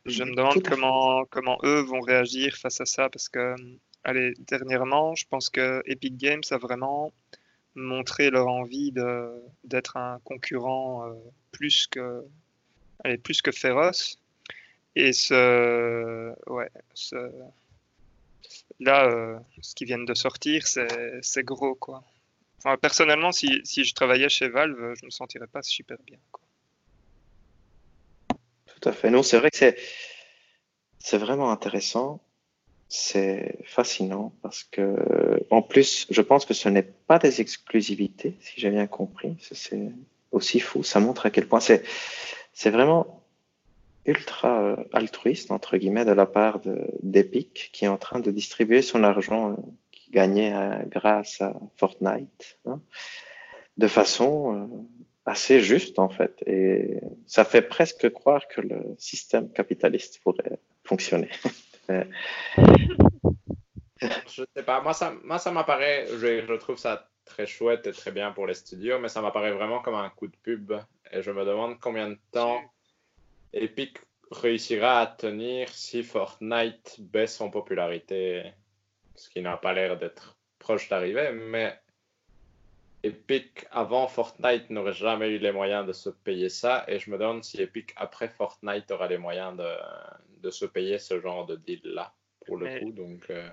[0.06, 3.54] Je me demande comment, comment eux vont réagir face à ça parce que,
[4.02, 7.12] allez, dernièrement, je pense que Epic Games a vraiment
[7.74, 8.92] montré leur envie
[9.64, 11.04] d'être un concurrent
[11.52, 12.24] plus, que,
[13.04, 14.18] allez, plus que féroce.
[14.96, 17.30] Et ce, ouais, ce,
[18.80, 22.02] là, ce qui vient de sortir, c'est gros, quoi
[22.80, 26.18] personnellement, si, je travaillais chez Valve, je me sentirais pas super bien.
[28.28, 29.10] Tout à fait.
[29.10, 29.56] Non, c'est vrai que
[30.98, 32.20] c'est, vraiment intéressant.
[32.88, 34.96] C'est fascinant parce que,
[35.50, 39.36] en plus, je pense que ce n'est pas des exclusivités, si j'ai bien compris.
[39.40, 39.92] C'est
[40.32, 40.82] aussi fou.
[40.82, 41.84] Ça montre à quel point c'est,
[42.52, 43.20] c'est vraiment
[44.06, 46.60] ultra euh, altruiste, entre guillemets, de la part
[47.02, 49.56] d'Epic, qui est en train de distribuer son argent euh,
[50.10, 52.80] gagné euh, grâce à Fortnite, hein,
[53.76, 54.66] de façon euh,
[55.24, 56.42] assez juste en fait.
[56.46, 61.30] Et ça fait presque croire que le système capitaliste pourrait fonctionner.
[61.88, 62.04] je
[64.56, 68.10] sais pas, moi ça, moi, ça m'apparaît, je, je, trouve ça très chouette et très
[68.10, 70.72] bien pour les studios, mais ça m'apparaît vraiment comme un coup de pub.
[71.12, 72.60] Et je me demande combien de temps
[73.52, 73.98] Epic
[74.30, 78.52] réussira à tenir si Fortnite baisse en popularité
[79.14, 81.78] ce qui n'a pas l'air d'être proche d'arriver, mais
[83.02, 87.18] Epic avant Fortnite n'aurait jamais eu les moyens de se payer ça, et je me
[87.18, 89.68] demande si Epic après Fortnite aura les moyens de,
[90.42, 92.14] de se payer ce genre de deal-là,
[92.46, 92.92] pour le coup.
[92.92, 93.48] Donc, euh.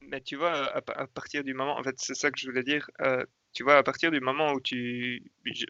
[0.00, 2.88] Mais tu vois, à, partir du moment, en fait, c'est ça que je voulais dire,
[3.00, 5.22] euh, tu vois, à partir du moment où tu,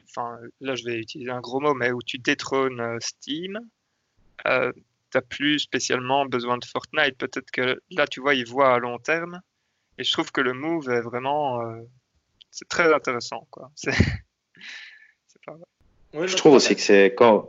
[0.09, 2.80] enfin, là je vais utiliser un gros mot, mais où tu détrônes
[4.47, 4.72] euh,
[5.23, 7.17] Plus spécialement besoin de Fortnite.
[7.17, 9.41] Peut-être que là, tu vois, ils voient à long terme.
[9.99, 11.61] Et je trouve que le move est vraiment.
[11.62, 11.81] Euh,
[12.51, 13.47] c'est très intéressant.
[13.51, 13.71] Quoi.
[16.15, 17.15] je trouve aussi que c'est.
[17.17, 17.49] Quand,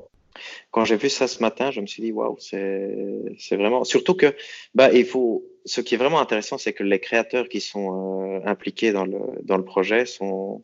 [0.71, 3.83] quand j'ai vu ça ce matin, je me suis dit, waouh, c'est vraiment.
[3.83, 4.35] Surtout que,
[4.73, 5.45] bah, il faut.
[5.65, 9.19] Ce qui est vraiment intéressant, c'est que les créateurs qui sont euh, impliqués dans le,
[9.41, 10.63] dans le projet sont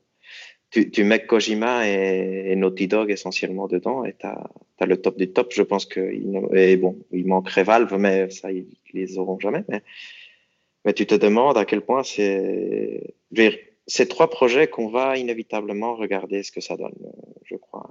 [0.72, 5.51] tu, mets Kojima et, Naughty Dog essentiellement dedans et tu as, le top du top.
[5.53, 5.88] Je pense
[6.53, 9.63] et bon, manquerait Valve, mais ça, ils, les auront jamais.
[10.86, 13.13] Mais, tu te demandes à quel point c'est.
[13.88, 16.95] Ces trois projets qu'on va inévitablement regarder ce que ça donne,
[17.43, 17.89] je crois.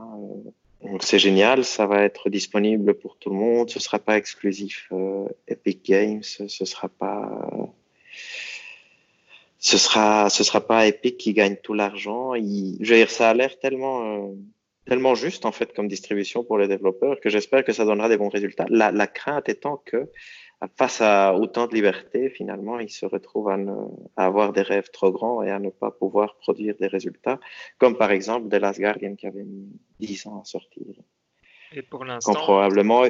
[1.01, 3.69] C'est génial, ça va être disponible pour tout le monde.
[3.69, 7.60] Ce sera pas exclusif euh, Epic Games, ce sera pas
[9.61, 12.35] ce sera ce sera pas Epic qui gagne tout l'argent.
[12.35, 14.35] Je veux dire, ça a l'air tellement euh,
[14.87, 18.17] tellement juste en fait comme distribution pour les développeurs que j'espère que ça donnera des
[18.17, 18.67] bons résultats.
[18.71, 20.11] La, la crainte étant que
[20.77, 23.59] face à autant de liberté, finalement, il se retrouve à,
[24.17, 27.39] à, avoir des rêves trop grands et à ne pas pouvoir produire des résultats,
[27.79, 30.85] comme par exemple The Last Guardian qui avait mis 10 ans à sortir.
[31.73, 32.35] Et pour l'instant.
[32.35, 33.05] probablement.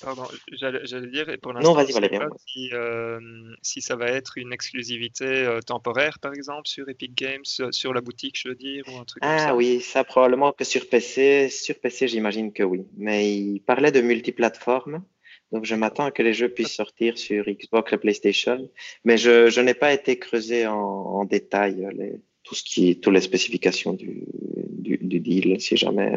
[0.00, 2.18] Pardon, j'allais dire, et pour l'instant, vas-y, Valérie.
[2.46, 3.18] Si, euh,
[3.62, 7.92] si, ça va être une exclusivité euh, temporaire, par exemple, sur Epic Games, euh, sur
[7.92, 9.56] la boutique, je veux dire, ou un truc ah, comme ça.
[9.56, 12.86] oui, ça probablement que sur PC, sur PC, j'imagine que oui.
[12.96, 15.02] Mais il parlait de multiplateformes.
[15.50, 18.70] Donc, je m'attends à que les jeux puissent sortir sur Xbox et PlayStation.
[19.04, 23.14] Mais je, je n'ai pas été creusé en, en détail les, tout ce qui, toutes
[23.14, 24.24] les spécifications du,
[24.68, 26.12] du, du deal, si jamais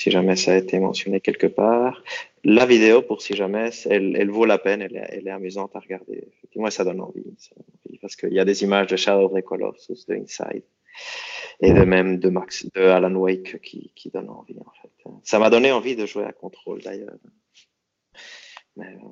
[0.00, 2.02] si jamais ça a été mentionné quelque part.
[2.42, 5.76] La vidéo, pour si jamais, elle, elle vaut la peine, elle est, elle est, amusante
[5.76, 6.24] à regarder.
[6.32, 9.26] Effectivement, ça donne envie, ça donne envie parce qu'il y a des images de Shadow
[9.26, 10.64] of the Colossus, de Inside,
[11.60, 14.90] et de même de Max, de Alan Wake qui, qui donnent envie, en fait.
[15.22, 17.18] Ça m'a donné envie de jouer à Control, d'ailleurs.
[18.76, 19.08] Mais euh,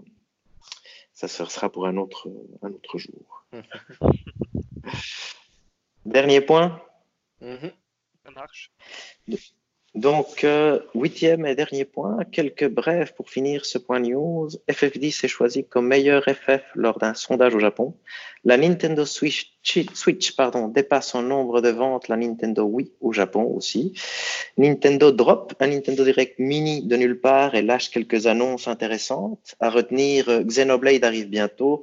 [1.13, 2.31] ça sera pour un autre,
[2.63, 3.45] un autre jour.
[6.07, 6.81] Dernier point.
[7.43, 7.73] Mm -hmm.
[8.25, 8.73] Ça marche.
[9.95, 14.49] Donc, euh, huitième et dernier point, quelques brefs pour finir ce point news.
[14.71, 17.95] FF10 est choisi comme meilleur FF lors d'un sondage au Japon.
[18.45, 19.51] La Nintendo Switch,
[20.37, 23.95] pardon, dépasse en nombre de ventes la Nintendo Wii au Japon aussi.
[24.59, 29.57] Nintendo drop un Nintendo Direct Mini de nulle part et lâche quelques annonces intéressantes.
[29.59, 31.83] À retenir, euh, Xenoblade arrive bientôt.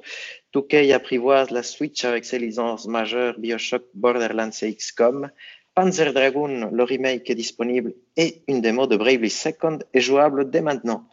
[0.52, 5.28] Toukei apprivoise la Switch avec ses licences majeures Bioshock, Borderlands et XCOM.
[5.76, 10.62] Panzer Dragoon, le remake est disponible et une démo de Bravely Second est jouable dès
[10.62, 11.06] maintenant.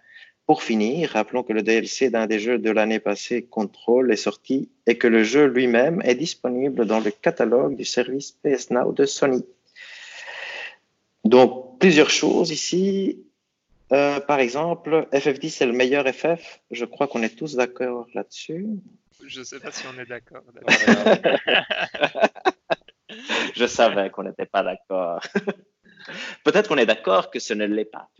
[0.45, 4.70] Pour finir, rappelons que le DLC d'un des jeux de l'année passée, Control, est sorti
[4.88, 9.05] et que le jeu lui-même est disponible dans le catalogue du service PS Now de
[9.05, 9.43] Sony.
[11.26, 13.22] Donc, plusieurs choses ici.
[13.91, 16.61] Euh, par exemple, FF10 est le meilleur FF.
[16.72, 18.66] Je crois qu'on est tous d'accord là-dessus.
[19.28, 20.43] Je ne sais pas si on est d'accord.
[23.55, 25.22] Je savais qu'on n'était pas d'accord.
[26.43, 28.09] Peut-être qu'on est d'accord que ce ne l'est pas.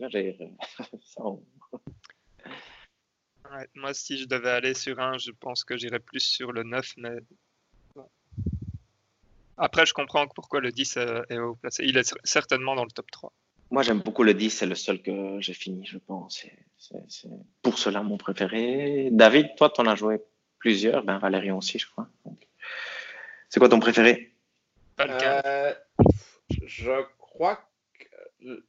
[3.74, 6.94] moi, si je devais aller sur un, je pense que j'irais plus sur le 9,
[6.96, 7.16] mais
[9.56, 10.96] après, je comprends pourquoi le 10
[11.28, 11.84] est haut placé.
[11.84, 13.32] Il est certainement dans le top 3.
[13.70, 16.44] Moi, j'aime beaucoup le 10, c'est le seul que j'ai fini, je pense.
[16.76, 17.28] C'est
[17.62, 19.08] pour cela mon préféré.
[19.12, 20.20] David, toi, tu en as joué
[20.58, 21.04] plusieurs.
[21.04, 22.08] Ben, Valérie aussi, je crois.
[23.48, 24.33] C'est quoi ton préféré?
[25.00, 25.74] Euh,
[26.66, 27.56] je crois
[27.98, 28.64] que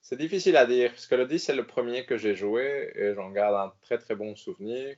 [0.00, 3.14] c'est difficile à dire, parce que le 10 c'est le premier que j'ai joué et
[3.14, 4.96] j'en garde un très très bon souvenir.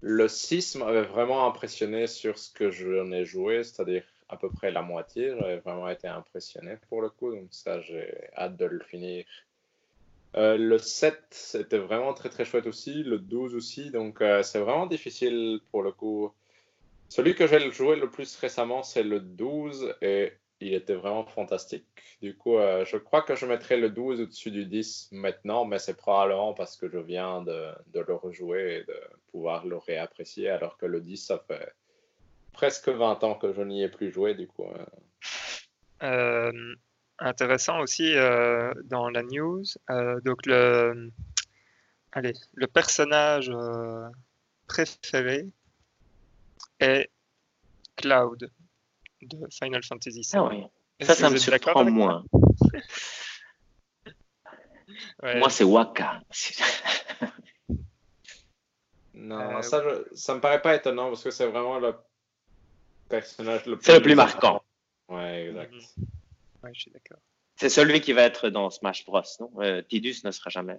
[0.00, 4.70] Le 6 m'avait vraiment impressionné sur ce que j'en ai joué, c'est-à-dire à peu près
[4.70, 5.34] la moitié.
[5.38, 9.24] J'avais vraiment été impressionné pour le coup, donc ça j'ai hâte de le finir.
[10.36, 14.58] Euh, le 7, c'était vraiment très très chouette aussi, le 12 aussi, donc euh, c'est
[14.58, 16.32] vraiment difficile pour le coup
[17.08, 21.86] celui que j'ai joué le plus récemment, c'est le 12 et il était vraiment fantastique.
[22.22, 25.78] Du coup, euh, je crois que je mettrai le 12 au-dessus du 10 maintenant, mais
[25.78, 28.98] c'est probablement parce que je viens de, le rejouer et de
[29.30, 31.72] pouvoir le réapprécier, alors que le 10, ça fait
[32.52, 34.64] presque 20 ans que je n'y ai plus joué, du coup.
[34.64, 34.86] Euh.
[36.02, 36.74] Euh,
[37.18, 38.14] intéressant aussi
[38.84, 39.64] dans la news,
[40.24, 41.10] donc le,
[42.12, 43.50] allez, le personnage
[44.66, 45.46] préféré
[46.80, 47.10] est
[47.96, 48.50] Cloud
[49.22, 50.30] de Final Fantasy VII.
[50.34, 50.64] Ah oui.
[51.00, 52.24] Ça, ça me surprend moins.
[55.22, 55.38] ouais.
[55.38, 56.20] Moi, c'est Waka.
[59.14, 61.94] non, euh, ça, je, ça me paraît pas étonnant parce que c'est vraiment le
[63.08, 63.84] personnage le plus.
[63.84, 64.62] C'est le plus marquant.
[65.08, 65.72] Ouais, exact.
[65.72, 66.04] Mm -hmm.
[66.62, 67.18] Ouais, je suis d'accord.
[67.56, 69.22] C'est celui qui va être dans Smash Bros.
[69.40, 69.50] Non?
[69.58, 70.78] Euh, Tidus ne sera jamais.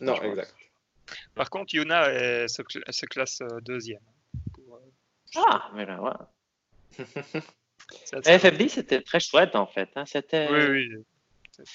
[0.00, 0.24] non, Bros.
[0.24, 0.54] exact.
[1.34, 4.02] Par contre, Yuna est, se, se, classe euh, deuxième.
[5.36, 7.04] Ah, mais là, ouais.
[8.38, 9.88] FFD, c'était très chouette en fait.
[9.96, 10.04] Hein.
[10.06, 10.48] C'était.
[10.50, 11.04] Oui, oui.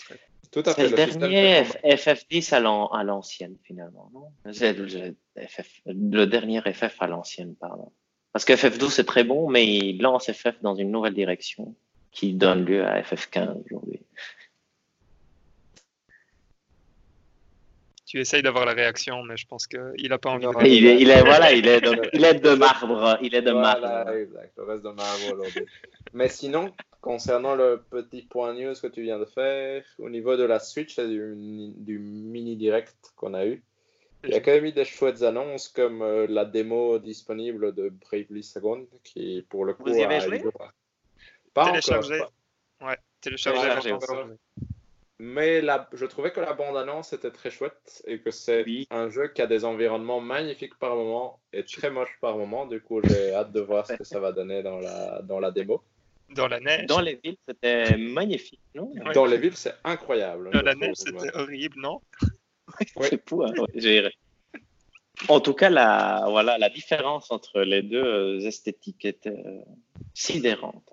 [0.06, 0.20] Très...
[0.52, 0.90] Tout à fait.
[0.90, 4.32] le, dernier FF10 à l'ancienne finalement, non?
[4.46, 5.16] Le,
[5.48, 5.82] FF...
[5.86, 7.92] le dernier FF à l'ancienne, pardon.
[8.32, 11.76] Parce que FF12 c'est très bon, mais il lance FF dans une nouvelle direction
[12.12, 14.02] qui donne lieu à FF15 aujourd'hui.
[18.14, 20.68] Tu essayes d'avoir la réaction, mais je pense qu'il n'a pas envie de.
[20.68, 23.18] Il est, il est, voilà, il est, de, il est de marbre.
[23.24, 24.12] Il est de voilà, marbre.
[24.12, 25.66] Exact, le reste de marbre aujourd'hui.
[26.14, 30.44] mais sinon, concernant le petit point news que tu viens de faire, au niveau de
[30.44, 33.64] la Switch et du, du mini direct qu'on a eu,
[34.24, 37.90] il y a quand même eu des chouettes annonces comme euh, la démo disponible de
[37.90, 39.90] Bravely Second, qui pour le coup.
[39.90, 40.44] Vous y avez joué
[41.56, 42.18] Pas téléchargé.
[42.18, 42.32] Encore,
[42.78, 42.90] pas.
[42.90, 43.60] Ouais, téléchargé.
[43.60, 44.36] téléchargé
[45.26, 48.88] mais la, je trouvais que la bande-annonce était très chouette et que c'est Oui.
[48.92, 52.66] un jeu qui a des environnements magnifiques par moment et très moches par moment.
[52.66, 55.52] Du coup, j'ai hâte de voir ce que ça va donner dans la, dans la
[55.52, 55.82] démo.
[56.30, 56.88] Dans la neige.
[56.88, 58.92] Dans les villes, c'était magnifique, non?
[58.92, 59.14] Ouais.
[59.14, 60.52] Dans les villes, c'est incroyable.
[60.52, 60.88] Dans la trouve.
[60.88, 62.02] neige, c'était horrible, non?
[62.96, 63.08] Oui.
[63.10, 64.12] C'est fou, hein, ouais.
[65.30, 69.62] En tout cas, la, voilà, la différence entre les deux euh, esthétiques était euh,
[70.14, 70.92] sidérante.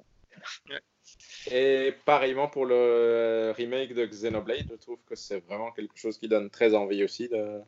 [1.51, 6.29] Et pareillement pour le remake de Xenoblade, je trouve que c'est vraiment quelque chose qui
[6.29, 7.61] donne très envie aussi de,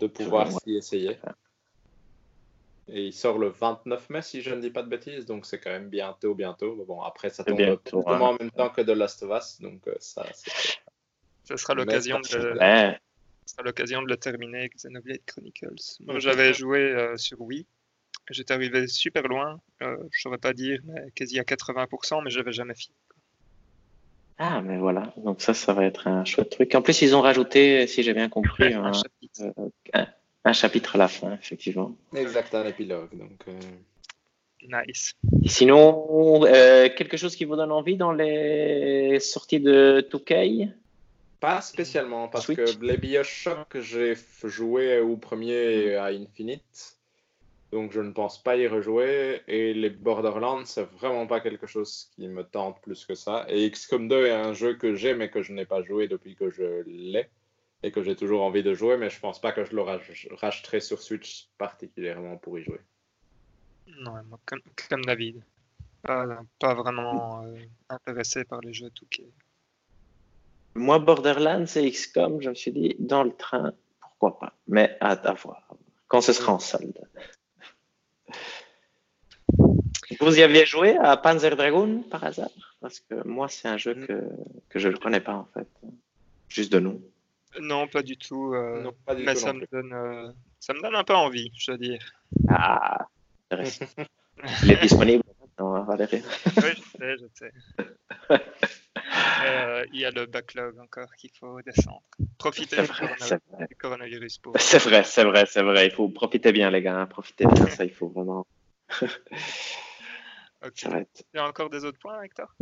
[0.00, 0.58] de pouvoir Ouais.
[0.62, 1.18] s'y essayer.
[2.88, 5.60] Et il sort le 29 mai, si je ne dis pas de bêtises, donc c'est
[5.60, 6.74] quand même bientôt, bientôt.
[6.84, 8.12] Bon, après, ça tombe bientôt, ouais.
[8.12, 10.26] en même temps que de Last of Us, donc euh, ça,
[11.44, 12.98] Ce sera l'occasion de, Ouais,
[13.46, 15.74] ce sera l'occasion de le terminer Xenoblade Chronicles.
[16.00, 17.66] Moi, j'avais joué euh, sur Wii.
[18.30, 19.60] J'étais arrivé super loin.
[19.82, 22.94] Euh, je saurais pas dire, mais quasi à 80%, mais j'avais jamais fini.
[24.38, 25.12] Ah, mais voilà.
[25.18, 26.74] Donc ça, ça va être un chouette truc.
[26.74, 29.42] En plus, ils ont rajouté, si j'ai bien compris, Un un, chapitre.
[29.58, 30.06] euh, un-
[30.44, 31.94] un chapitre à la fin, effectivement.
[32.14, 33.10] exact un épilogue.
[33.16, 33.52] Donc, euh,
[34.86, 35.14] Nice.
[35.44, 40.68] Et sinon, euh, quelque chose qui vous donne envie dans les sorties de 2K
[41.40, 42.58] Pas spécialement, parce Switch.
[42.78, 44.14] que les Bioshock que j'ai
[44.44, 46.96] joué au premier à Infinite,
[47.72, 49.42] donc je ne pense pas y rejouer.
[49.48, 53.46] Et les Borderlands, c'est vraiment pas quelque chose qui me tente plus que ça.
[53.48, 56.36] Et XCOM 2 est un jeu que j'ai, mais que je n'ai pas joué depuis
[56.36, 57.28] que je l'ai.
[57.82, 60.28] Et que j'ai toujours envie de jouer, mais je pense pas que je le rach-
[60.34, 62.80] racheterai sur Switch particulièrement pour y jouer.
[63.88, 65.42] Non, moi, comme, comme David.
[66.02, 67.56] Pas, pas vraiment euh,
[67.88, 68.90] intéressé par les jeux.
[70.74, 74.54] Moi, Borderlands et XCOM, je me suis dit, dans le train, pourquoi pas?
[74.68, 75.68] Mais à, à voir,
[76.08, 76.98] quand ce sera en solde.
[80.20, 82.50] Vous y aviez joué à Panzer Dragoon par hasard?
[82.80, 84.22] Parce que moi, c'est un jeu que,
[84.68, 85.68] que je ne connais pas en fait.
[86.48, 87.00] Juste de nom.
[87.60, 88.52] Non, pas du tout.
[88.54, 90.30] euh, Non, pas du mais tout ça me, donne, euh,
[90.60, 92.12] ça me donne un peu envie, je dois dire.
[92.48, 93.06] Ah,
[93.50, 93.84] intéressant.
[94.64, 95.22] Il est disponible
[95.58, 96.22] maintenant, hein, Valérie.
[96.56, 97.52] Oui, je sais, je sais.
[99.44, 102.02] Euh, il y a le backlog encore qu'il faut descendre.
[102.38, 104.58] Profitez du, vrai, coronavirus pour.
[104.58, 105.86] C'est vrai, c'est vrai, c'est vrai.
[105.86, 106.96] Il faut profiter bien, les gars.
[106.96, 107.06] hein.
[107.06, 108.46] Profitez bien, ça, il faut vraiment.
[110.64, 110.84] Ok.
[110.84, 112.54] Il y a encore des autres points, Hector?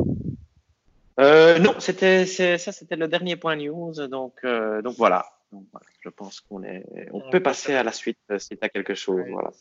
[1.19, 3.93] Euh, non, c'était c'est- ça, c'était le dernier point news.
[4.07, 5.23] Donc, euh, donc voilà.
[5.51, 5.85] Donc, voilà.
[5.99, 8.95] Je pense qu'on est, on, On peut passer à la suite si tu as quelque
[8.95, 9.23] chose.
[9.29, 9.51] Voilà.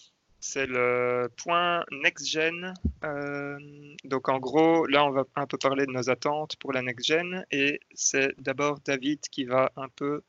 [0.41, 2.73] C'est le point next gen.
[3.05, 3.59] Euh,
[4.05, 7.07] donc en gros, là, on va un peu parler de nos attentes pour la next
[7.07, 7.45] gen.
[7.51, 10.23] Et c'est d'abord David qui va un peu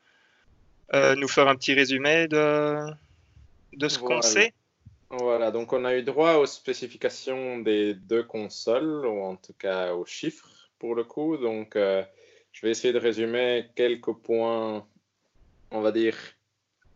[0.94, 2.86] euh, nous faire un petit résumé de,
[3.74, 4.54] de ce qu'on sait.
[5.10, 9.94] Voilà, donc on a eu droit aux spécifications des deux consoles, ou en tout cas
[9.94, 11.38] aux chiffres pour le coup.
[11.38, 12.04] Donc euh,
[12.52, 14.86] je vais essayer de résumer quelques points,
[15.72, 16.18] on va dire,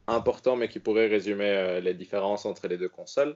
[0.07, 3.35] importants, mais qui pourraient résumer euh, les différences entre les deux consoles.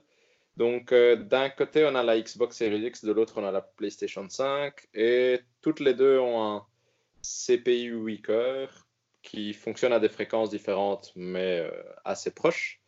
[0.56, 3.62] Donc euh, d'un côté, on a la Xbox Series X, de l'autre, on a la
[3.62, 6.66] PlayStation 5, et toutes les deux ont un
[7.22, 8.86] CPU 8 cœurs
[9.22, 11.70] qui fonctionne à des fréquences différentes, mais euh,
[12.04, 12.80] assez proches.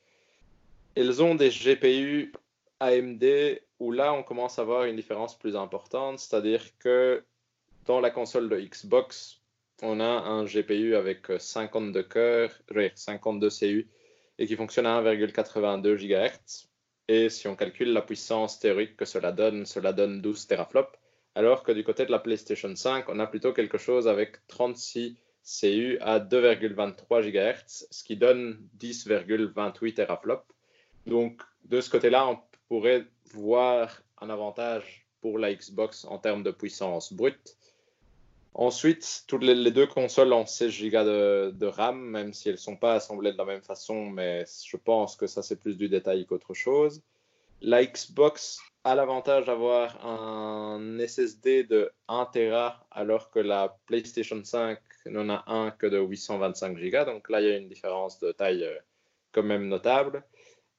[0.95, 2.33] Elles ont des GPU
[2.81, 3.25] AMD
[3.79, 7.25] où là on commence à voir une différence plus importante, c'est-à-dire que
[7.87, 9.42] dans la console de Xbox,
[9.83, 13.91] on a un GPU avec euh, 52 cœurs, ouais, 52 CU
[14.39, 16.69] et qui fonctionne à 1,82 GHz.
[17.09, 20.99] Et si on calcule la puissance théorique que cela donne, cela donne 12 teraflops.
[21.35, 25.17] Alors que du côté de la PlayStation 5, on a plutôt quelque chose avec 36
[25.61, 30.47] CU à 2,23 GHz, ce qui donne 10,28 teraflops.
[31.07, 36.53] Donc, de ce côté-là, on pourrait voir un avantage pour la Xbox en termes de
[36.53, 37.57] puissance brute.
[38.55, 41.05] Ensuite, toutes les, deux consoles ont 16 Go
[41.53, 44.77] de, RAM, même si elles ne sont pas assemblées de la même façon, mais je
[44.77, 47.03] pense que ça, c'est plus du détail qu'autre chose.
[47.63, 54.79] La Xbox a l'avantage d'avoir un SSD de 1 Tera, alors que la PlayStation 5
[55.07, 57.05] n'en a un que de 825 Go.
[57.05, 58.79] Donc là, il y a une différence de taille euh,
[59.33, 60.25] quand même notable.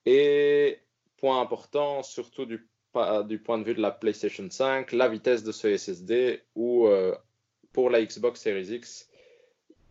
[0.06, 0.80] Et
[1.18, 5.76] point important, surtout du point de vue de la PlayStation 5, la vitesse de ce
[5.76, 7.16] SSD, où euh,
[7.74, 9.10] pour la Xbox Series X,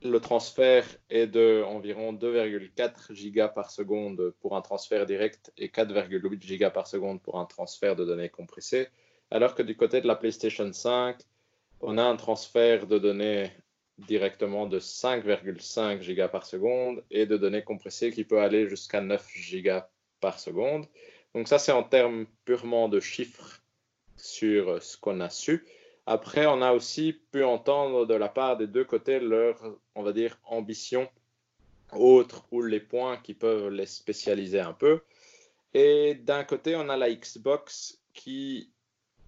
[0.05, 6.43] le transfert est de environ 2,4 gigas par seconde pour un transfert direct et 4,8
[6.43, 8.89] gigas par seconde pour un transfert de données compressées,
[9.30, 11.18] alors que du côté de la PlayStation 5,
[11.80, 13.51] on a un transfert de données
[13.99, 19.28] directement de 5,5 gigas par seconde et de données compressées qui peut aller jusqu'à 9
[19.35, 19.89] gigas
[20.20, 20.87] par seconde.
[21.35, 23.62] Donc ça, c'est en termes purement de chiffres
[24.16, 25.64] sur ce qu'on a su.
[26.07, 29.57] Après, on a aussi pu entendre de la part des deux côtés leur,
[29.94, 31.09] on va dire, ambition
[31.92, 35.00] autre ou les points qui peuvent les spécialiser un peu.
[35.74, 38.70] Et d'un côté, on a la Xbox qui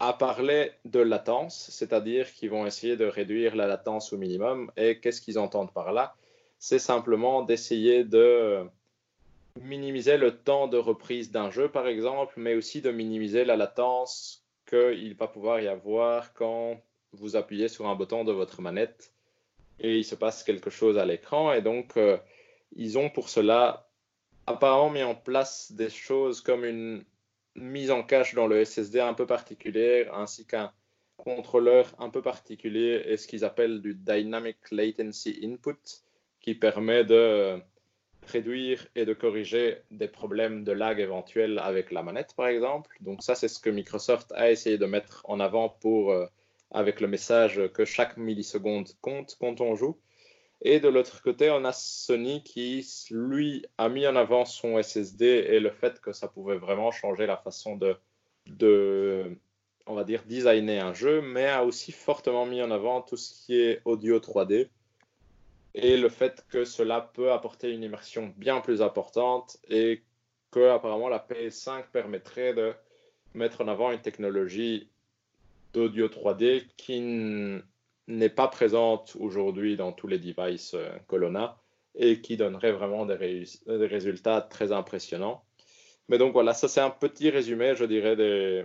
[0.00, 4.70] a parlé de latence, c'est-à-dire qu'ils vont essayer de réduire la latence au minimum.
[4.76, 6.14] Et qu'est-ce qu'ils entendent par là?
[6.58, 8.64] C'est simplement d'essayer de
[9.60, 14.43] minimiser le temps de reprise d'un jeu, par exemple, mais aussi de minimiser la latence
[14.66, 16.80] qu'il va pouvoir y avoir quand
[17.12, 19.12] vous appuyez sur un bouton de votre manette
[19.80, 21.52] et il se passe quelque chose à l'écran.
[21.52, 22.18] Et donc, euh,
[22.76, 23.88] ils ont pour cela
[24.46, 27.04] apparemment mis en place des choses comme une
[27.56, 30.72] mise en cache dans le SSD un peu particulière, ainsi qu'un
[31.16, 36.02] contrôleur un peu particulier et ce qu'ils appellent du Dynamic Latency Input,
[36.40, 37.60] qui permet de
[38.28, 42.96] réduire et de corriger des problèmes de lag éventuels avec la manette, par exemple.
[43.00, 46.26] Donc ça, c'est ce que Microsoft a essayé de mettre en avant pour, euh,
[46.70, 49.98] avec le message que chaque milliseconde compte quand on joue.
[50.62, 55.26] Et de l'autre côté, on a Sony qui, lui, a mis en avant son SSD
[55.26, 57.96] et le fait que ça pouvait vraiment changer la façon de,
[58.46, 59.36] de
[59.86, 63.34] on va dire, designer un jeu, mais a aussi fortement mis en avant tout ce
[63.34, 64.68] qui est audio 3D
[65.74, 70.02] et le fait que cela peut apporter une immersion bien plus importante et
[70.50, 72.72] que apparemment la PS5 permettrait de
[73.34, 74.88] mettre en avant une technologie
[75.72, 77.00] d'audio 3D qui
[78.06, 81.58] n'est pas présente aujourd'hui dans tous les devices euh, Colonna
[81.96, 85.44] et qui donnerait vraiment des, des, résultats très impressionnants.
[86.08, 88.64] Mais donc voilà, ça c'est un petit résumé, je dirais, des,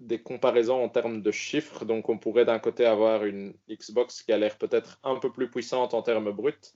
[0.00, 1.84] des comparaisons en termes de chiffres.
[1.84, 5.50] Donc, on pourrait d'un côté avoir une Xbox qui a l'air peut-être un peu plus
[5.50, 6.72] puissante en termes bruts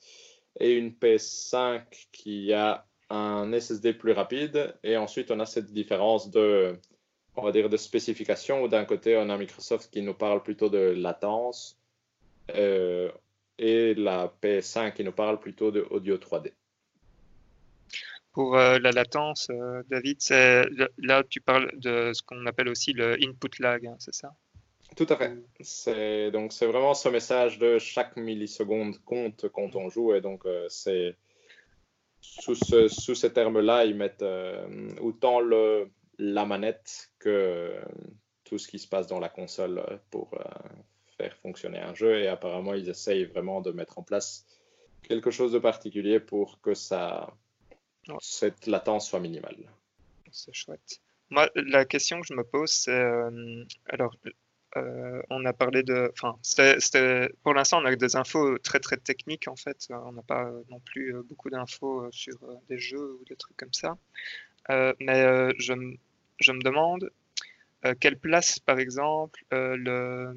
[0.61, 4.75] et une PS5 qui a un SSD plus rapide.
[4.83, 6.77] Et ensuite, on a cette différence de,
[7.37, 10.68] on va dire, de spécification où d'un côté, on a Microsoft qui nous parle plutôt
[10.68, 11.79] de latence
[12.55, 13.11] euh,
[13.59, 16.53] et la PS5 qui nous parle plutôt de audio 3D.
[18.33, 20.18] Pour euh, la latence, euh, David,
[20.99, 24.35] là tu parles de ce qu'on appelle aussi le input lag, hein, c'est ça?
[24.97, 25.33] Tout à fait.
[25.61, 30.47] C'est donc c'est vraiment ce message de chaque milliseconde compte quand on joue et donc
[30.47, 31.16] euh, c'est
[32.20, 34.24] sous, ce, sous ces termes-là ils mettent
[35.01, 37.72] autant le la manette que
[38.45, 40.30] tout ce qui se passe dans la console pour
[41.18, 44.47] faire fonctionner un jeu et apparemment ils essayent vraiment de mettre en place
[45.03, 47.35] quelque chose de particulier pour que ça
[48.20, 49.57] cette latence soit minimale.
[50.30, 51.00] C'est chouette.
[51.30, 54.14] Moi, la question que je me pose, c'est euh, alors,
[54.76, 56.36] euh, on a parlé de, enfin,
[57.42, 59.88] pour l'instant, on a des infos très très techniques en fait.
[59.90, 62.36] On n'a pas non plus euh, beaucoup d'infos sur
[62.68, 63.96] des jeux ou des trucs comme ça.
[64.68, 65.72] mais je,
[66.38, 67.11] je, me demande
[68.00, 70.34] quelle place, par exemple, le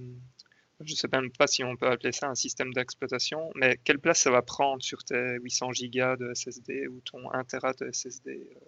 [0.81, 3.99] je ne sais même pas si on peut appeler ça un système d'exploitation, mais quelle
[3.99, 7.89] place ça va prendre sur tes 800 gigas de SSD ou ton 1 Tera de
[7.91, 8.59] SSD euh?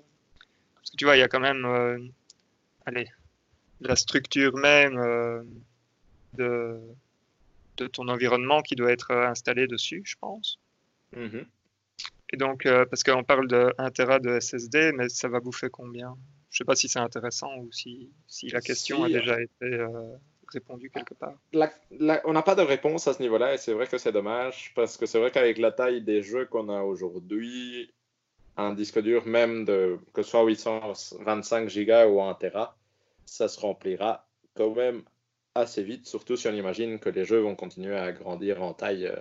[0.76, 2.00] Parce que tu vois, il y a quand même euh,
[2.86, 3.10] allez,
[3.82, 5.44] la structure même euh,
[6.34, 6.80] de,
[7.76, 10.60] de ton environnement qui doit être installée dessus, je pense.
[11.14, 11.46] Mm-hmm.
[12.34, 16.16] Et donc, parce qu'on parle de 1 Tera de SSD, mais ça va bouffer combien?
[16.52, 19.86] Je ne sais pas si c'est intéressant ou si, si la question a déjà été
[20.52, 23.98] répondu quelque part On n'a pas de réponse à ce niveau-là et c'est vrai que
[23.98, 27.94] c'est dommage parce que c'est vrai qu'avec la taille des jeux qu'on a aujourd'hui,
[28.58, 32.76] un disque dur même de que ce soit 825 Go ou 1 Tera,
[33.26, 35.04] ça se remplira quand même
[35.56, 39.08] assez vite, surtout si on imagine que les jeux vont continuer à grandir en taille
[39.08, 39.16] euh,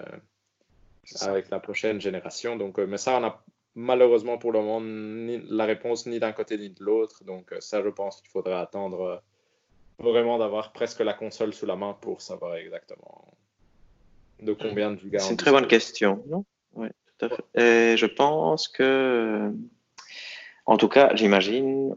[1.20, 2.56] avec la prochaine génération.
[2.56, 3.42] Donc, euh, mais ça, on a
[3.74, 7.24] malheureusement pour le moment ni la réponse ni d'un côté ni de l'autre.
[7.24, 9.22] Donc euh, ça, je pense qu'il faudra attendre
[9.98, 13.36] vraiment d'avoir presque la console sous la main pour savoir exactement
[14.40, 15.20] de combien de gigas.
[15.20, 16.22] C'est une très bonne question.
[16.28, 16.44] Non?
[16.74, 16.88] Oui,
[17.18, 17.44] tout à fait.
[17.54, 19.50] Et je pense que,
[20.66, 21.96] en tout cas, j'imagine,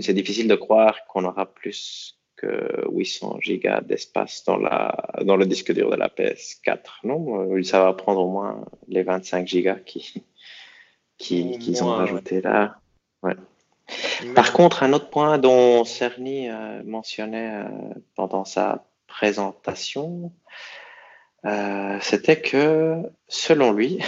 [0.00, 5.46] c'est difficile de croire qu'on aura plus que 800 gigas d'espace dans, la, dans le
[5.46, 6.78] disque dur de la PS4.
[7.04, 10.24] Non, ça va prendre au moins les 25 gigas qui,
[11.18, 12.80] qu'ils qui ont rajouté là.
[13.22, 13.36] Ouais.
[14.34, 20.32] Par contre, un autre point dont Cerny euh, mentionnait euh, pendant sa présentation,
[21.44, 23.98] euh, c'était que, selon lui,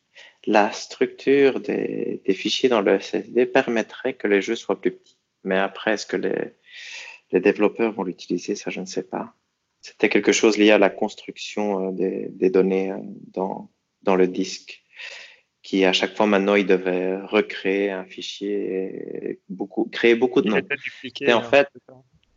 [0.46, 5.18] la structure des, fichiers dans le SSD permettrait que les jeux soient plus petits.
[5.42, 9.34] Mais après, est-ce que les, développeurs vont l'utiliser Ça, je ne sais pas.
[9.80, 12.94] C'était quelque chose lié à la construction des, données
[13.32, 13.68] dans,
[14.02, 14.83] dans le disque
[15.64, 20.50] qui à chaque fois maintenant il devait recréer un fichier et beaucoup créer beaucoup de
[20.50, 20.60] noms.
[21.22, 21.68] Et en hein, fait,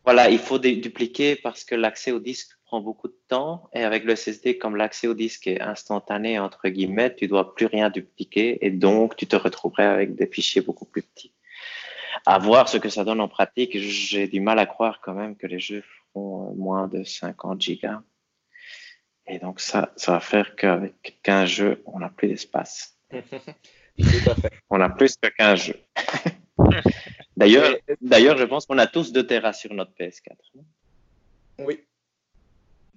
[0.05, 4.05] Voilà, il faut dupliquer parce que l'accès au disque prend beaucoup de temps et avec
[4.05, 8.65] le SSD, comme l'accès au disque est instantané, entre guillemets, tu dois plus rien dupliquer
[8.65, 11.33] et donc tu te retrouverais avec des fichiers beaucoup plus petits.
[12.25, 15.35] À voir ce que ça donne en pratique, j'ai du mal à croire quand même
[15.35, 18.01] que les jeux feront moins de 50 gigas.
[19.27, 22.96] Et donc ça, ça va faire qu'avec 15 jeux, on n'a plus d'espace.
[24.69, 25.79] On a plus que 15 jeux.
[27.37, 30.33] D'ailleurs, d'ailleurs, je pense qu'on a tous 2 Tera sur notre PS4.
[31.59, 31.83] Oui.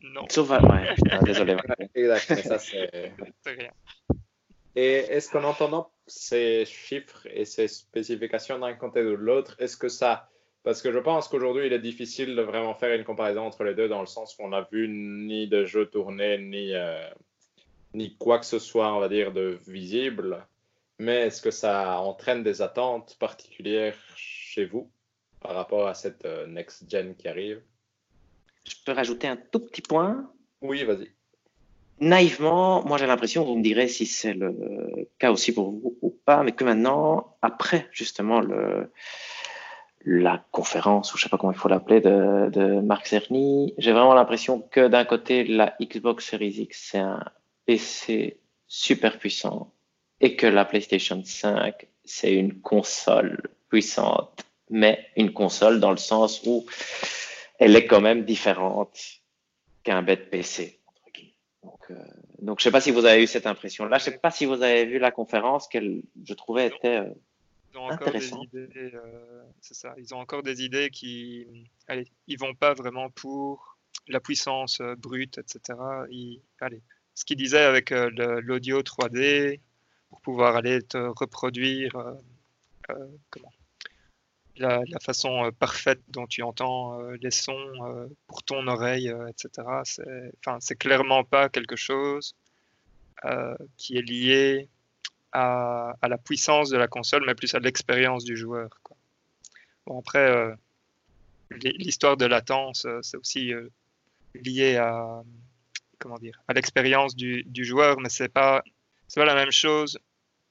[0.03, 0.25] Non.
[0.31, 0.95] Sauf, ouais,
[1.25, 1.57] désolé.
[1.95, 3.13] exact, ça c'est.
[3.45, 3.71] rien.
[4.77, 9.77] Et est-ce qu'en entendant ces chiffres et ces spécifications d'un côté ou de l'autre, est-ce
[9.77, 10.29] que ça.
[10.63, 13.75] Parce que je pense qu'aujourd'hui, il est difficile de vraiment faire une comparaison entre les
[13.75, 17.09] deux dans le sens où on n'a vu ni de jeux tournés, ni, euh,
[17.95, 20.47] ni quoi que ce soit, on va dire, de visible.
[20.99, 24.91] Mais est-ce que ça entraîne des attentes particulières chez vous
[25.41, 27.63] par rapport à cette euh, next-gen qui arrive?
[28.65, 30.31] Je peux rajouter un tout petit point
[30.61, 31.11] Oui, vas-y.
[32.01, 34.55] Naïvement, moi j'ai l'impression, vous me direz si c'est le
[35.19, 38.91] cas aussi pour vous ou pas, mais que maintenant, après justement le,
[40.07, 43.93] la conférence, ou je sais pas comment il faut l'appeler, de, de Marc Cerny, j'ai
[43.93, 47.23] vraiment l'impression que d'un côté, la Xbox Series X, c'est un
[47.71, 49.73] PC super puissant
[50.21, 56.43] et que la PlayStation 5, c'est une console puissante, mais une console dans le sens
[56.45, 56.67] où
[57.61, 58.99] elle est quand même différente
[59.85, 60.81] qu'un bête PC.
[61.63, 61.95] Donc, euh,
[62.43, 63.99] donc, je ne sais pas si vous avez eu cette impression-là.
[63.99, 67.15] Je ne sais pas si vous avez vu la conférence qu'elle, je trouvais, était euh,
[67.73, 69.95] ils ont encore des idées, euh, c'est ça.
[69.97, 71.47] Ils ont encore des idées qui,
[71.87, 75.79] allez, ils vont pas vraiment pour la puissance euh, brute, etc.
[76.11, 76.83] Ils, allez,
[77.15, 78.11] ce qu'ils disaient avec euh,
[78.43, 79.61] l'audio 3D
[80.09, 82.15] pour pouvoir aller te reproduire euh,
[82.91, 83.07] euh,
[84.57, 89.67] la, façon parfaite dont tu entends les sons pour ton oreille, etc.
[90.61, 92.35] C'est, clairement pas quelque chose
[93.79, 94.69] qui est lié
[95.33, 98.69] à, la puissance de la console, mais plus à l'expérience du joueur.
[99.87, 100.55] Bon, après,
[101.51, 103.55] l'histoire de latence, c'est aussi
[104.35, 105.23] lié à
[106.01, 108.63] comment dire à l'expérience du, du, joueur, mais c'est pas
[109.07, 109.99] c'est pas la même chose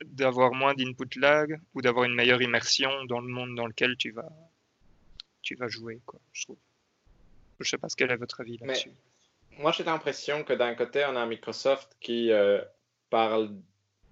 [0.06, 4.12] d'avoir moins d'input lag ou d'avoir une meilleure immersion dans le monde dans lequel tu
[4.12, 4.30] vas
[5.41, 6.20] tu vas jouer quoi.
[6.32, 6.58] Je trouve.
[7.60, 8.91] Je sais pas ce quel est votre avis là-dessus.
[9.58, 12.62] Moi, j'ai l'impression que d'un côté, on a Microsoft qui euh,
[13.10, 13.54] parle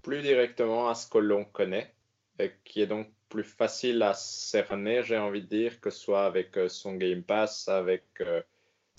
[0.02, 1.94] plus directement à ce que l'on connaît,
[2.38, 6.26] et qui est donc plus facile à cerner, j'ai envie de dire, que ce soit
[6.26, 8.42] avec euh, son Game Pass, avec euh,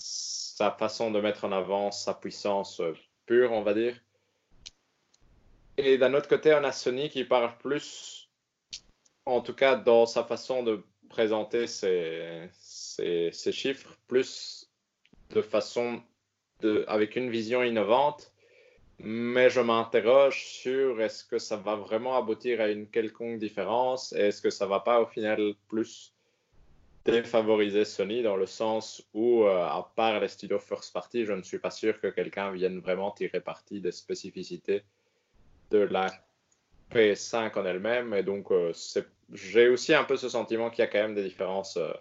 [0.00, 2.94] sa façon de mettre en avant sa puissance euh,
[3.26, 3.96] pure, on va dire.
[5.76, 8.28] Et d'un autre côté, on a Sony qui parle plus,
[9.24, 12.50] en tout cas dans sa façon de présenter ses,
[13.52, 14.70] chiffres, plus
[15.30, 16.02] de façon
[16.60, 18.32] de, avec une vision innovante.
[18.98, 24.26] Mais je m'interroge sur est-ce que ça va vraiment aboutir à une quelconque différence et
[24.26, 26.12] est-ce que ça va pas au final plus
[27.04, 31.42] défavoriser Sony dans le sens où, euh, à part les studios first party, je ne
[31.42, 34.82] suis pas sûr que quelqu'un vienne vraiment tirer parti des spécificités
[35.70, 36.10] de la
[36.90, 38.14] PS5 en elle-même.
[38.14, 38.72] Et donc, euh,
[39.32, 41.92] j'ai aussi un peu ce sentiment qu'il y a quand même des différences, euh,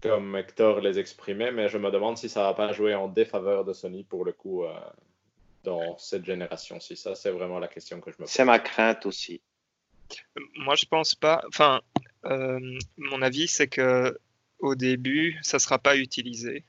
[0.00, 3.64] comme Hector les exprimait, mais je me demande si ça va pas jouer en défaveur
[3.64, 4.74] de Sony pour le coup euh,
[5.64, 6.96] dans cette génération-ci.
[6.96, 8.30] Ça, c'est vraiment la question que je me pose.
[8.30, 9.40] C'est ma crainte aussi.
[10.56, 11.42] Moi, je pense pas.
[11.48, 11.80] Enfin,
[12.98, 14.16] mon avis, c'est que
[14.58, 16.64] au début, ça ne sera pas utilisé.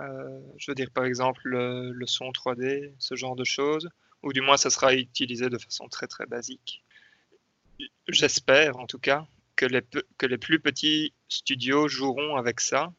[0.00, 3.88] Euh, je veux dire, par exemple, le, son 3D, ce genre de choses,
[4.22, 6.82] ou du moins, ça sera utilisé de façon très très basique.
[8.08, 9.26] J'espère, en tout cas,
[9.56, 12.92] que les, plus petits studios joueront avec ça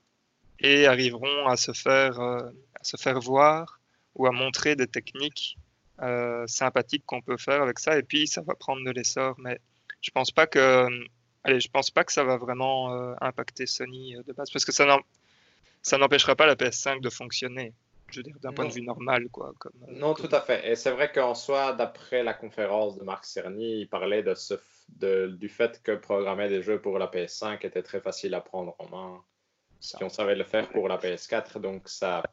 [0.59, 2.49] et arriveront à se faire, euh,
[2.81, 3.79] se faire voir
[4.15, 5.57] ou à montrer des techniques
[6.01, 9.35] euh, sympathiques qu'on peut faire avec ça, et puis ça va prendre de l'essor.
[9.39, 9.59] Mais
[10.01, 10.87] je pense pas que
[11.45, 14.65] Allez, je pense pas que ça va vraiment euh, impacter Sony euh, de base, parce
[14.65, 17.71] que ça n'empêchera pas la PS5 de fonctionner.
[18.09, 19.53] Je veux dire, d'un point de vue normal, quoi.
[19.59, 20.67] Comme, euh, non, tout à fait.
[20.71, 24.55] Et c'est vrai qu'en soi, d'après la conférence de Marc Cerny, il parlait de ce,
[24.89, 28.75] de, du fait que programmer des jeux pour la PS5 était très facile à prendre
[28.79, 29.21] en main,
[29.79, 31.59] si on savait le faire pour la PS4.
[31.59, 32.23] Donc, ça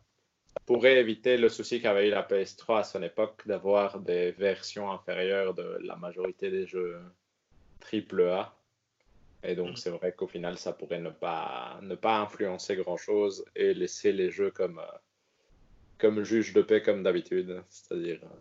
[0.64, 5.52] pourrait éviter le souci qu'avait eu la PS3 à son époque d'avoir des versions inférieures
[5.52, 6.98] de la majorité des jeux
[7.92, 8.54] AAA.
[9.44, 9.76] Et donc, mm.
[9.76, 14.30] c'est vrai qu'au final, ça pourrait ne pas, ne pas influencer grand-chose et laisser les
[14.30, 14.98] jeux comme, euh,
[15.98, 17.62] comme juge de paix, comme d'habitude.
[17.68, 18.36] C'est-à-dire, euh,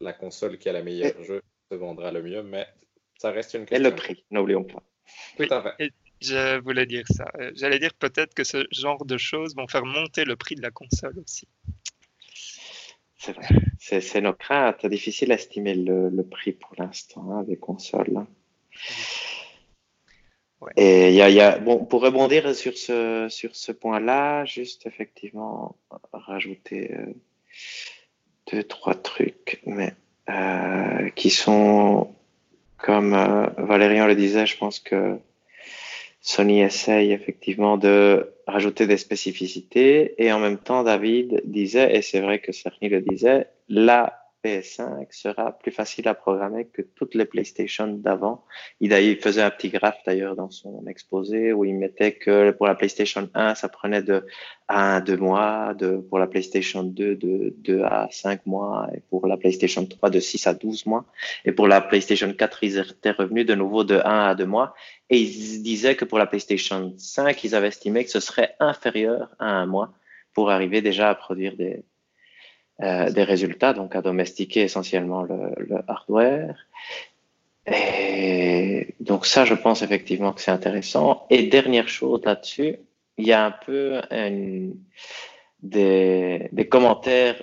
[0.00, 1.24] la console qui a la meilleure et...
[1.24, 2.66] jeu se vendra le mieux, mais
[3.18, 3.86] ça reste une question.
[3.86, 4.82] Et le prix, n'oublions pas.
[5.36, 5.86] Tout à fait.
[5.86, 7.30] Et, Je voulais dire ça.
[7.38, 10.62] Euh, j'allais dire peut-être que ce genre de choses vont faire monter le prix de
[10.62, 11.48] la console aussi.
[13.18, 13.48] C'est vrai.
[13.78, 14.84] C'est nos craintes.
[14.86, 18.26] Difficile à estimer le, prix pour l'instant hein, des consoles.
[20.76, 25.76] Et il y a, bon, pour rebondir sur ce, sur ce point-là, juste effectivement
[26.12, 27.12] rajouter euh,
[28.50, 29.92] deux, trois trucs, mais
[30.30, 32.14] euh, qui sont,
[32.78, 35.18] comme euh, Valérian le disait, je pense que
[36.20, 42.20] Sony essaye effectivement de rajouter des spécificités et en même temps, David disait, et c'est
[42.20, 47.24] vrai que Cerny le disait, la PS5 sera plus facile à programmer que toutes les
[47.24, 48.44] PlayStation d'avant.
[48.80, 52.74] Il, faisait un petit graphe d'ailleurs dans son exposé où il mettait que pour la
[52.74, 54.24] PlayStation 1, ça prenait de
[54.68, 59.00] 1 à 2 mois, de, pour la PlayStation 2, de 2 à 5 mois, et
[59.10, 61.04] pour la PlayStation 3, de 6 à 12 mois.
[61.44, 64.74] Et pour la PlayStation 4, ils étaient revenus de nouveau de 1 à 2 mois.
[65.10, 69.30] Et ils disaient que pour la PlayStation 5, ils avaient estimé que ce serait inférieur
[69.38, 69.92] à un mois
[70.34, 71.82] pour arriver déjà à produire des,
[72.82, 75.54] euh, des résultats, donc à domestiquer essentiellement le,
[75.88, 76.56] hardware.
[77.66, 81.26] Et donc ça, je pense effectivement que c'est intéressant.
[81.30, 82.76] Et dernière chose là-dessus,
[83.18, 84.00] il y a un peu
[85.62, 87.42] des, commentaires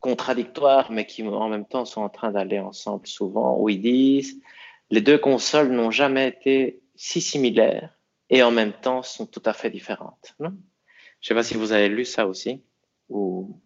[0.00, 4.40] contradictoires, mais qui en même temps sont en train d'aller ensemble souvent, où ils disent
[4.90, 7.90] les deux consoles n'ont jamais été si similaires
[8.30, 10.34] et en même temps sont tout à fait différentes.
[10.40, 10.50] Je ne
[11.22, 12.62] sais pas si vous avez lu ça aussi.
[13.08, 13.58] Ou...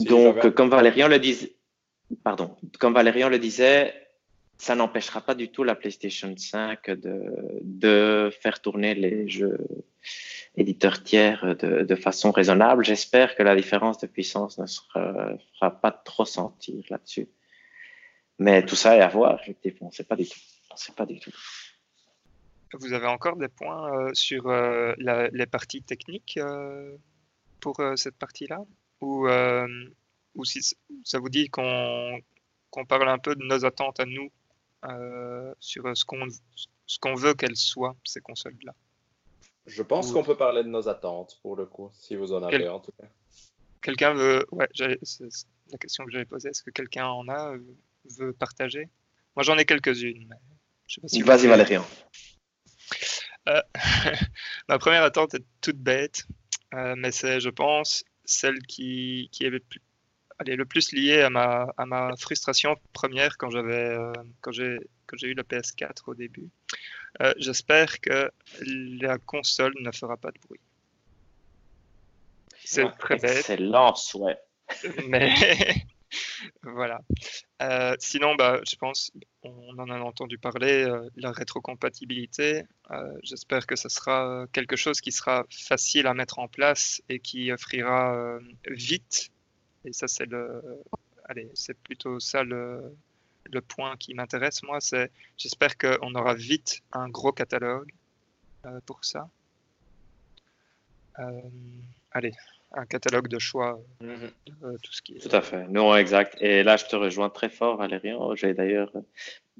[0.00, 1.52] Donc, comme Valérian le disait,
[2.24, 3.94] pardon, comme Valérian le disait,
[4.58, 7.22] ça n'empêchera pas du tout la PlayStation 5 de,
[7.62, 9.58] de faire tourner les jeux
[10.56, 12.84] éditeurs tiers de, de façon raisonnable.
[12.84, 17.28] J'espère que la différence de puissance ne sera, fera pas trop sentir là-dessus.
[18.38, 19.86] Mais tout ça est à voir, effectivement.
[19.86, 20.38] On ne sait pas du tout.
[20.70, 21.32] On sait pas du tout.
[22.74, 26.96] Vous avez encore des points euh, sur euh, la, les parties techniques euh,
[27.62, 28.60] pour euh, cette partie-là
[29.00, 29.66] ou, euh,
[30.34, 30.60] ou si
[31.04, 32.20] ça vous dit qu'on
[32.86, 34.30] parle un peu de nos attentes à nous
[34.84, 36.26] euh, sur ce qu'on
[36.86, 38.74] ce qu'on veut qu'elles soient, ces consoles-là?
[39.66, 42.68] Je pense qu'on peut parler de nos attentes, pour le coup, si vous en avez
[42.68, 43.06] en tout cas.
[43.80, 44.44] Quelqu'un veut...
[44.50, 44.98] Ouais, c'est
[45.70, 46.48] la question que j'avais posée.
[46.50, 47.54] Est-ce que quelqu'un en a,
[48.18, 48.88] veut partager?
[49.36, 50.36] Moi, j'en ai quelques-unes.
[51.06, 51.84] Si Vas-y, Valérian.
[54.68, 56.26] ma première attente est toute bête.
[56.74, 59.80] Euh, mais c'est, je pense, celle qui, qui est le plus,
[60.38, 64.78] allez, le plus liée à ma, à ma frustration première quand j'avais euh, quand j'ai
[65.06, 66.48] quand j'ai eu le PS4 au début.
[67.20, 68.30] Euh, j'espère que
[68.66, 70.60] la console ne fera pas de bruit.
[72.64, 73.38] C'est très bête.
[73.38, 74.38] Excellent souhait.
[75.08, 75.34] Mais
[76.62, 77.00] voilà.
[77.62, 79.12] Euh, sinon, bah, je pense,
[79.42, 82.64] on en a entendu parler, euh, la rétrocompatibilité.
[82.90, 87.20] Euh, j'espère que ce sera quelque chose qui sera facile à mettre en place et
[87.20, 89.30] qui offrira vite.
[89.84, 90.62] Et ça, c'est le,
[91.24, 92.96] allez, c'est plutôt ça le,
[93.50, 94.80] le point qui m'intéresse moi.
[94.80, 97.92] C'est, j'espère qu'on aura vite un gros catalogue
[98.86, 99.28] pour ça.
[102.12, 102.32] allez,
[102.74, 104.30] un catalogue de choix, mhm.
[104.64, 105.18] euh, tout ce qui est...
[105.18, 106.36] Tout à fait, non, exact.
[106.40, 108.34] Et là, je te rejoins très fort, Valérian.
[108.34, 108.92] J'ai d'ailleurs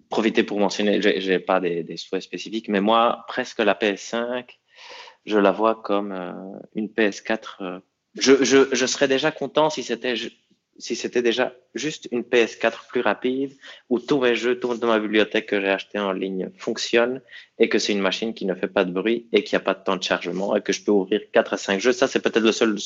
[0.09, 4.45] profité pour mentionner, j'ai pas des, des, souhaits spécifiques, mais moi, presque la PS5,
[5.27, 6.33] je la vois comme euh,
[6.75, 7.39] une PS4.
[7.61, 7.81] Euh,
[8.15, 10.15] je, je, je, serais déjà content si c'était
[10.79, 13.53] si c'était déjà juste une PS4 plus rapide
[13.91, 17.21] où tous mes jeux, tournent dans ma bibliothèque que j'ai acheté en ligne fonctionnent
[17.59, 19.75] et que c'est une machine qui ne fait pas de bruit et qui a pas
[19.75, 21.93] de temps de chargement et que je peux ouvrir 4 à 5 jeux.
[21.93, 22.77] Ça, c'est peut-être le seul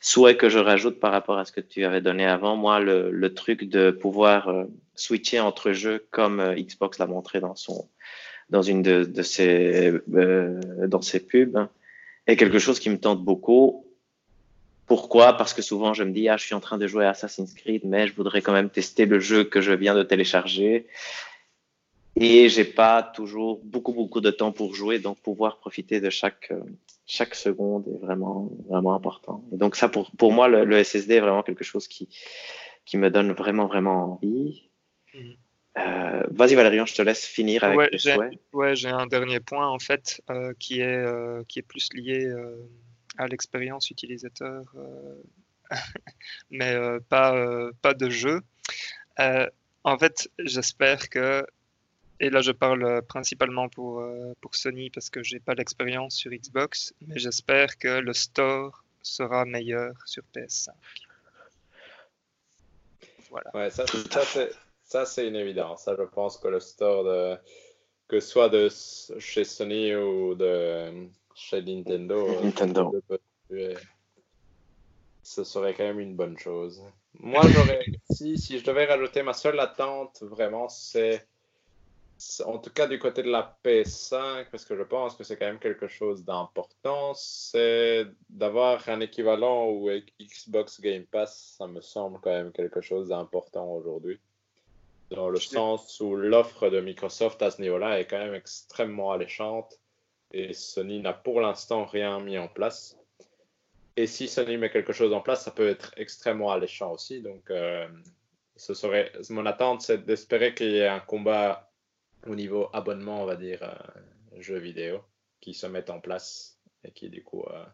[0.00, 2.56] souhait que je rajoute par rapport à ce que tu avais donné avant.
[2.56, 7.54] Moi, le, truc de pouvoir euh, switcher entre jeux comme euh, Xbox l'a montré dans
[7.54, 7.88] son,
[8.50, 11.68] dans une de, de ses, euh, dans ses pubs
[12.26, 13.85] est quelque chose qui me tente beaucoup
[14.86, 15.34] pourquoi?
[15.34, 17.52] Parce que souvent je me dis ah je suis en train de jouer à Assassin's
[17.54, 20.86] Creed mais je voudrais quand même tester le jeu que je viens de télécharger
[22.16, 26.52] et j'ai pas toujours beaucoup beaucoup de temps pour jouer donc pouvoir profiter de chaque
[27.06, 29.44] chaque seconde est vraiment vraiment important.
[29.52, 32.08] Et donc ça pour pour moi le, SSD est vraiment quelque chose qui
[32.84, 34.68] qui me donne vraiment vraiment envie.
[35.14, 35.36] Mhm.
[35.78, 38.16] Euh, Vas-y Valérian, je te laisse finir avec ouais, tes
[38.54, 42.24] Ouais, j'ai un dernier point en fait euh, qui est euh, qui est plus lié
[42.24, 42.56] euh,
[43.18, 45.22] à l'expérience utilisateur, euh,
[46.50, 48.42] mais euh, pas, euh, pas de jeu.
[49.18, 51.46] en fait, j'espère que,
[52.20, 54.02] et là je parle principalement pour,
[54.52, 59.94] Sony parce que j'ai pas l'expérience sur Xbox, mais j'espère que le store sera meilleur
[60.06, 60.70] sur PS5.
[63.30, 63.50] Voilà.
[63.54, 63.84] Ouais, ça,
[64.82, 65.84] ça c'est une évidence.
[65.86, 67.36] Je pense que le store de,
[68.08, 68.68] que soit de
[69.18, 72.94] chez Sony ou de chez Nintendo, euh, Nintendo.
[75.22, 76.82] ce serait quand même une bonne chose.
[77.20, 81.26] Moi, j'aurais, si, si je devais rajouter ma seule attente, vraiment, c'est
[82.46, 85.44] en tout cas du côté de la PS5, parce que je pense que c'est quand
[85.44, 92.18] même quelque chose d'important, c'est d'avoir un équivalent ou Xbox Game Pass, ça me semble
[92.20, 94.18] quand même quelque chose d'important aujourd'hui.
[95.10, 99.78] Dans le sens où l'offre de Microsoft à ce niveau-là est quand même extrêmement alléchante
[100.36, 102.98] et Sony n'a pour l'instant rien mis en place.
[103.96, 107.22] Et si Sony met quelque chose en place, ça peut être extrêmement alléchant aussi.
[107.22, 107.88] Donc, euh,
[108.56, 111.70] ce serait mon attente, c'est d'espérer qu'il y ait un combat
[112.26, 115.00] au niveau abonnement, on va dire, euh, jeux vidéo,
[115.40, 117.64] qui se mettent en place et qui, du coup, euh,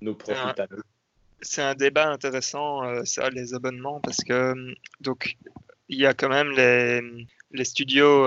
[0.00, 0.82] nous profitent à nous.
[1.42, 4.54] C'est un débat intéressant, euh, ça, les abonnements, parce que
[5.00, 5.36] donc
[5.88, 7.00] il y a quand même les,
[7.50, 8.26] les studios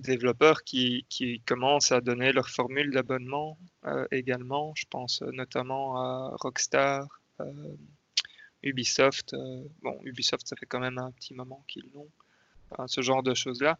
[0.00, 3.58] développeurs qui, qui, commencent à donner leur formule d'abonnement
[4.10, 4.72] également.
[4.76, 7.06] Je pense notamment à Rockstar,
[8.62, 9.34] Ubisoft.
[9.82, 12.08] bon, Ubisoft, ça fait quand même un petit moment qu'ils l'ont.
[12.86, 13.78] ce genre de choses-là.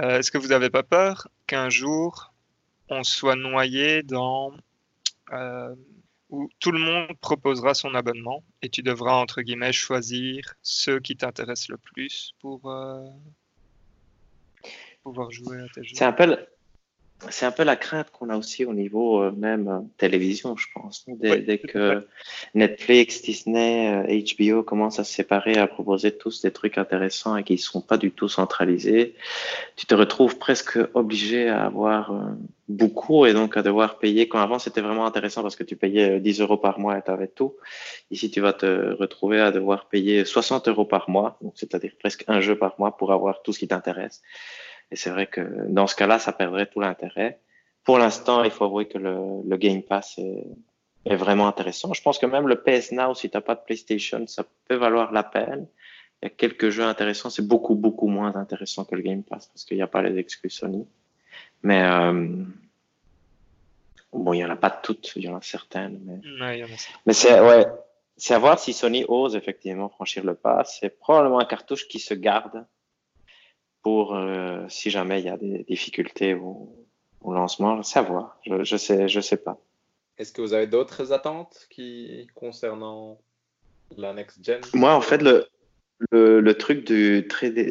[0.00, 2.32] Euh, est-ce que vous n'avez pas peur qu'un jour
[2.88, 4.52] on soit noyé dans
[5.32, 5.74] euh,
[6.30, 11.16] où tout le monde proposera son abonnement et tu devras entre guillemets choisir ceux qui
[11.16, 13.06] t'intéressent le plus pour euh,
[15.02, 15.94] pouvoir jouer à tes jeux.
[15.94, 16.36] C'est un peu
[17.30, 20.66] c'est un peu la crainte qu'on a aussi au niveau euh, même euh, télévision, je
[20.74, 21.04] pense.
[21.06, 22.06] Dès, que
[22.54, 27.44] Netflix, Disney, HBO euh, commencent à se séparer, à proposer tous des trucs intéressants et
[27.44, 29.14] qui ne sont pas du tout centralisés,
[29.76, 32.12] tu te retrouves presque obligé à avoir
[32.68, 34.28] beaucoup et donc à devoir payer.
[34.28, 37.10] Quand avant, c'était vraiment intéressant parce que tu payais 10 euros par mois et tu
[37.10, 37.54] avais tout.
[38.10, 42.40] Ici, tu vas te retrouver à devoir payer 60 euros par mois, c'est-à-dire presque un
[42.40, 44.22] jeu par mois pour avoir tout ce qui t'intéresse.
[44.92, 47.40] Et c'est vrai que dans ce cas-là, ça perdrait tout l'intérêt.
[47.82, 51.94] Pour l'instant, il faut avouer que le, Game Pass est, vraiment intéressant.
[51.94, 54.76] Je pense que même le PS Now, si tu n'as pas de PlayStation, ça peut
[54.76, 55.66] valoir la peine.
[56.20, 57.30] Il y a quelques jeux intéressants.
[57.30, 60.18] C'est beaucoup, beaucoup moins intéressant que le Game Pass parce qu'il n'y a pas les
[60.18, 60.86] exclus Sony.
[61.62, 62.44] Mais euh,
[64.12, 66.00] bon, il n'y en a pas toutes, il y en a certaines.
[66.04, 66.62] Mais,
[67.06, 67.66] mais c'est ouais,
[68.28, 70.64] à voir si Sony ose effectivement franchir le pas.
[70.64, 72.66] C'est probablement un cartouche qui se garde
[73.82, 76.68] pour euh, si jamais il y a des difficultés au,
[77.24, 78.38] lancement, savoir.
[78.46, 79.58] Je, je sais, je sais pas.
[80.18, 83.18] Est-ce que vous avez d'autres attentes qui concernant
[83.96, 84.60] la next gen?
[84.74, 85.46] Moi, en fait, le,
[86.10, 87.26] le, le truc du,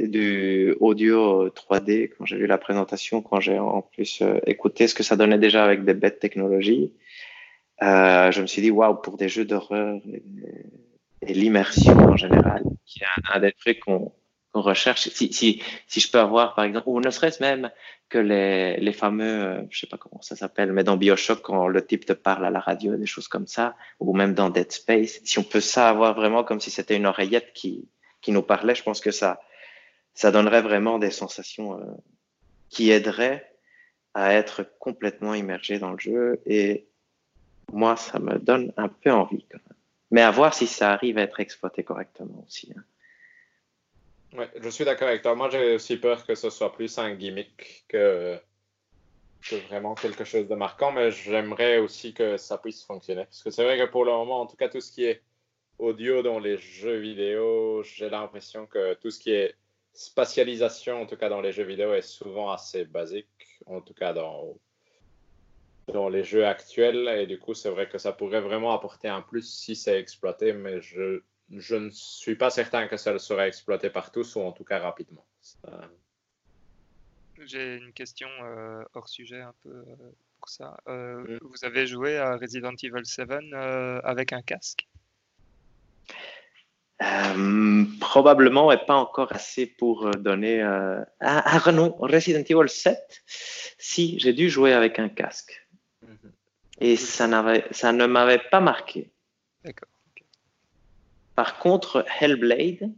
[0.08, 4.96] du audio 3D, quand j'ai vu la présentation, quand j'ai en plus euh, écouté ce
[4.96, 6.94] que ça donnait déjà avec des bêtes technologies,
[7.84, 10.24] euh, je me suis dit, waouh, pour des jeux d'horreur et,
[11.24, 14.14] et l'immersion en général, qui est un, un des trucs qu'on
[14.52, 15.08] qu'on recherche.
[15.10, 17.72] Si, si, si je peux avoir, par exemple, ou ne serait-ce même
[18.10, 21.68] que les, les fameux, euh, je sais pas comment ça s'appelle, mais dans Bioshock, quand
[21.68, 24.72] le type te parle à la radio, des choses comme ça, ou même dans Dead
[24.72, 27.88] Space, si on peut ça avoir vraiment comme si c'était une oreillette qui,
[28.22, 29.40] qui nous parlait, je pense que ça,
[30.14, 31.86] ça donnerait vraiment des sensations euh,
[32.70, 33.48] qui aideraient
[34.14, 36.42] à être complètement immergé dans le jeu.
[36.46, 36.88] Et
[37.72, 39.78] moi, ça me donne un peu envie quand même.
[40.12, 42.74] Mais à voir si ça arrive à être exploité correctement aussi.
[42.76, 42.84] Hein.
[44.34, 45.36] Ouais, je suis d'accord avec toi.
[45.36, 48.40] Moi, j'ai aussi peur que ce soit plus un gimmick que,
[49.42, 53.26] que vraiment quelque chose de marquant, mais j'aimerais aussi que ça puisse fonctionner.
[53.26, 55.22] Parce que c'est vrai que pour le moment, en tout cas, tout ce qui est
[55.80, 59.56] audio dans les jeux vidéo, j'ai l'impression que tout ce qui est
[59.94, 64.14] spatialisation, en tout cas dans les jeux vidéo, est souvent assez basique, en tout cas
[64.14, 64.58] dans,
[65.88, 67.10] dans les jeux actuels.
[67.20, 70.54] Et du coup, c'est vrai que ça pourrait vraiment apporter un plus si c'est exploité,
[70.54, 71.22] mais je
[71.58, 74.80] je ne suis pas certain que ça sera exploité par tous, ou en tout cas
[74.80, 75.26] rapidement.
[77.46, 79.96] J'ai une question euh, hors sujet un peu euh,
[80.40, 80.78] pour ça.
[80.88, 81.40] Euh, mm.
[81.42, 83.32] Vous avez joué à Resident Evil 7
[84.04, 84.88] avec un casque?
[88.00, 90.62] Probablement, et pas encore assez pour donner.
[90.62, 95.68] Ah, ah, non, Resident Evil 7, si, j'ai dû jouer avec un casque.
[96.06, 96.32] Mm-hmm.
[96.82, 97.28] Et ça,
[97.72, 99.12] ça ne m'avait pas marqué.
[99.64, 99.91] D'accord.
[101.36, 102.92] Par contre, Hellblade,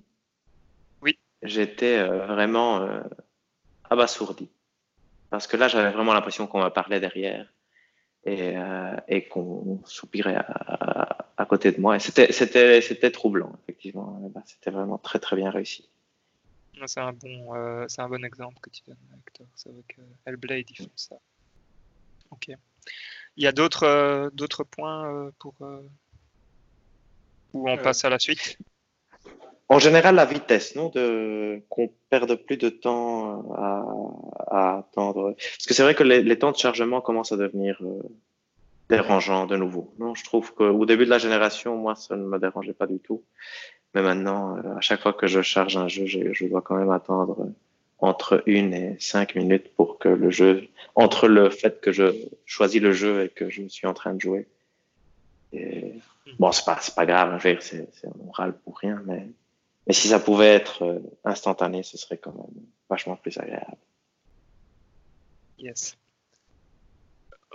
[1.01, 1.17] oui.
[1.41, 3.01] j'étais euh, vraiment euh,
[3.89, 4.49] abasourdi.
[5.29, 7.51] Parce que là, j'avais vraiment l'impression qu'on me parlait derrière
[8.25, 11.95] et, euh, et qu'on soupirait à, côté de moi.
[11.95, 14.31] Et c'était troublant, effectivement.
[14.45, 15.89] C'était vraiment très, très bien réussi.
[16.85, 18.97] C'est un, bon, c'est un bon exemple que tu donnes,
[19.27, 19.47] Hector.
[19.55, 21.15] C'est vrai que Hellblade, ils font ça.
[22.31, 22.49] Ok.
[23.37, 25.55] Il y a d'autres points pour
[27.53, 27.81] ou on euh.
[27.81, 28.57] passe à la suite?
[29.69, 33.85] En général, la vitesse, non, de qu'on perde plus de temps à,
[34.47, 35.35] à attendre.
[35.37, 38.01] Parce que c'est vrai que les, les, temps de chargement commencent à devenir euh,
[38.89, 39.93] dérangeants de nouveau.
[39.97, 42.99] Non, je trouve qu'au début de la génération, moi, ça ne me dérangeait pas du
[42.99, 43.23] tout.
[43.95, 46.75] Mais maintenant, euh, à chaque fois que je charge un jeu, je, je dois quand
[46.75, 47.47] même attendre
[47.99, 52.13] entre une et cinq minutes pour que le jeu, entre le fait que je
[52.45, 54.45] choisis le jeu et que je suis en train de jouer.
[55.53, 55.93] Et,
[56.39, 57.59] bon, c'est pas, c'est pas grave, c'est,
[57.93, 59.27] c'est, on râle pour rien, mais
[59.85, 63.77] mais si ça pouvait être euh, instantané, ce serait quand même vachement plus agréable.
[65.57, 65.97] Yes.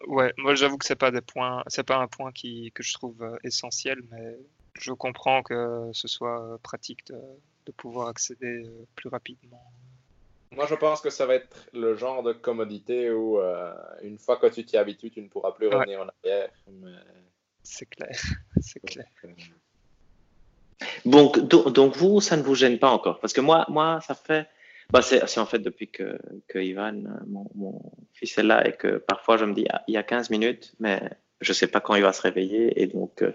[0.06, 2.92] Ouais, moi j'avoue que c'est pas des points, c'est pas un point qui, que je
[2.94, 4.38] trouve euh, essentiel, mais
[4.74, 7.20] je comprends que ce soit euh, pratique de,
[7.66, 9.62] de pouvoir accéder plus rapidement.
[10.52, 14.36] Moi je pense que ça va être le genre de commodité où euh, une fois
[14.36, 16.04] que tu t'y habitues, tu ne pourras plus revenir ouais.
[16.04, 16.50] en arrière.
[16.70, 16.94] Mais...
[17.62, 18.16] C'est clair,
[18.60, 19.06] c'est clair.
[21.04, 23.20] Donc, donc, donc, vous, ça ne vous gêne pas encore?
[23.20, 24.46] Parce que moi, moi ça fait.
[24.90, 28.96] Bah, c'est en fait depuis que, que Ivan, mon, mon, fils, est là et que
[28.96, 31.02] parfois je me dis, ah, il y a 15 minutes, mais
[31.42, 32.80] je sais pas quand il va se réveiller.
[32.80, 33.32] Et donc, euh,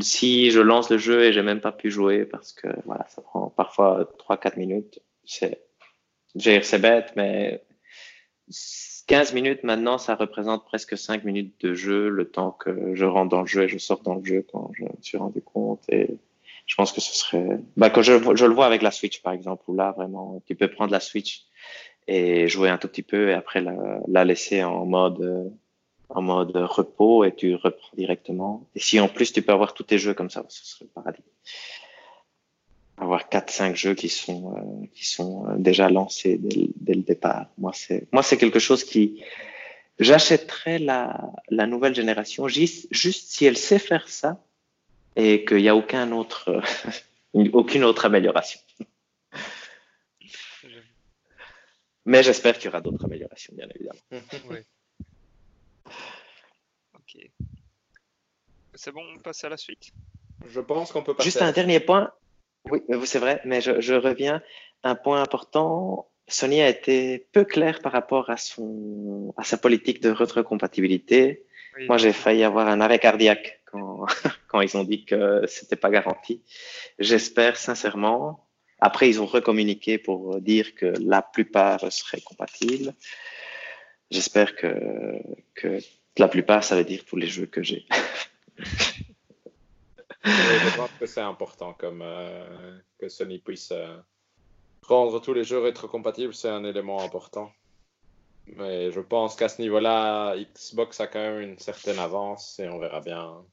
[0.00, 3.22] si je lance le jeu et j'ai même pas pu jouer parce que voilà, ça
[3.22, 5.64] prend parfois 3-4 minutes, c'est
[6.36, 7.64] c'est bête, mais
[9.08, 13.30] 15 minutes maintenant, ça représente presque 5 minutes de jeu, le temps que je rentre
[13.30, 15.82] dans le jeu et je sors dans le jeu quand je me suis rendu compte.
[15.88, 16.18] Et
[16.66, 19.64] je pense que ce serait, bah, quand je, le vois avec la Switch, par exemple,
[19.66, 21.46] où là, vraiment, tu peux prendre la Switch
[22.06, 25.52] et jouer un tout petit peu et après la, la laisser en mode,
[26.10, 28.68] en mode repos et tu reprends directement.
[28.74, 30.90] Et si en plus tu peux avoir tous tes jeux comme ça, ce serait le
[30.90, 31.22] paradis.
[33.00, 37.46] Avoir 4-5 jeux qui sont, euh, qui sont déjà lancés dès, dès le départ.
[37.58, 39.22] Moi, c'est, moi, c'est quelque chose qui,
[39.98, 44.42] j'achèterais la, la nouvelle génération juste, juste si elle sait faire ça
[45.16, 46.62] et qu'il n'y a aucun autre,
[47.52, 48.60] aucune autre amélioration.
[52.04, 54.00] Mais j'espère qu'il y aura d'autres améliorations, bien évidemment.
[54.50, 54.58] Oui.
[56.94, 57.18] Ok.
[58.74, 59.92] C'est bon, on passe à la suite?
[60.46, 61.28] Je pense qu'on peut passer.
[61.28, 62.12] Juste un dernier point.
[62.70, 64.42] Oui, c'est vrai, mais je, je, reviens.
[64.82, 66.08] Un point important.
[66.28, 71.44] Sony a été peu clair par rapport à, son, à sa politique de rétrocompatibilité.
[71.76, 74.06] Oui, Moi, j'ai failli avoir un arrêt cardiaque quand,
[74.48, 76.42] quand ils ont dit que c'était pas garanti.
[76.98, 78.46] J'espère sincèrement.
[78.80, 82.94] Après, ils ont recommuniqué pour dire que la plupart seraient compatibles.
[84.10, 84.74] J'espère que,
[85.54, 85.78] que
[86.16, 87.86] la plupart, ça veut dire tous les jeux que j'ai.
[90.24, 93.96] je pense que c'est important comme euh, que Sony puisse euh,
[94.82, 97.52] rendre tous les jeux rétrocompatibles, c'est un élément important.
[98.46, 102.78] Mais je pense qu'à ce niveau-là, Xbox a quand même une certaine avance et on
[102.78, 103.44] verra bien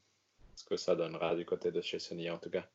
[0.54, 2.66] ce que ça donnera du côté de chez Sony en tout cas.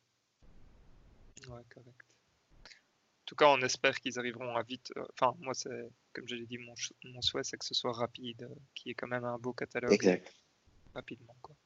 [1.48, 2.16] Ouais, correct.
[2.64, 4.92] En tout cas, on espère qu'ils arriveront à vite.
[4.96, 6.74] Euh, enfin, moi, c'est comme je l'ai dit, mon,
[7.04, 9.92] mon souhait, c'est que ce soit rapide, qu'il y ait quand même un beau catalogue.
[9.92, 10.32] Exact.
[10.94, 11.56] Rapidement, quoi.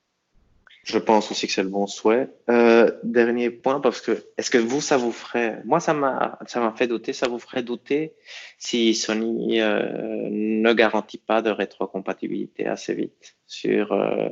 [0.87, 2.29] Je pense aussi que c'est le bon souhait.
[2.49, 6.61] Euh, dernier point, parce que est-ce que vous, ça vous ferait, moi, ça m'a, ça
[6.61, 8.15] m'a fait douter, ça vous ferait douter
[8.57, 14.29] si Sony euh, ne garantit pas de rétrocompatibilité assez vite sur euh,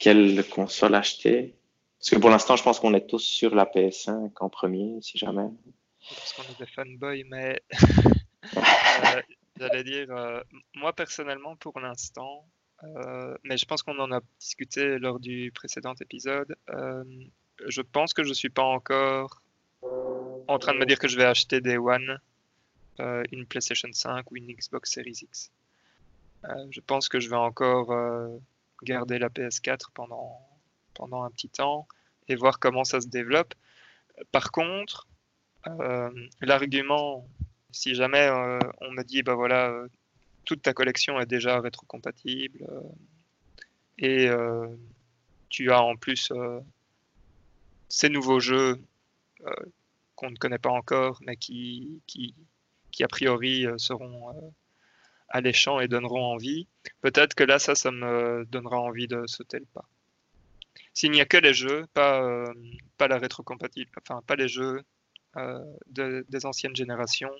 [0.00, 1.54] quelle console acheter?
[2.00, 5.16] Parce que pour l'instant, je pense qu'on est tous sur la PS5 en premier, si
[5.16, 5.46] jamais.
[6.08, 7.62] Parce qu'on est des fanboys, mais
[9.56, 10.08] j'allais dire,
[10.74, 12.44] moi personnellement, pour l'instant,
[12.84, 16.56] euh, mais je pense qu'on en a discuté lors du précédent épisode.
[16.70, 17.04] Euh,
[17.66, 19.42] je pense que je suis pas encore
[19.82, 22.20] en train de me dire que je vais acheter des One,
[23.00, 25.50] euh, une PlayStation 5 ou une Xbox Series X.
[26.70, 27.92] je pense que je vais encore
[28.82, 30.40] garder la PS4 pendant,
[30.94, 31.88] pendant un petit temps
[32.28, 33.54] et voir comment ça se développe.
[34.30, 35.08] Par contre,
[36.40, 37.28] l'argument,
[37.72, 38.30] si jamais
[38.80, 39.86] on me dit, bah voilà,
[40.48, 42.80] toute ta collection est déjà rétrocompatible euh,
[43.98, 44.66] et euh,
[45.50, 46.58] tu as en plus euh,
[47.90, 48.80] ces nouveaux jeux
[50.14, 52.34] qu'on ne connaît pas encore, mais qui, qui,
[52.90, 54.52] qui a priori seront
[55.28, 56.66] alléchants et donneront envie.
[57.02, 59.88] Peut-être que là, ça, ça me donnera envie de sauter le pas.
[60.92, 62.46] S'il n'y a que les jeux, pas,
[62.96, 63.90] pas la rétrocompatible,
[64.26, 64.82] pas les jeux
[65.36, 67.32] de, des anciennes générations,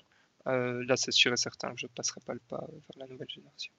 [0.47, 3.07] euh, là, c'est sûr et certain que je ne passerai pas le pas vers la
[3.07, 3.73] nouvelle génération.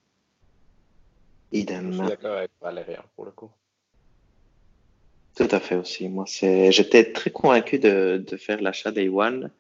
[1.53, 1.93] Idem.
[1.93, 3.51] Je suis d'accord avec Valérien pour le coup.
[5.37, 6.09] Tout à fait aussi.
[6.09, 9.51] Moi, c'est, j'étais très convaincu de, de faire l'achat des One.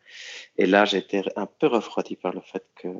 [0.58, 2.92] Et là, j'étais un peu refroidi par le fait qu'il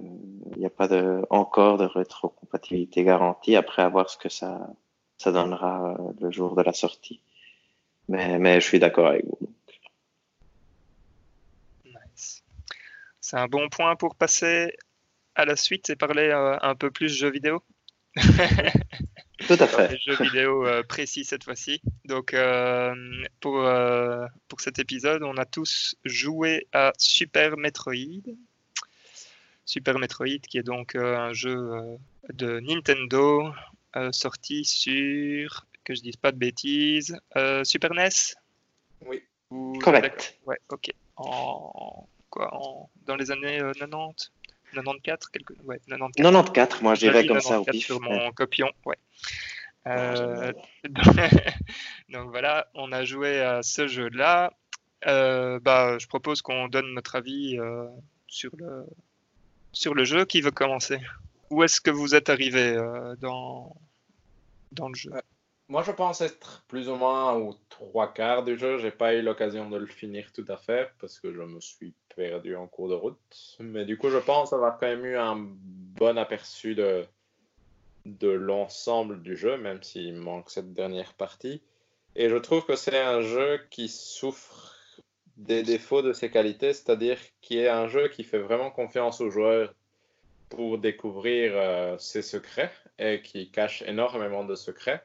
[0.56, 4.70] n'y a pas de, encore de rétrocompatibilité garantie après avoir ce que ça,
[5.18, 7.20] ça donnera le jour de la sortie.
[8.08, 9.38] Mais, mais je suis d'accord avec vous.
[13.30, 14.76] C'est un bon point pour passer
[15.36, 17.62] à la suite et parler euh, un peu plus jeux vidéo.
[19.46, 19.96] Tout à fait.
[20.04, 21.80] jeux vidéo euh, précis cette fois-ci.
[22.06, 22.34] Donc,
[23.38, 23.70] pour,
[24.48, 28.34] pour cet épisode, on a tous joué à Super Metroid.
[29.64, 31.70] Super Metroid, qui est donc un jeu
[32.32, 33.52] de Nintendo
[34.10, 37.16] sorti sur, que je dise pas de bêtises,
[37.62, 38.34] Super NES
[39.06, 39.22] Oui.
[39.80, 40.36] Correct.
[40.46, 40.90] Ouais, ok.
[41.16, 44.32] En, quoi, en, dans les années 90
[44.72, 45.54] 94 quelque...
[45.64, 46.14] ouais, 94.
[46.16, 47.86] 94, moi j'irais comme ça au pif.
[47.86, 48.96] sur mon copion, ouais.
[49.86, 50.52] Euh,
[52.10, 54.52] donc voilà, on a joué à ce jeu-là.
[55.06, 57.86] Euh, bah, je propose qu'on donne notre avis euh,
[58.26, 58.84] sur, le,
[59.72, 60.24] sur le jeu.
[60.24, 61.00] Qui veut commencer
[61.50, 63.74] Où est-ce que vous êtes arrivé euh, dans,
[64.72, 65.10] dans le jeu?
[65.68, 68.78] Moi, je pense être plus ou moins aux trois quarts du jeu.
[68.78, 71.94] J'ai pas eu l'occasion de le finir tout à fait parce que je me suis
[72.14, 73.56] perdu en cours de route.
[73.60, 77.04] Mais du coup, je pense avoir quand même eu un bon aperçu de,
[78.06, 81.62] de l'ensemble du jeu, même s'il manque cette dernière partie.
[82.16, 84.76] Et je trouve que c'est un jeu qui souffre
[85.36, 89.30] des défauts de ses qualités, c'est-à-dire qui est un jeu qui fait vraiment confiance aux
[89.30, 89.72] joueurs
[90.48, 95.02] pour découvrir euh, ses secrets et qui cache énormément de secrets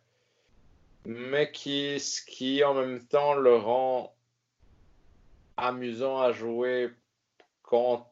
[1.06, 4.15] mais qui, ce qui en même temps le rend
[5.57, 6.90] amusant à jouer
[7.61, 8.11] quand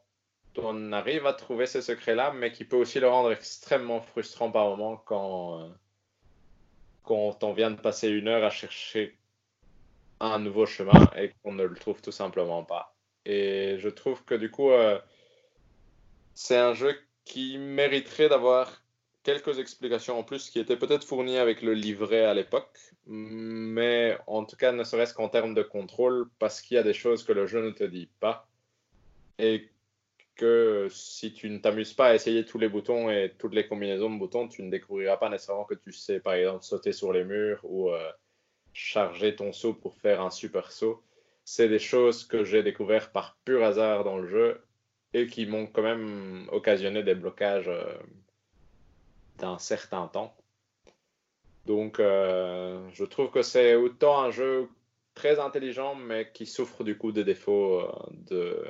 [0.57, 4.69] on arrive à trouver ces secrets-là, mais qui peut aussi le rendre extrêmement frustrant par
[4.69, 5.69] moment quand, euh,
[7.03, 9.17] quand on vient de passer une heure à chercher
[10.19, 12.95] un nouveau chemin et qu'on ne le trouve tout simplement pas.
[13.25, 14.99] Et je trouve que du coup, euh,
[16.33, 18.82] c'est un jeu qui mériterait d'avoir
[19.23, 22.77] quelques explications en plus qui étaient peut-être fournies avec le livret à l'époque,
[23.07, 26.93] mais en tout cas, ne serait-ce qu'en termes de contrôle, parce qu'il y a des
[26.93, 28.47] choses que le jeu ne te dit pas,
[29.39, 29.69] et
[30.35, 34.09] que si tu ne t'amuses pas à essayer tous les boutons et toutes les combinaisons
[34.09, 37.23] de boutons, tu ne découvriras pas nécessairement que tu sais, par exemple, sauter sur les
[37.23, 38.11] murs ou euh,
[38.73, 41.01] charger ton saut pour faire un super saut.
[41.45, 44.61] C'est des choses que j'ai découvert par pur hasard dans le jeu
[45.13, 47.67] et qui m'ont quand même occasionné des blocages.
[47.67, 47.93] Euh,
[49.37, 50.35] d'un certain temps.
[51.65, 54.67] Donc, euh, je trouve que c'est autant un jeu
[55.15, 58.65] très intelligent, mais qui souffre du coup des défauts euh, de,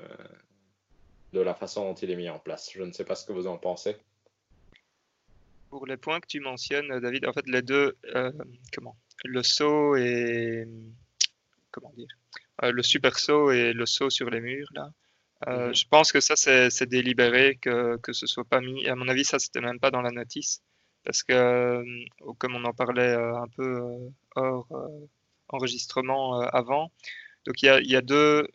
[1.33, 2.69] de la façon dont il est mis en place.
[2.73, 3.97] Je ne sais pas ce que vous en pensez.
[5.69, 8.31] Pour les points que tu mentionnes, David, en fait, les deux, euh,
[8.73, 8.95] comment?
[9.23, 10.67] Le saut et.
[11.71, 12.09] Comment dire?
[12.61, 14.91] Le super saut et le saut sur les murs, là.
[15.47, 18.87] Euh, je pense que ça, c'est délibéré, que, que ce soit pas mis.
[18.87, 20.61] À mon avis, ça, c'était même pas dans la notice.
[21.03, 21.83] Parce que, euh,
[22.37, 23.81] comme on en parlait euh, un peu
[24.35, 24.67] hors
[25.49, 26.91] enregistrement avant,
[27.45, 28.47] donc il y a, y a, deux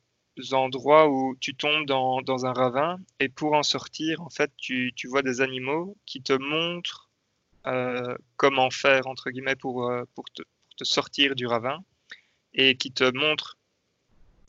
[0.53, 4.93] endroits où tu tombes dans, dans, un ravin et pour en sortir, en fait, tu,
[4.97, 7.11] tu vois des animaux qui te montrent
[8.37, 11.85] comment faire, entre guillemets, pour, pour, te, pour te sortir du ravin
[12.55, 13.58] et qui te montrent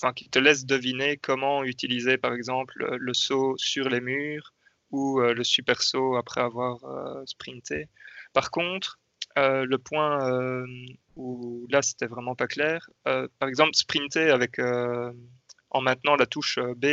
[0.01, 4.53] enfin, qui te laisse deviner comment utiliser par exemple le saut sur les murs
[4.91, 7.87] ou euh, le super saut après avoir euh, sprinté.
[8.33, 8.99] Par contre,
[9.37, 10.65] euh, le point
[11.15, 16.85] où là c'était vraiment pas clair, par exemple sprinter avec en maintenant la touche B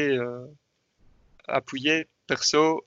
[1.49, 2.87] appuyée, perso,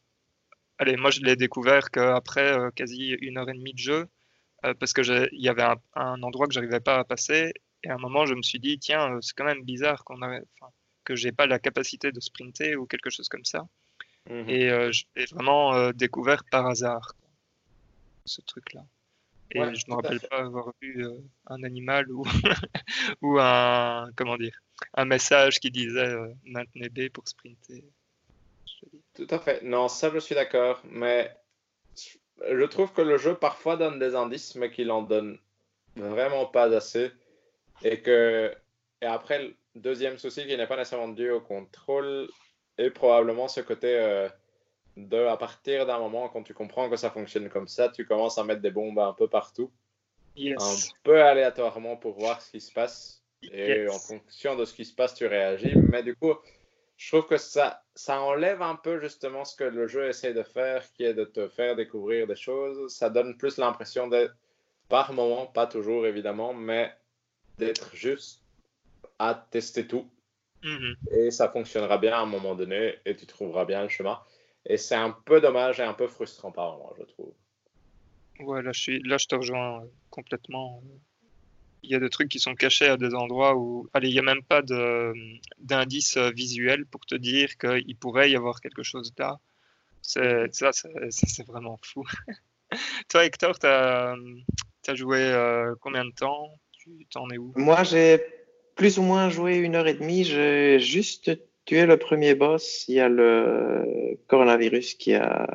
[0.78, 4.08] allez, moi je l'ai découvert qu'après quasi une heure et demie de jeu,
[4.62, 7.54] parce qu'il y avait un, un endroit que j'arrivais pas à passer
[7.84, 10.22] et à un moment, je me suis dit, tiens, euh, c'est quand même bizarre qu'on
[10.22, 10.40] a,
[11.04, 13.68] que j'ai pas la capacité de sprinter ou quelque chose comme ça.
[14.30, 14.50] Mhm.
[14.50, 17.16] Et euh, j'ai vraiment euh, découvert par hasard
[18.26, 18.86] ce truc-là.
[19.52, 21.04] Et je ne me rappelle pas avoir vu
[21.48, 22.24] un animal ou,
[23.22, 24.62] ou un, comment dire,
[24.94, 26.16] un message qui disait
[26.46, 27.84] maintenez B pour sprinter.
[29.16, 29.64] Tout à fait.
[29.64, 30.80] Non, ça, je suis d'accord.
[30.84, 31.36] Mais
[32.48, 35.40] je trouve que le jeu parfois donne des indices, mais qu'il en donne
[35.96, 37.12] vraiment pas assez.
[37.84, 38.54] Et que
[39.02, 42.30] et après, le deuxième souci qui n'est pas nécessairement dû au contrôle
[42.78, 44.28] est probablement ce côté euh,
[44.98, 48.38] de, à partir d'un moment, quand tu comprends que ça fonctionne comme ça, tu commences
[48.38, 49.72] à mettre des bombes un peu partout,
[50.38, 53.24] un peu aléatoirement pour voir ce qui se passe.
[53.42, 55.74] Et en fonction de ce qui se passe, tu réagis.
[55.90, 56.34] Mais du coup,
[56.98, 60.44] je trouve que ça, ça enlève un peu justement ce que le jeu essaie de
[60.44, 62.94] faire, qui est de te faire découvrir des choses.
[62.94, 64.36] Ça donne plus l'impression d'être,
[64.90, 66.94] par moment, pas toujours évidemment, mais
[67.60, 68.42] d'être juste
[69.20, 70.10] à tester tout.
[70.64, 70.96] Mhm.
[71.12, 74.20] Et ça fonctionnera bien à un moment donné et tu trouveras bien le chemin.
[74.66, 77.34] Et c'est un peu dommage et un peu frustrant par moment, je trouve.
[78.40, 80.82] Ouais, là je, suis, là, je te rejoins complètement.
[81.84, 84.20] il y a des trucs qui sont cachés à des endroits où, allez, il n'y
[84.20, 84.62] a même pas
[85.60, 89.40] d'indice visuel pour te dire qu'il pourrait y avoir quelque chose là.
[90.02, 92.04] C'est, ça, c'est vraiment fou.
[93.10, 94.16] Toi, Hector, tu as,
[94.96, 96.50] joué euh, combien de temps?
[97.56, 98.20] Moi, j'ai
[98.76, 100.24] plus ou moins joué une heure et demie.
[100.24, 101.32] J'ai juste
[101.66, 102.86] tué le premier boss.
[102.88, 105.48] Il y a le coronavirus qui a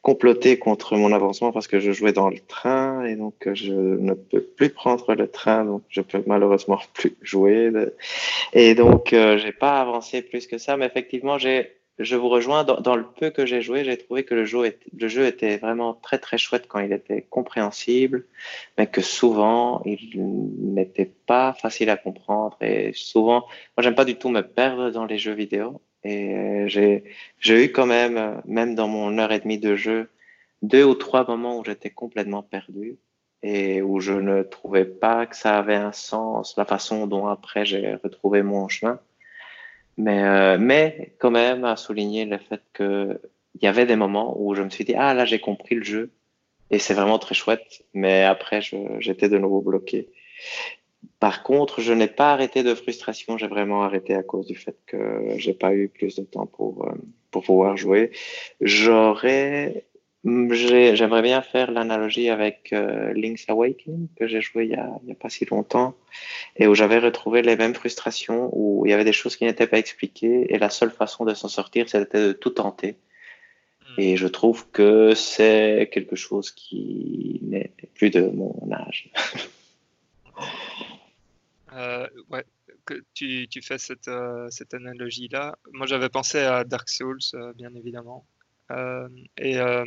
[0.00, 4.14] comploté contre mon avancement parce que je jouais dans le train et donc je ne
[4.14, 7.70] peux plus prendre le train, donc je peux malheureusement plus jouer.
[8.52, 11.70] Et donc, euh, j'ai pas avancé plus que ça, mais effectivement, j'ai
[12.02, 12.64] je vous rejoins.
[12.64, 15.94] Dans, le peu que j'ai joué, j'ai trouvé que le jeu, le jeu était vraiment
[15.94, 18.26] très très chouette quand il était compréhensible,
[18.78, 20.12] mais que souvent il
[20.74, 22.56] n'était pas facile à comprendre.
[22.60, 23.40] Et souvent,
[23.76, 25.80] moi j'aime pas du tout me perdre dans les jeux vidéo.
[26.04, 30.10] Et j'ai eu quand même, même dans mon heure et demie de jeu,
[30.62, 32.98] deux ou trois moments où j'étais complètement perdu
[33.42, 37.64] et où je ne trouvais pas que ça avait un sens, la façon dont après
[37.64, 39.00] j'ai retrouvé mon chemin.
[39.96, 43.18] Mais, euh, mais quand même à souligner le fait qu'il
[43.60, 46.10] y avait des moments où je me suis dit, ah là j'ai compris le jeu
[46.70, 48.60] et c'est vraiment très chouette, mais après
[48.98, 50.08] j'étais de nouveau bloqué.
[51.20, 54.76] Par contre, je n'ai pas arrêté de frustration, j'ai vraiment arrêté à cause du fait
[54.86, 56.92] que j'ai pas eu plus de temps pour, euh,
[57.30, 58.12] pour pouvoir jouer.
[58.60, 59.84] J'aurais
[60.24, 65.28] J'aimerais bien faire l'analogie avec euh, Link's Awakening que j'ai joué il y, a, pas
[65.28, 65.96] si longtemps
[66.56, 69.66] et où j'avais retrouvé les mêmes frustrations où il y avait des choses qui n'étaient
[69.66, 72.96] pas expliquées et la seule façon de s'en sortir c'était de tout tenter.
[73.80, 74.00] Hmm.
[74.00, 79.10] Et je trouve que c'est quelque chose qui n'est plus de mon âge.
[81.72, 82.44] euh, ouais,
[82.84, 85.56] que tu, tu fais cette, euh, cette analogie-là.
[85.72, 88.24] Moi j'avais pensé à Dark Souls, euh, bien évidemment.
[88.72, 89.84] Euh, et euh,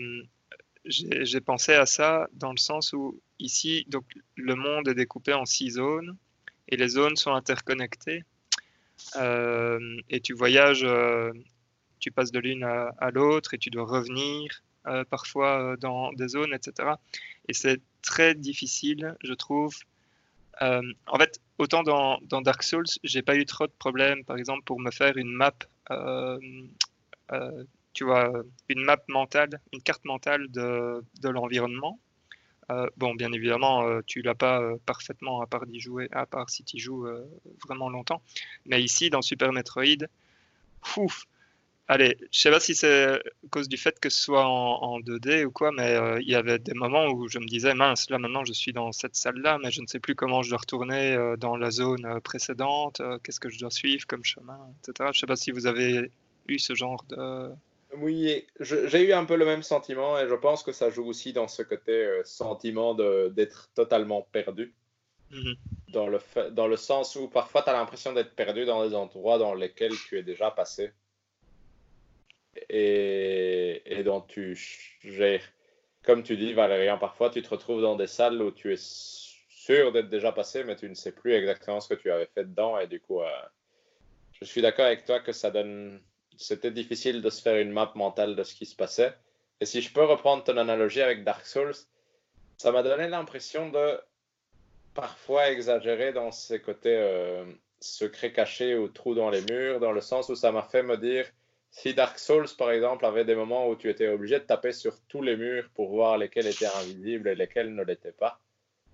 [0.86, 4.06] j'ai pensé à ça dans le sens où ici, donc,
[4.36, 6.16] le monde est découpé en six zones
[6.70, 8.24] et les zones sont interconnectées.
[9.18, 10.88] Euh, et tu voyages,
[12.00, 14.64] tu passes de l'une à, l'autre et tu dois revenir
[15.10, 16.90] parfois dans des zones, etc.
[17.48, 19.76] Et c'est très difficile, je trouve.
[20.62, 24.64] en fait, autant dans, dans Dark Souls, j'ai pas eu trop de problèmes, par exemple,
[24.66, 25.58] pour me faire une map
[27.96, 28.32] tu vois,
[28.70, 32.00] une map mentale, une carte mentale de, de l'environnement.
[32.72, 36.26] Euh, bon, bien évidemment, euh, tu l'as pas euh, parfaitement à part d'y jouer, à
[36.26, 37.08] part si tu joues
[37.66, 38.22] vraiment longtemps.
[38.66, 40.08] Mais ici, dans Super Metroid,
[40.98, 41.26] ouf,
[41.88, 43.20] allez, je sais pas si c'est à
[43.50, 46.74] cause du fait que ce soit en, 2D ou quoi, mais il y avait des
[46.74, 49.82] moments où je me disais, mince, là maintenant je suis dans cette salle-là, mais je
[49.82, 53.72] ne sais plus comment je dois retourner dans la zone précédente, qu'est-ce que je dois
[53.72, 55.12] suivre comme chemin, etc.
[55.14, 56.12] Je sais pas si vous avez
[56.48, 57.52] eu ce genre de,
[58.00, 61.34] oui, j'ai eu un peu le même sentiment et je pense que ça joue aussi
[61.34, 64.74] dans ce côté euh, sentiment d'être totalement perdu.
[65.32, 65.56] Mhm.
[65.88, 66.20] dans, le
[66.52, 69.96] dans le sens où parfois tu as l'impression d'être perdu dans des endroits dans lesquels
[70.08, 70.92] tu es déjà passé.
[72.70, 74.56] Et, et dont tu
[75.04, 75.44] gères.
[76.04, 79.92] Comme tu dis, Valérian, parfois tu te retrouves dans des salles où tu es sûr
[79.92, 82.80] d'être déjà passé, mais tu ne sais plus exactement ce que tu avais fait dedans.
[82.80, 83.30] Et du coup, euh,
[84.32, 86.02] je suis d'accord avec toi que ça donne
[86.38, 89.14] c'était difficile de se faire une map mentale de ce qui se passait.
[89.62, 91.76] Et si je peux reprendre ton analogie avec Dark Souls,
[92.58, 94.00] ça m'a donné l'impression de
[94.94, 97.46] parfois exagérer dans ces côtés euh,
[97.80, 100.98] secrets cachés ou trous dans les murs, dans le sens où ça m'a fait me
[100.98, 101.26] dire,
[101.72, 105.00] si Dark Souls, par exemple, avait des moments où tu étais obligé de taper sur
[105.08, 108.40] tous les murs pour voir lesquels étaient invisibles et lesquels ne l'étaient pas,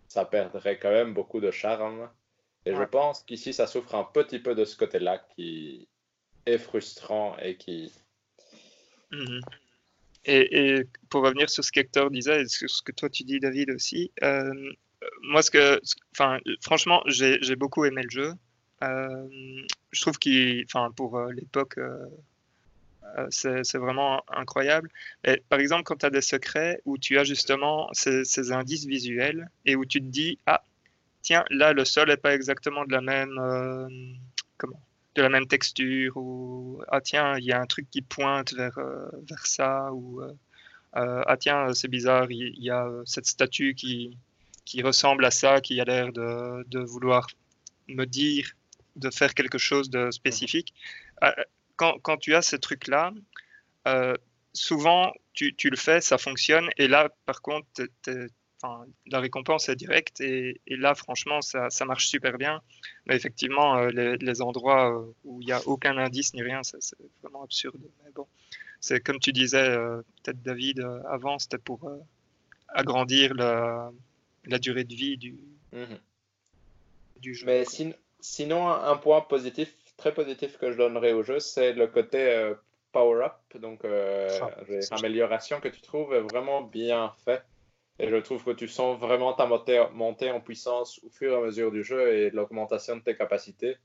[0.08, 2.10] ça perdrait quand même beaucoup de charme.
[2.66, 5.88] Et je pense qu'ici, ça souffre un petit peu de ce côté-là qui,
[6.46, 7.92] est frustrant et qui.
[9.12, 9.42] Mhm.
[10.26, 13.72] Et, pour revenir sur ce qu'Hector disait et sur ce que toi tu dis, David
[13.72, 14.54] aussi, euh,
[15.24, 15.82] moi, ce que,
[16.14, 18.34] enfin, franchement, j'ai beaucoup aimé le jeu.
[18.84, 19.28] Euh,
[19.92, 21.80] je trouve qu'il, enfin, pour euh, l'époque,
[23.30, 24.90] c'est vraiment incroyable.
[25.24, 28.86] Et, par exemple, quand tu as des secrets où tu as justement ces, ces, indices
[28.86, 30.64] visuels et où tu te dis, ah,
[31.24, 34.20] tiens, là, le sol n'est pas exactement de la même,
[34.58, 34.80] comment?
[35.16, 38.78] De la même texture ou ah tiens il y a un truc qui pointe vers,
[38.78, 40.32] euh, vers ça ou euh,
[40.96, 44.18] euh, ah tiens c'est bizarre il, y a cette statue qui,
[44.66, 47.28] qui ressemble à ça qui a l'air de, de, vouloir
[47.88, 48.52] me dire
[48.96, 50.74] de faire quelque chose de spécifique.
[51.78, 53.12] Quand, quand tu as ce truc là
[54.54, 57.68] souvent tu, tu, le fais ça fonctionne et là par contre
[59.08, 62.62] la récompense est directe et, là, franchement, ça, marche super bien.
[63.06, 66.80] Mais effectivement, euh, les, endroits euh, où il n'y a aucun indice ni rien, c'est
[67.22, 67.82] vraiment absurde.
[68.04, 68.28] Mais bon,
[68.80, 70.80] c'est comme tu disais, euh, peut-être David,
[71.10, 71.92] avant, c'était pour
[72.70, 73.92] agrandir la,
[74.60, 75.38] durée de vie du,
[75.74, 76.00] Mhm.
[77.18, 77.46] du jeu.
[77.46, 81.88] Mais sin- sinon, un point positif, très positif que je donnerais au jeu, c'est le
[81.88, 82.54] côté
[82.92, 84.52] power-up, donc euh, Ah,
[84.92, 87.44] amélioration que tu trouves vraiment bien fait.
[88.02, 91.42] Et je trouve que tu sens vraiment ta montée, en puissance au fur et à
[91.42, 93.78] mesure du jeu et l'augmentation de tes capacités.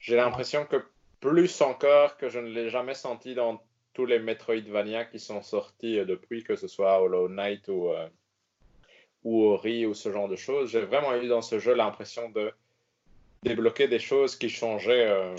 [0.00, 0.84] J'ai l'impression que
[1.20, 3.62] plus encore que je ne l'ai jamais senti dans
[3.94, 8.08] tous les Metroidvania qui sont sortis euh, depuis, que ce soit Hollow Knight ou, euh,
[9.22, 10.72] ou Ori ou ce genre de choses.
[10.72, 12.52] J'ai vraiment eu dans ce jeu l'impression de
[13.44, 15.36] débloquer des choses qui changeaient euh,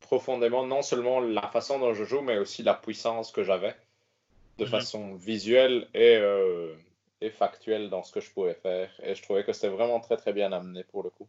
[0.00, 3.74] profondément non seulement la façon dont je joue, mais aussi la puissance que j'avais
[4.58, 4.70] de Mhm.
[4.70, 6.74] façon visuelle et, euh,
[7.20, 8.90] et factuelle dans ce que je pouvais faire.
[9.02, 11.28] Et je trouvais que c'était vraiment très très bien amené pour le coup.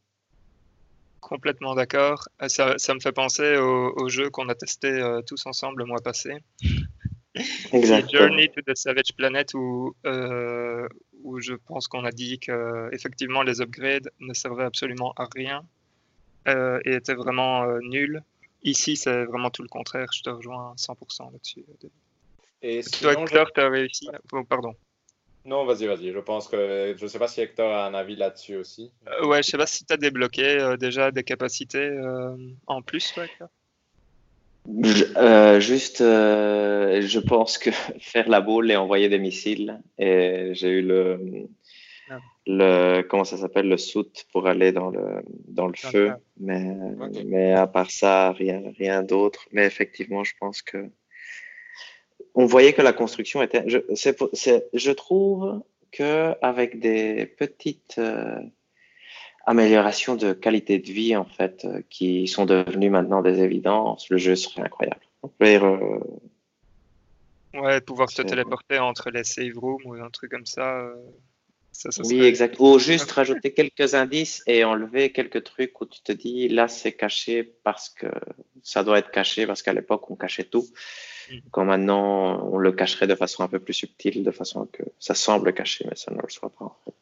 [1.20, 2.28] Complètement d'accord.
[2.42, 5.80] Euh, Ça, ça me fait penser au, au jeu qu'on a testé euh, tous ensemble
[5.80, 6.32] le mois passé.
[7.74, 8.10] Exactement.
[8.30, 10.88] Journey to the Savage Planet où, euh,
[11.24, 15.64] où je pense qu'on a dit que effectivement les upgrades ne servaient absolument à rien
[16.48, 18.24] euh, et étaient vraiment euh, nuls.
[18.64, 20.08] Ici, c'est vraiment tout le contraire.
[20.14, 21.66] Je te rejoins à 100% là-dessus.
[22.62, 24.10] Et Toi, sinon, je- tu as réussi?
[24.34, 24.74] Oh, pardon.
[25.46, 26.12] Non, vas-y, vas-y.
[26.12, 28.92] Je pense que je sais pas si Hector a un avis là-dessus aussi.
[29.08, 32.36] Euh, ouais, je sais pas si tu as débloqué euh, déjà des capacités euh,
[32.68, 33.48] en plus, toi, Hector.
[35.18, 40.70] Euh, juste, euh, je pense que faire la boule et envoyer des missiles, et j'ai
[40.70, 41.48] eu le,
[42.12, 42.20] Ah.
[42.48, 46.76] le, comment ça s'appelle, le soute pour aller dans le, dans le Dans feu, mais,
[47.26, 49.48] mais à part ça, rien, rien d'autre.
[49.52, 50.90] Mais effectivement, je pense que
[52.36, 53.64] on voyait que la construction était.
[53.68, 55.62] Je, trouve
[55.92, 58.40] que avec des petites euh,
[59.46, 64.18] améliorations de qualité de vie en fait, euh, qui sont devenues maintenant des évidences, le
[64.18, 65.02] jeu serait incroyable.
[65.42, 66.00] Dire, euh,
[67.56, 70.82] Ouais, pouvoir C'est- téléporter entre les save rooms ou un truc comme ça.
[70.82, 70.94] euh,
[71.72, 72.56] ça, ça oui, serait- exact.
[72.60, 76.92] Ou juste rajouter quelques indices et enlever quelques trucs où tu te dis là c'est
[76.94, 78.08] caché parce que
[78.64, 80.66] ça doit être caché parce qu'à l'époque on cachait tout.
[81.52, 85.14] Quand maintenant on le cacherait de façon un peu plus subtile, de façon que ça
[85.14, 86.94] semble caché mais ça ne le soit pas en fait.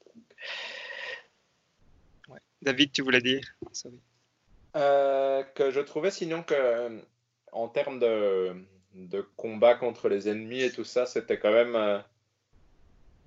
[2.29, 2.39] Ouais.
[2.61, 3.43] David, tu voulais dire?
[3.71, 3.99] Sorry.
[4.75, 6.99] Euh, que je trouvais sinon que euh,
[7.51, 8.55] en termes de,
[8.93, 11.99] de combat contre les ennemis et tout ça, c'était quand même euh,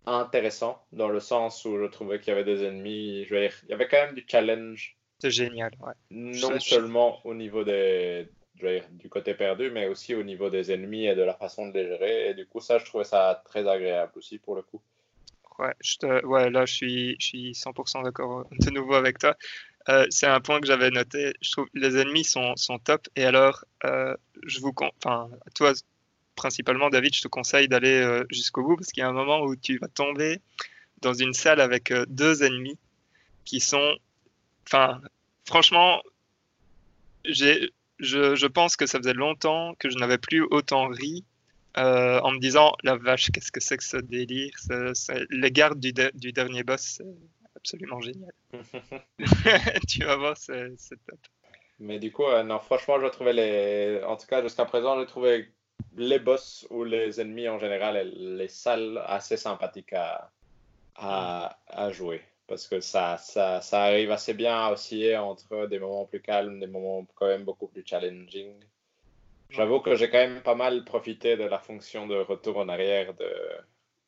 [0.07, 3.25] intéressant dans le sens où je trouvais qu'il y avait des ennemis.
[3.25, 5.93] Je veux dire, il y avait quand même du challenge, C'est génial, ouais.
[6.11, 8.29] non Je- seulement au niveau des,
[8.91, 11.87] du côté perdu, mais aussi au niveau des ennemis et de la façon de les
[11.87, 12.31] gérer.
[12.31, 14.81] Et du coup, ça, je trouvais ça très agréable aussi pour le coup.
[15.59, 19.19] Ouais, je te- ouais, là, je suis, je suis 100% d'accord euh, de nouveau avec
[19.19, 19.37] toi.
[19.89, 21.35] Euh, c'est un point que j'avais noté.
[21.43, 23.09] Je trouve les ennemis sont, sont top.
[23.17, 24.17] Et alors, euh,
[24.47, 25.73] je vous, enfin, toi
[26.37, 29.43] principalement, David, je te conseille d'aller euh, jusqu'au bout parce qu'il y a un moment
[29.43, 30.41] où tu vas tomber
[31.03, 32.79] dans une salle avec deux ennemis
[33.45, 33.97] qui sont,
[34.67, 35.03] enfin,
[35.45, 36.01] franchement,
[37.25, 37.71] j'ai,
[38.01, 41.25] je, je pense que ça faisait longtemps que je n'avais plus autant ri
[41.79, 44.53] euh, en me disant la vache, qu'est-ce que c'est que ce délire
[45.31, 47.05] Les gardes du, de- du dernier boss, c'est
[47.57, 48.33] absolument génial.
[49.89, 50.75] tu vas voir, c'est
[51.07, 51.19] top.
[51.79, 54.03] Mais du coup, euh, non, franchement, je trouvais les.
[54.05, 55.51] En tout cas, jusqu'à présent, je trouvais
[55.97, 60.31] les boss ou les ennemis en général, les salles assez sympathiques à,
[60.97, 62.23] à, à jouer.
[62.51, 66.59] Parce que ça, ça, ça arrive assez bien à osciller entre des moments plus calmes,
[66.59, 68.53] des moments quand même beaucoup plus challenging.
[69.51, 73.15] J'avoue que j'ai quand même pas mal profité de la fonction de retour en arrière
[73.15, 73.33] de,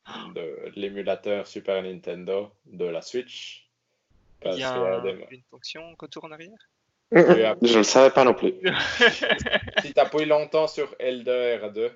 [0.34, 3.70] de l'émulateur Super Nintendo de la Switch.
[4.40, 6.58] Parce Il y a qu'il y a un- des- une fonction retour en arrière?
[7.12, 8.54] Je le savais pas non plus.
[9.84, 11.92] si tu appuies longtemps sur L2, R2,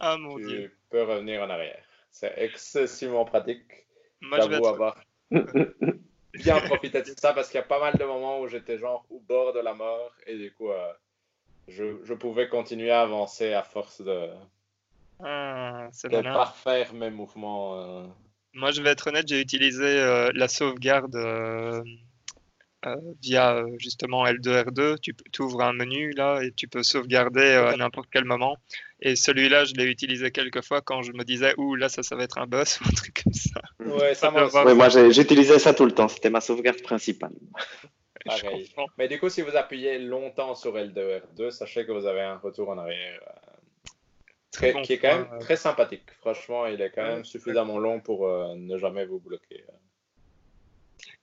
[0.00, 0.72] Ah mon dieu.
[0.72, 1.84] tu peux revenir en arrière.
[2.10, 3.86] C'est excessivement pratique.
[4.20, 4.96] Moi, je vais avoir
[6.34, 9.06] bien profité de ça parce qu'il y a pas mal de moments où j'étais genre
[9.10, 10.92] au bord de la mort et du coup, euh,
[11.68, 14.28] je, je pouvais continuer à avancer à force de,
[15.20, 17.80] Ah, c'est de parfaire mes mouvements.
[17.80, 18.06] euh.
[18.52, 21.16] Moi, je vais être honnête, j'ai utilisé euh, la sauvegarde
[23.22, 24.98] via euh, justement L2, R2.
[25.00, 28.56] Tu ouvres un menu là et tu peux sauvegarder euh, à n'importe quel moment.
[29.00, 32.16] Et celui-là, je l'ai utilisé quelques fois quand je me disais, ouh, là, ça, ça
[32.16, 33.60] va être un boss ou un truc comme ça.
[33.80, 34.32] Ouais, ça
[34.64, 37.32] Ouais, moi j'ai- j'utilisais ça tout le temps, c'était ma sauvegarde principale.
[38.24, 38.72] Pareil.
[38.96, 42.38] Mais du coup, si vous appuyez longtemps sur L2, R2, sachez que vous avez un
[42.38, 43.50] retour en arrière euh,
[44.50, 45.38] Très bon qui est quand point, même euh.
[45.40, 46.10] très sympathique.
[46.20, 49.64] Franchement, il est quand même suffisamment long pour euh, ne jamais vous bloquer.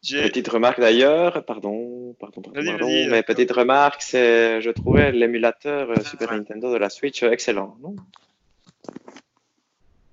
[0.02, 5.91] Petite remarque d'ailleurs, pardon, pardon, pardon, pardon, mais euh, petite remarque, c'est, je trouvais l'émulateur
[5.91, 7.78] euh, Super Nintendo de la Switch excellent.
[7.82, 7.95] non?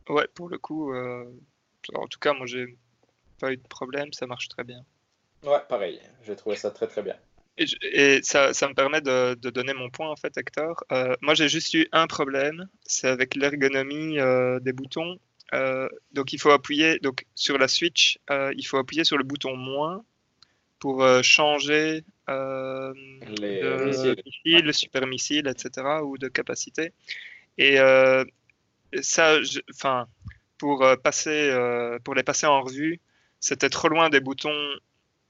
[0.09, 1.25] Ouais, pour le coup, euh,
[1.95, 2.77] en tout cas, moi, j'ai
[3.41, 4.85] pas eu de problème, ça marche très bien.
[5.45, 6.01] Ouais, pareil.
[6.23, 7.17] J'ai trouvé ça très très bien.
[7.57, 10.85] Et, je- et ça, ça me permet de, de donner mon point en fait, Hector.
[10.93, 15.17] Euh, moi, j'ai juste eu un problème, c'est avec l'ergonomie euh, des boutons.
[15.55, 19.25] Euh, donc, il faut appuyer donc sur la Switch, euh, il faut appuyer sur le
[19.25, 20.05] bouton moins
[20.79, 24.23] pour euh, changer Les de missiles.
[24.25, 26.03] missile, le super missile, etc.
[26.03, 26.93] ou de capacité.
[27.57, 27.77] Et
[29.03, 29.39] ça,
[29.75, 30.07] enfin,
[30.59, 31.53] pour passer,
[32.05, 33.01] pour les passer en revue,
[33.41, 34.57] c'était trop loin des boutons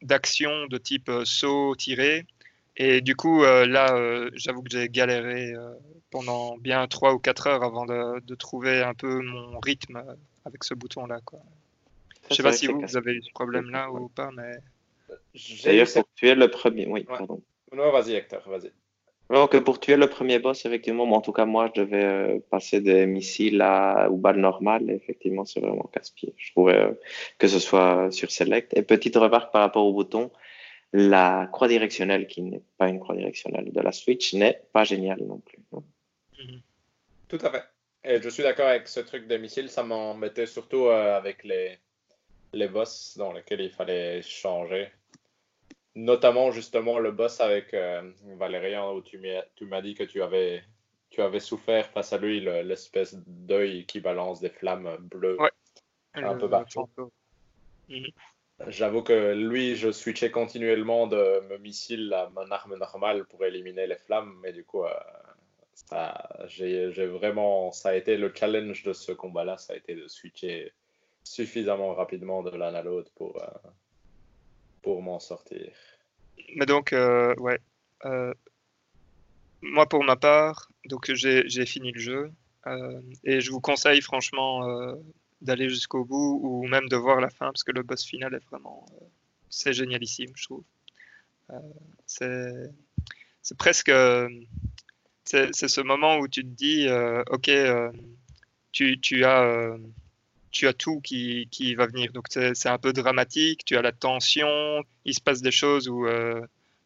[0.03, 2.27] d'action de type saut, tirer.
[2.79, 5.73] Et du coup, euh, là, euh, j'avoue que j'ai galéré euh,
[6.11, 10.03] pendant bien 3 ou 4 heures avant de, de trouver un peu mon rythme
[10.45, 11.21] avec ce bouton-là.
[12.31, 14.59] Je sais pas si vous, vous avez eu ce problème-là ou pas, mais
[15.65, 17.17] D'ailleurs, pour tuer le premier, oui, Ouais.
[17.19, 17.43] pardon.
[17.73, 18.71] Non, vas-y, Hector, vas-y.
[19.31, 22.05] Alors que pour tuer le premier boss, effectivement, moi, en tout cas, moi, je devais
[22.05, 24.89] euh, passer des missiles à, ou balles normales.
[24.91, 26.33] Et effectivement, c'est vraiment casse-pied.
[26.39, 26.93] Je trouvais euh,
[27.37, 28.75] que ce soit sur Select.
[28.75, 30.31] Et petite remarque par rapport au bouton,
[30.93, 35.23] la croix directionnelle, qui n'est pas une croix directionnelle de la Switch, n'est pas géniale
[35.23, 35.59] non plus.
[37.29, 37.65] Tout à fait.
[38.05, 41.79] Et je suis d'accord avec ce truc des missiles, ça m'embêtait surtout euh, avec les,
[42.55, 44.89] les boss dans lesquels il fallait changer.
[45.95, 49.19] Notamment justement le boss avec euh, Valérian où tu
[49.63, 50.63] m'as dit que tu avais,
[51.11, 55.37] tu avais souffert face à lui, le- l'espèce d'œil qui balance des flammes bleues.
[55.41, 55.51] Ouais.
[56.15, 56.89] Un le- peu partout.
[58.67, 63.87] J'avoue que lui, je switchais continuellement de mon missile à mon arme normale pour éliminer
[63.87, 64.93] les flammes, mais du coup, euh,
[65.75, 70.09] ça, j'ai, vraiment, ça a été le challenge de ce combat-là, ça a été de
[70.09, 70.73] switcher
[71.23, 73.47] suffisamment rapidement de l'un à l'autre pour, euh,
[74.83, 75.71] pour m'en sortir.
[76.57, 77.61] Mais donc, euh, ouais.
[79.61, 82.33] Moi, pour ma part, donc j'ai fini le jeu
[83.25, 84.97] et je vous conseille franchement
[85.41, 88.45] d'aller jusqu'au bout ou même de voir la fin parce que le boss final est
[88.51, 89.05] vraiment, euh,
[89.49, 90.65] c'est génialissime, je trouve.
[91.51, 91.59] Euh,
[92.07, 92.71] c'est
[93.43, 93.93] c'est presque,
[95.25, 97.51] c'est c'est ce moment où tu te dis, euh, ok,
[98.73, 99.77] tu, tu as
[100.51, 102.13] tu as tout qui, qui va venir.
[102.13, 105.89] Donc c'est c'est un peu dramatique, tu as la tension, il se passe des choses
[105.89, 106.07] où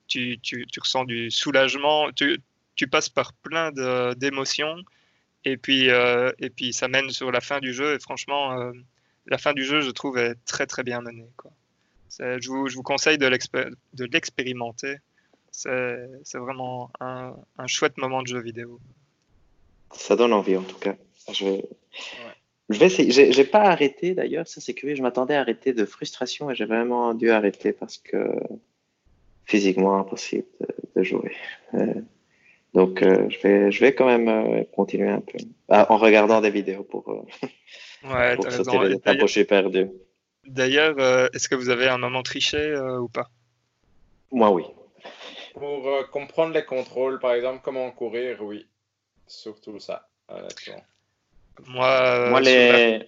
[0.06, 2.38] tu, tu, tu ressens du soulagement, tu,
[2.74, 4.76] tu passes par plein de- d'émotions
[5.44, 8.72] et puis, euh, et puis ça mène sur la fin du jeu et franchement, euh,
[9.26, 11.30] la fin du jeu, je trouve, est très très bien menée.
[11.36, 11.50] Quoi.
[12.18, 14.96] Je, vous, je vous conseille de l'expé- de l'expérimenter.
[15.50, 18.80] C'est c'est vraiment un, un chouette moment de jeu vidéo.
[19.92, 20.96] Ça donne envie, en tout cas.
[21.32, 21.64] Je vais,
[22.70, 23.10] je vais essayer.
[23.10, 24.48] J'ai j'ai pas arrêté, d'ailleurs.
[24.48, 24.94] Ça, c'est curieux.
[24.94, 28.34] Je m'attendais à arrêter de frustration et j'ai vraiment dû arrêter parce que
[29.44, 30.66] physiquement impossible de,
[30.96, 31.36] de jouer.
[31.74, 31.94] Euh,
[32.74, 35.38] donc, euh, je, vais, je vais quand même euh, continuer un peu.
[35.68, 37.22] Ah, en regardant des vidéos pour, euh,
[38.04, 38.82] Ouais, pour t'as sauter raison.
[38.82, 40.00] les étapes où
[40.46, 43.28] D'ailleurs, euh, est-ce que vous avez un moment triché euh, ou pas?
[44.32, 44.64] Moi, oui.
[45.52, 48.66] Pour euh, comprendre les contrôles, par exemple, comment courir, oui.
[49.26, 50.82] Surtout ça, honnêtement.
[51.66, 53.06] Moi, euh, Moi, les...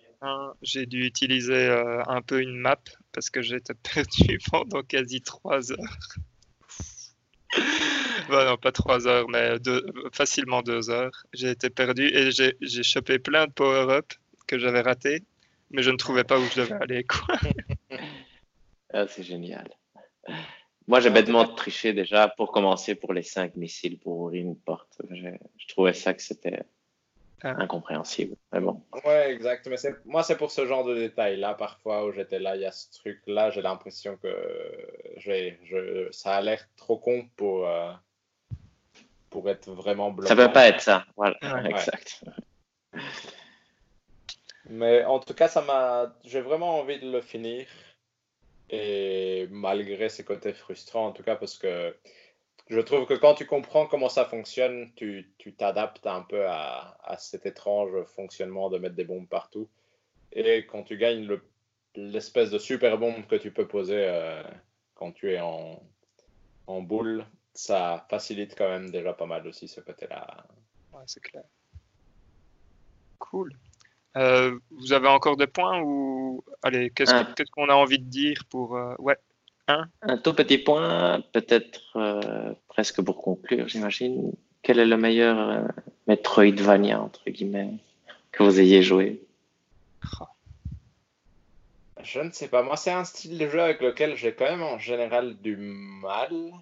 [0.62, 2.76] j'ai dû utiliser euh, un peu une map
[3.12, 5.98] parce que j'étais perdu pendant quasi trois heures.
[8.28, 11.24] Bah non, pas trois heures, mais deux- facilement deux heures.
[11.32, 14.12] J'ai été perdu et j'ai j'ai chopé plein de power-up
[14.46, 15.22] que j'avais ratés,
[15.70, 17.04] mais je ne trouvais pas où je devais aller.
[17.04, 17.36] Quoi.
[18.92, 19.68] Ah, c'est génial.
[20.86, 25.00] Moi, j'ai bêtement triché déjà pour commencer pour les cinq missiles pour ouvrir une porte.
[25.10, 25.26] Je,
[25.58, 26.62] je trouvais ça que c'était
[27.42, 27.56] Ah.
[27.58, 28.36] incompréhensible.
[28.52, 28.82] Mais bon.
[29.04, 29.66] Ouais, exact.
[29.66, 32.70] Mais moi, c'est pour ce genre de détails-là, parfois, où j'étais là, il y a
[32.70, 34.28] ce truc-là, j'ai l'impression que
[35.16, 37.90] je, ça a l'air trop con pour, euh,
[39.34, 40.28] pour être vraiment bloquant.
[40.28, 41.04] Ça peut pas être ça.
[41.16, 41.70] Voilà, Ouais.
[41.70, 42.22] exact.
[44.66, 47.66] Mais en tout cas, ça m'a, j'ai vraiment envie de le finir.
[48.70, 51.96] Et malgré ces côtés frustrants, en tout cas, parce que
[52.68, 56.96] je trouve que quand tu comprends comment ça fonctionne, tu tu t'adaptes un peu à,
[57.02, 59.68] à cet étrange fonctionnement de mettre des bombes partout.
[60.32, 61.42] Et quand tu gagnes le-
[61.96, 64.42] l'espèce de super bombe que tu peux poser euh,
[64.94, 65.82] quand tu es en,
[66.68, 70.26] en boule, ça facilite quand même déjà pas mal aussi ce côté-là.
[70.92, 71.44] Ouais, c'est clair.
[73.18, 73.56] Cool.
[74.16, 78.04] Euh, vous avez encore des points ou allez, qu'est-ce que- qu'est-ce qu'on a envie de
[78.08, 79.16] dire pour euh, ouais.
[79.66, 84.32] Un tout petit point, peut-être euh, presque pour conclure, j'imagine.
[84.62, 85.66] Quel est le meilleur euh,
[86.06, 87.70] Metroidvania, entre guillemets,
[88.30, 89.22] que vous ayez joué?
[92.02, 92.62] Je ne sais pas.
[92.62, 96.52] Moi, c'est un style de jeu avec lequel j'ai quand même en général du mal.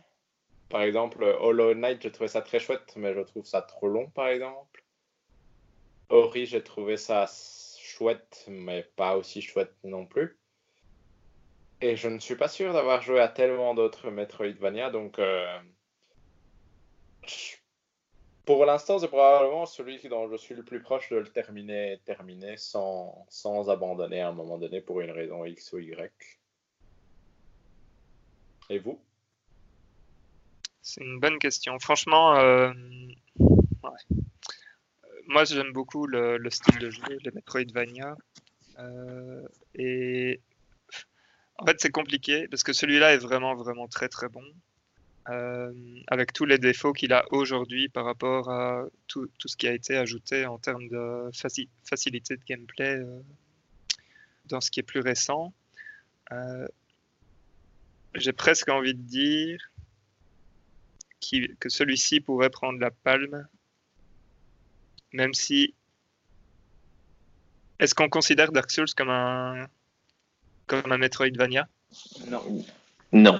[0.72, 4.08] Par exemple, Hollow Knight, j'ai trouvé ça très chouette, mais je trouve ça trop long,
[4.08, 4.82] par exemple.
[6.08, 7.30] Ori, j'ai trouvé ça
[7.78, 10.38] chouette, mais pas aussi chouette non plus.
[11.82, 15.58] Et je ne suis pas sûr d'avoir joué à tellement d'autres Metroidvania, donc euh,
[18.46, 22.56] pour l'instant, c'est probablement celui dont je suis le plus proche de le terminer, terminer
[22.56, 26.10] sans, sans abandonner à un moment donné pour une raison X ou Y.
[28.70, 28.98] Et vous?
[30.82, 31.78] C'est une bonne question.
[31.78, 32.72] Franchement, euh,
[35.28, 38.16] moi j'aime beaucoup le, style de jeu, les Metroidvania.
[38.80, 39.46] Euh,
[39.76, 40.40] et
[41.58, 44.44] en fait, c'est compliqué parce que celui-là est vraiment, vraiment très, très bon.
[45.28, 45.72] Euh,
[46.08, 49.72] avec tous les défauts qu'il a aujourd'hui par rapport à tout, tout, ce qui a
[49.72, 51.30] été ajouté en termes de
[51.84, 53.00] facilité de gameplay
[54.46, 55.54] dans ce qui est plus récent.
[58.16, 59.71] J'ai presque envie de dire
[61.60, 63.46] que celui-ci pourrait prendre la palme,
[65.12, 65.74] même si.
[67.78, 69.66] Est-ce qu'on considère Dark Souls comme un
[70.66, 71.68] comme un Metroidvania?
[72.28, 72.64] Non.
[73.12, 73.38] Non.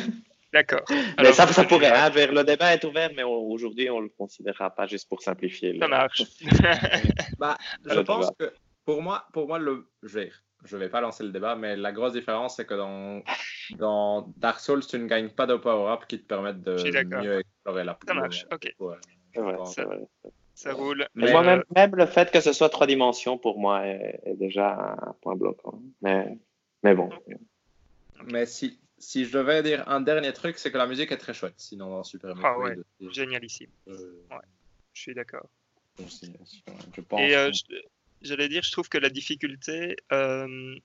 [0.52, 0.84] D'accord.
[1.18, 1.90] Mais ça, ça pourrait.
[1.90, 5.78] Hein, le débat est ouvert, mais aujourd'hui, on ne le considérera pas juste pour simplifier.
[5.78, 6.22] Ça marche.
[7.38, 8.52] bah, je pense que
[8.84, 10.32] pour moi, pour moi le, je vais,
[10.66, 13.22] je vais pas lancer le débat, mais la grosse différence, c'est que dans,
[13.78, 16.76] dans Dark Souls, tu ne gagnes pas de power-up qui te permettent de
[17.22, 18.74] mieux explorer la Ça marche, ok.
[20.54, 21.06] ça, roule.
[21.14, 24.36] Mais moi, même, même, le fait que ce soit trois dimensions, pour moi, est, est
[24.36, 25.80] déjà un point bloquant.
[26.02, 26.38] Mais,
[26.82, 27.10] mais bon.
[28.24, 31.34] Mais si, si je devais dire un dernier truc, c'est que la musique est très
[31.34, 31.54] chouette.
[31.56, 32.76] Sinon, dans Super Ah ouais,
[33.10, 33.70] génialissime.
[33.88, 34.36] Euh, ouais,
[34.92, 35.48] je suis d'accord.
[37.18, 37.50] Et euh,
[38.22, 40.76] j'allais dire, je trouve que la difficulté, euh,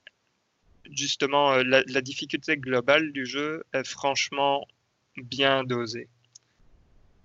[0.92, 4.68] justement, la, difficulté globale du jeu est franchement
[5.18, 6.08] bien dosée.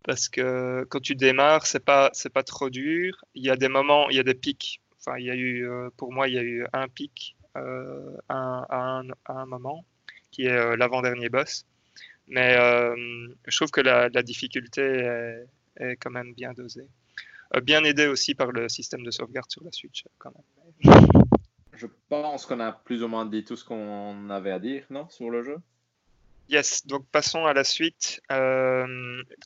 [0.04, 3.24] Parce que quand tu démarres, c'est pas, c'est pas trop dur.
[3.34, 4.80] Il y a des moments, il y a des pics.
[4.98, 9.08] Enfin, il y a eu, pour moi, il y a eu un pic à un,
[9.26, 9.84] un moment
[10.36, 11.64] qui est euh, l'avant-dernier boss.
[12.28, 12.94] Mais euh,
[13.46, 14.82] je trouve que la, difficulté
[15.76, 16.88] est, quand même bien dosée.
[17.55, 20.94] Euh, bien aidé aussi par le système de sauvegarde sur la Switch, quand même.
[21.74, 25.09] Je pense qu'on a plus ou moins dit tout ce qu'on avait à dire, non,
[25.10, 25.59] sur le jeu?
[26.48, 28.23] Yes, donc passons à la suite,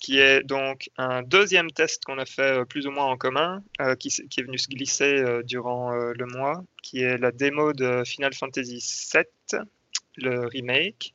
[0.01, 3.65] qui est donc un deuxième test qu'on a fait plus ou moins en commun,
[3.99, 8.35] qui, qui, est venu se glisser durant le mois, qui est la démo de Final
[8.35, 9.61] Fantasy VII,
[10.19, 11.15] le remake,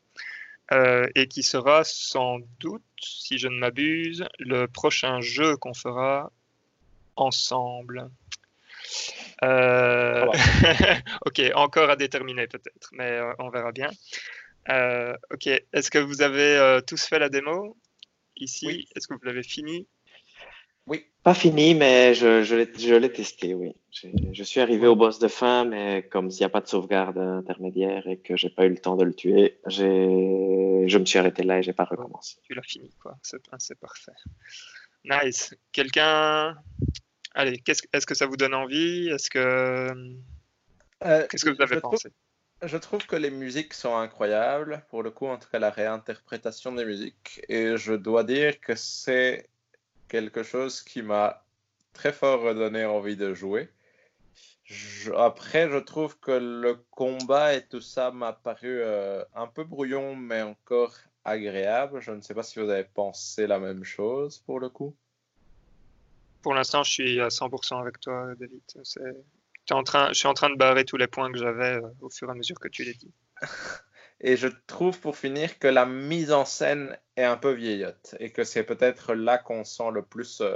[0.72, 6.32] euh, et qui sera sans doute, si je ne m'abuse, le prochain jeu qu'on fera
[7.16, 8.10] ensemble.
[9.44, 10.26] Euh,
[11.26, 13.90] ok, encore à déterminer peut-être, mais euh, on verra bien.
[15.32, 17.78] ok, est-ce que vous avez tous fait la démo?
[18.38, 19.88] Ici Est-ce que vous l'avez fini?
[20.88, 21.06] Oui.
[21.24, 23.76] Pas fini, mais je, je l'ai testé, oui.
[24.34, 27.18] Je suis arrivé au boss de fin, mais comme il n'y a pas de sauvegarde
[27.18, 31.42] intermédiaire et que j'ai pas eu le temps de le tuer, je me suis arrêté
[31.42, 32.38] là et j'ai pas recommencé.
[32.44, 33.18] Tu l'as fini, quoi.
[33.24, 34.12] C'est parfait.
[35.06, 35.56] Nice.
[35.72, 36.58] Quelqu'un?
[37.38, 39.10] Allez, est-ce que ça vous donne envie?
[39.10, 39.91] Est-ce que.
[41.03, 42.10] Euh, Qu'est-ce que vous avez pensé?
[42.64, 44.86] Je trouve que les musiques sont incroyables.
[44.90, 47.41] Pour le coup, en tout cas, la réinterprétation des musiques.
[47.49, 49.49] Et je dois dire que c'est
[50.07, 51.45] quelque chose qui m'a
[51.91, 53.70] très fort redonné envie de jouer.
[55.18, 60.16] après, je trouve que le combat et tout ça m'a paru euh, un peu brouillon,
[60.16, 60.95] mais encore
[61.26, 61.99] agréable.
[61.99, 64.95] Je ne sais pas si vous avez pensé la même chose pour le coup.
[66.45, 68.61] Pour l'instant, je suis à 100% avec toi, David.
[69.72, 72.09] En train, je suis en train de barrer tous les points que j'avais euh, au
[72.11, 73.11] fur et à mesure que tu les dis.
[74.22, 78.31] Et je trouve pour finir que la mise en scène est un peu vieillotte et
[78.31, 80.55] que c'est peut-être là qu'on sent le plus euh,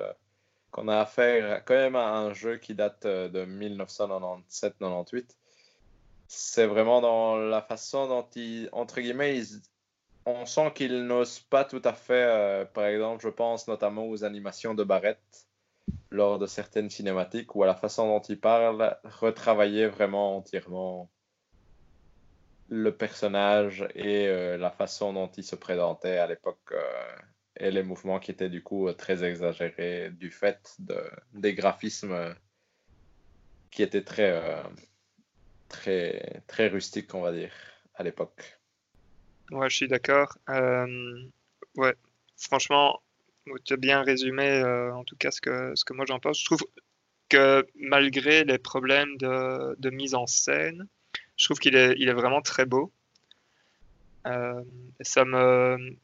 [0.69, 5.25] qu'on a affaire quand même à un jeu qui date euh, de 1997-98.
[6.27, 9.41] C'est vraiment dans la façon dont il, entre guillemets,
[10.27, 14.75] on sent qu'il n'ose pas tout à fait, par exemple, je pense notamment aux animations
[14.75, 15.48] de Barrett
[16.11, 21.09] lors de certaines cinématiques ou à la façon dont il parle, retravailler vraiment entièrement
[22.69, 27.17] le personnage et euh, la façon dont il se présentait à l'époque euh,
[27.57, 31.01] et les mouvements qui étaient du coup euh, très exagérés du fait de,
[31.33, 32.35] des graphismes
[33.71, 34.63] qui étaient très,
[35.67, 37.53] très, très rustiques, on va dire,
[37.93, 38.59] à l'époque.
[39.51, 40.37] Ouais, je suis d'accord.
[40.47, 41.95] ouais,
[42.35, 42.99] franchement,
[43.63, 44.63] tu as bien résumé
[44.93, 46.39] en tout cas ce que, ce que moi j'en pense.
[46.39, 46.63] Je trouve
[47.29, 50.87] que malgré les problèmes de, mise en scène,
[51.37, 52.91] je trouve qu'il est, il est vraiment très beau.
[54.27, 54.61] Euh,
[55.01, 55.95] ça me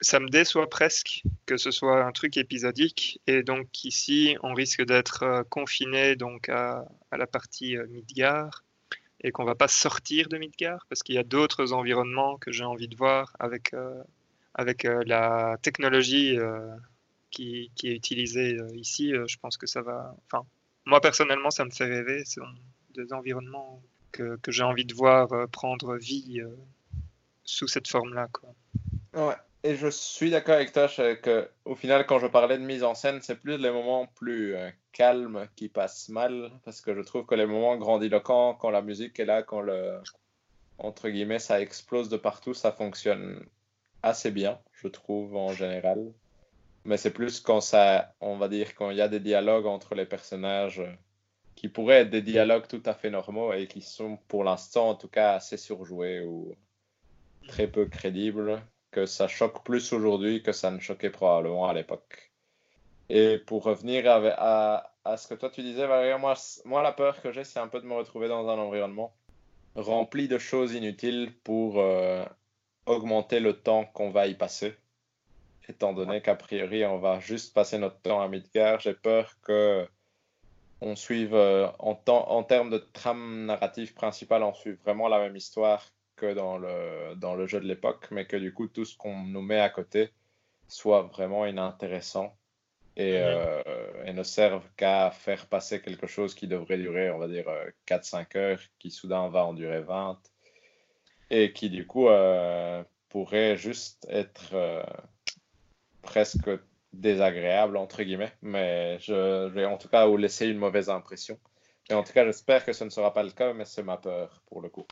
[0.00, 4.82] ça me déçoit presque que ce soit un truc épisodique et donc ici on risque
[4.84, 8.64] d'être euh, confiné donc à, la partie euh, Midgar
[9.20, 12.64] et qu'on va pas sortir de Midgar parce qu'il y a d'autres environnements que j'ai
[12.64, 14.02] envie de voir avec, euh,
[14.58, 16.76] avec euh, la technologie euh,
[17.30, 19.12] qui, est utilisée ici.
[19.12, 20.14] je pense que ça va.
[20.26, 20.44] Enfin,
[20.84, 22.24] moi personnellement, ça me fait rêver.
[22.24, 22.46] Ce sont
[22.94, 23.80] des environnements
[24.12, 26.42] que, que j'ai envie de voir prendre vie
[27.44, 28.28] sous cette forme-là.
[29.14, 29.34] Ouais.
[29.64, 32.94] Et je suis d'accord avec toi que, au final, quand je parlais de mise en
[32.94, 34.54] scène, c'est plus les moments plus
[34.92, 39.18] calmes qui passent mal, parce que je trouve que les moments grandiloquents, quand la musique
[39.20, 40.00] est là, quand le,
[40.78, 43.44] entre guillemets, ça explose de partout, ça fonctionne
[44.02, 46.12] assez bien, je trouve, en général.
[46.84, 49.94] Mais c'est plus quand ça, on va dire, quand il y a des dialogues entre
[49.94, 50.82] les personnages
[51.54, 54.94] qui pourraient être des dialogues tout à fait normaux et qui sont pour l'instant en
[54.94, 56.54] tout cas assez surjoués ou
[57.48, 58.62] très peu crédibles,
[58.92, 62.32] que ça choque plus aujourd'hui que ça ne choquait probablement à l'époque.
[63.08, 66.34] Et pour revenir à, à, ce que toi tu disais, Valérie, moi,
[66.64, 69.14] moi la peur que j'ai, c'est un peu de me retrouver dans un environnement
[69.74, 72.24] rempli de choses inutiles pour euh,
[72.88, 74.74] augmenter le temps qu'on va y passer.
[75.68, 79.86] Étant donné qu'a priori, on va juste passer notre temps à Midgard, j'ai peur que
[80.80, 85.18] on suive euh, en, temps, en termes de trame narrative principale, on suive vraiment la
[85.18, 85.84] même histoire
[86.16, 89.24] que dans le, dans le jeu de l'époque, mais que du coup, tout ce qu'on
[89.24, 90.10] nous met à côté
[90.68, 92.36] soit vraiment inintéressant
[92.96, 93.62] et, euh,
[94.04, 97.46] et ne servent qu'à faire passer quelque chose qui devrait durer, on va dire,
[97.86, 100.18] 4-5 euh, heures, qui soudain va en durer 20,
[101.30, 104.84] et qui du coup euh, pourrait juste être
[106.02, 106.50] presque
[106.92, 111.38] désagréable, entre guillemets, mais je vais en tout cas vous laisser une mauvaise impression.
[111.90, 113.96] Et en tout cas, j'espère que ce ne sera pas le cas, mais c'est ma
[113.96, 114.86] peur pour le coup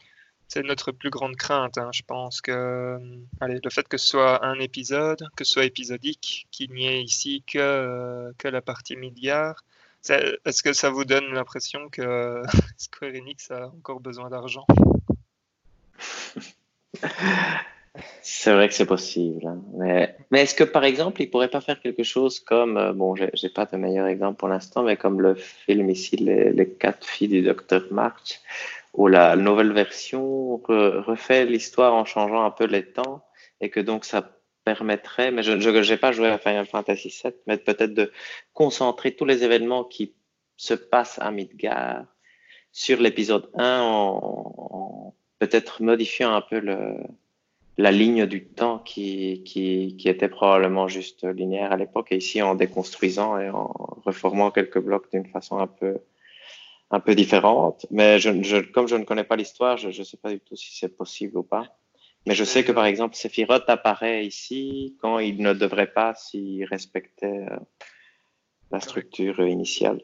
[0.48, 1.78] c'est notre plus grande crainte.
[1.78, 1.90] Hein.
[1.92, 2.98] Je pense que euh,
[3.40, 7.02] allez, le fait que ce soit un épisode, que ce soit épisodique, qu'il n'y ait
[7.02, 9.64] ici que, euh, que la partie milliard,
[10.08, 12.42] est-ce que ça vous donne l'impression que
[12.78, 14.64] Square Enix a encore besoin d'argent?
[18.22, 19.46] C'est vrai que c'est possible.
[19.46, 19.62] Hein.
[19.74, 23.14] Mais, mais est-ce que par exemple, il pourrait pas faire quelque chose comme, euh, bon,
[23.14, 27.06] j'ai pas de meilleur exemple pour l'instant, mais comme le film ici, Les, les quatre
[27.06, 28.40] filles du docteur March,
[28.92, 33.24] où la nouvelle version refait l'histoire en changeant un peu les temps
[33.60, 37.56] et que donc ça permettrait, mais je n'ai pas joué à Final Fantasy VII, mais
[37.56, 38.10] peut-être de
[38.52, 40.14] concentrer tous les événements qui
[40.56, 42.04] se passent à Midgar
[42.72, 46.60] sur l'épisode 1 en, peut-être modifiant un peu
[47.78, 49.42] la ligne du temps qui,
[50.04, 53.72] était probablement juste linéaire à l'époque et ici en déconstruisant et en
[54.04, 57.86] reformant quelques blocs d'une façon un peu différente.
[57.90, 58.18] Mais
[58.72, 61.38] comme je ne connais pas l'histoire, je ne sais pas du tout si c'est possible
[61.38, 61.76] ou pas.
[62.26, 66.64] Mais je sais que par exemple, Sephiroth apparaît ici quand il ne devrait pas s'il
[66.64, 67.56] respectait euh,
[68.72, 70.02] la structure initiale.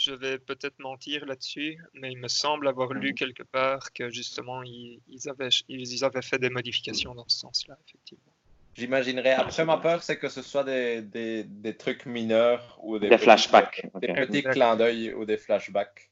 [0.00, 4.62] Je vais peut-être mentir là-dessus, mais il me semble avoir lu quelque part que justement
[4.62, 8.32] ils, avaient, ils avaient fait des modifications dans ce sens-là, effectivement.
[8.74, 9.32] J'imaginerais.
[9.32, 13.18] Après, ma peur, c'est que ce soit des, des, des trucs mineurs ou des, des
[13.18, 13.86] flashbacks.
[14.00, 16.10] Des petits clins d'œil ou des flashbacks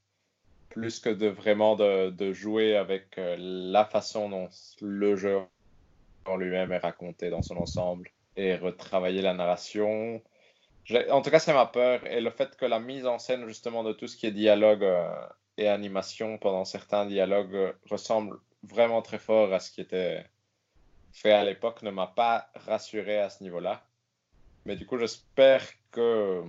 [0.69, 4.49] plus que de vraiment de, jouer avec euh, la façon dont
[4.83, 5.39] le jeu
[6.27, 10.23] en lui-même est raconté dans son ensemble et retravailler la narration.
[11.11, 12.07] En tout cas, c'est ma peur.
[12.07, 14.85] Et le fait que la mise en scène, justement, de tout ce qui est dialogue
[14.85, 15.27] euh,
[15.59, 20.25] et animation pendant certains dialogues euh, ressemble vraiment très fort à ce qui était
[21.13, 23.83] fait à l'époque ne m'a pas rassuré à ce niveau-là.
[24.65, 26.43] Mais du coup, j'espère que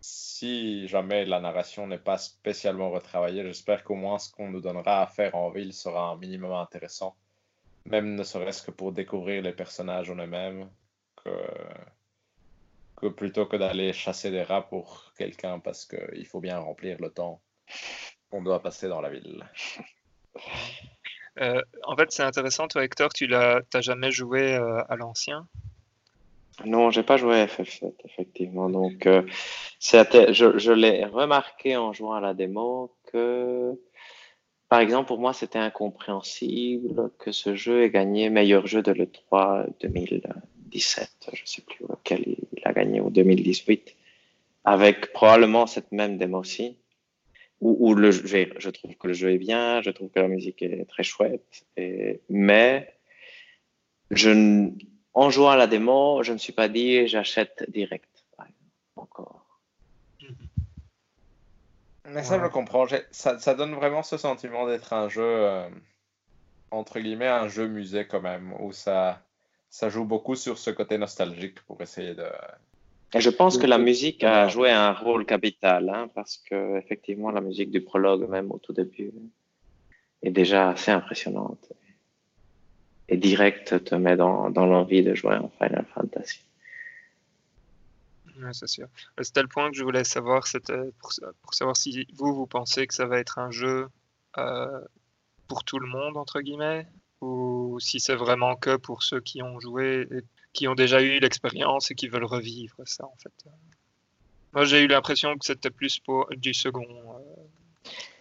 [0.00, 5.02] si jamais la narration n'est pas spécialement retravaillée, j'espère qu'au moins ce qu'on nous donnera
[5.02, 7.16] à faire en ville sera un minimum intéressant,
[7.84, 10.68] même ne serait-ce que pour découvrir les personnages en eux-mêmes,
[12.96, 17.10] que plutôt que d'aller chasser des rats pour quelqu'un parce qu'il faut bien remplir le
[17.10, 17.40] temps
[18.30, 19.44] qu'on doit passer dans la ville.
[21.38, 25.46] Euh, en fait, c'est intéressant, toi Hector, tu n'as jamais joué euh, à l'ancien?
[26.64, 28.70] Non, j'ai pas joué à FF7, effectivement.
[28.70, 29.22] Donc, euh,
[29.78, 33.78] je, je l'ai remarqué en jouant à la démo que,
[34.70, 39.66] par exemple, pour moi, c'était incompréhensible que ce jeu ait gagné meilleur jeu de l'E3
[40.66, 41.30] 2017.
[41.32, 43.94] Je sais plus lequel il a gagné, ou 2018,
[44.64, 46.76] avec probablement cette même démo aussi.
[47.62, 51.02] Où, je, trouve que le jeu est bien, je trouve que la musique est très
[51.02, 52.92] chouette, et, mais
[55.14, 58.10] en jouant à la démo, je ne me suis pas dit j'achète direct.
[58.96, 59.46] Encore.
[62.08, 62.86] Mais ça, je comprends.
[63.10, 65.68] Ça, donne vraiment ce sentiment d'être un jeu, euh,
[66.70, 69.25] entre guillemets, un jeu musée quand même, où ça,
[69.76, 72.26] ça joue beaucoup sur ce côté nostalgique pour essayer de.
[73.12, 77.30] Et je pense que la musique a joué un rôle capital, hein, parce que effectivement,
[77.30, 79.12] la musique du prologue, même au tout début,
[80.22, 81.72] est déjà assez impressionnante.
[83.10, 86.40] Et direct te met dans, dans l'envie de jouer en Final Fantasy.
[88.52, 88.88] C'est sûr.
[89.20, 91.12] C'était le point que je voulais savoir, c'était pour,
[91.42, 93.88] pour, savoir si vous, vous pensez que ça va être un jeu
[94.38, 94.80] euh,
[95.48, 96.86] pour tout le monde, entre guillemets,
[97.20, 100.22] ou si c'est vraiment que pour ceux qui ont joué, et
[100.52, 103.32] qui ont déjà eu l'expérience et qui veulent revivre ça, en fait.
[104.52, 106.86] Moi, j'ai eu l'impression que c'était plus pour du second.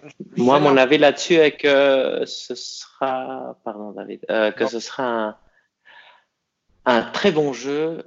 [0.04, 5.04] Euh, Moi, mon avis là-dessus est que ce sera, pardon David, euh, que ce sera
[5.04, 5.38] un,
[6.86, 8.04] un, très bon jeu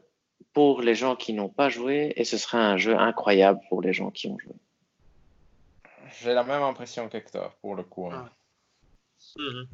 [0.52, 3.92] pour les gens qui n'ont pas joué et ce sera un jeu incroyable pour les
[3.92, 4.54] gens qui ont joué.
[6.20, 8.10] J'ai la même impression qu'Hector pour le coup.
[8.10, 8.28] Hein.
[8.28, 8.38] Ah.
[9.36, 9.64] Mmh.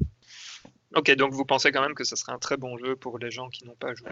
[0.93, 3.31] Ok, donc vous pensez quand même que ce serait un très bon jeu pour les
[3.31, 4.11] gens qui n'ont pas joué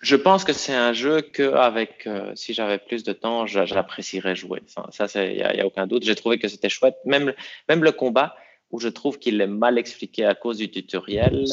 [0.00, 4.34] je pense que c'est un jeu que, avec, euh, si j'avais plus de temps, j'apprécierais
[4.34, 4.62] jouer.
[4.66, 6.04] Ça, il n'y a, a, aucun doute.
[6.04, 6.96] J'ai trouvé que c'était chouette.
[7.04, 7.32] Même,
[7.68, 8.36] même le combat,
[8.70, 11.44] où je trouve qu'il est mal expliqué à cause du tutoriel,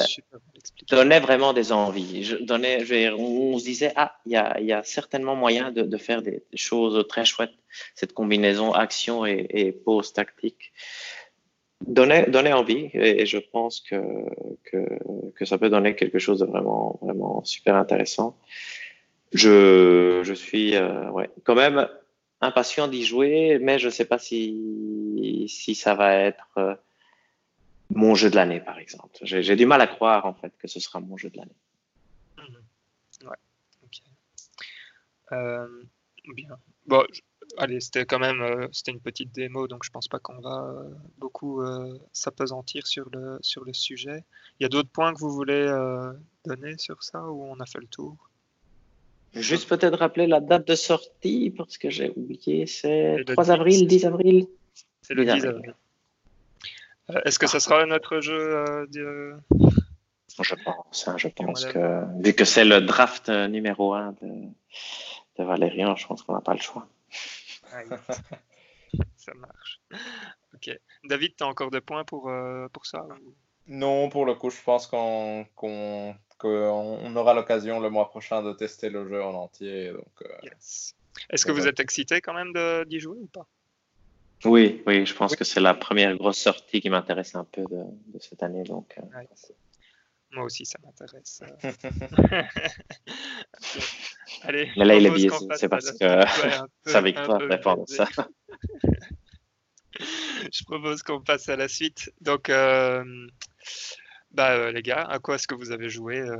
[0.90, 2.24] donnait vraiment des envies.
[2.24, 5.84] Je donnais, je, on, se disait, ah, il y a, y a, certainement moyen de,
[5.84, 7.54] de, faire des choses très chouettes.
[7.94, 10.74] Cette combinaison action et, et pause tactique
[11.82, 14.02] donner, donner envie et, je pense que,
[14.64, 18.38] que, ça peut donner quelque chose de vraiment, vraiment super intéressant.
[19.34, 21.12] Je, je suis euh,
[21.44, 21.88] quand même
[22.42, 26.76] impatient d'y jouer, mais je ne sais pas si, si ça va être euh,
[27.90, 29.18] mon jeu de l'année, par exemple.
[29.22, 31.56] J'ai du mal à croire en fait que ce sera mon jeu de l'année.
[32.38, 33.28] Mmh.
[33.84, 34.02] Ok.
[35.32, 35.68] Euh,
[36.34, 36.58] bien.
[36.86, 37.04] Bon,
[37.58, 40.66] allez, c'était quand même euh, c'était une petite démo, donc je pense pas qu'on va
[40.68, 44.24] euh, beaucoup euh, s'apesantir sur le, sur le sujet.
[44.60, 45.66] Il y a d'autres points que vous voulez
[46.46, 48.16] donner sur ça ou on a fait le tour?
[49.34, 54.06] Juste peut-être rappeler la date de sortie parce que j'ai oublié, c'est 3 avril, 10
[54.06, 54.48] avril.
[55.02, 55.76] C'est le 10 avril.
[57.26, 59.36] Est-ce que ce sera notre jeu de...
[60.42, 64.28] Je pense, hein, je pense que vu que c'est le draft numéro 1 de,
[65.38, 66.88] de Valérian, je pense qu'on n'a pas le choix.
[69.18, 69.82] ça marche.
[70.54, 70.78] Ok.
[71.04, 73.06] David, tu as encore des points pour, euh, pour ça
[73.68, 78.90] Non, pour le coup, je pense qu'on qu'on aura l'occasion le mois prochain de tester
[78.90, 79.92] le jeu en entier.
[79.92, 80.50] Donc, euh,
[81.30, 82.54] Est-ce que vous êtes excité quand même
[82.86, 83.48] d'y jouer ou pas?
[84.44, 87.84] Oui, oui, je pense que c'est la première grosse sortie qui m'intéresse un peu de,
[88.08, 88.64] de, cette année.
[88.64, 89.24] Donc, euh,
[90.36, 91.42] moi aussi, ça m'intéresse.
[94.44, 96.24] Allez, Mais là, il est biaisé, c'est parce que
[96.86, 98.08] c'est avec toi répondre ça.
[100.52, 102.12] Je propose qu'on passe à la suite.
[102.22, 103.04] Donc, euh,
[104.32, 106.38] bah, euh, les gars, à quoi est-ce que vous avez joué euh,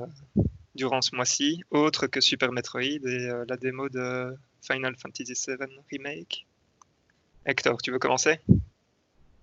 [0.76, 5.58] durant ce mois-ci, autre que Super Metroid et euh, la démo de Final Fantasy VII
[5.92, 6.46] Remake?
[7.46, 8.40] Hector, tu veux commencer?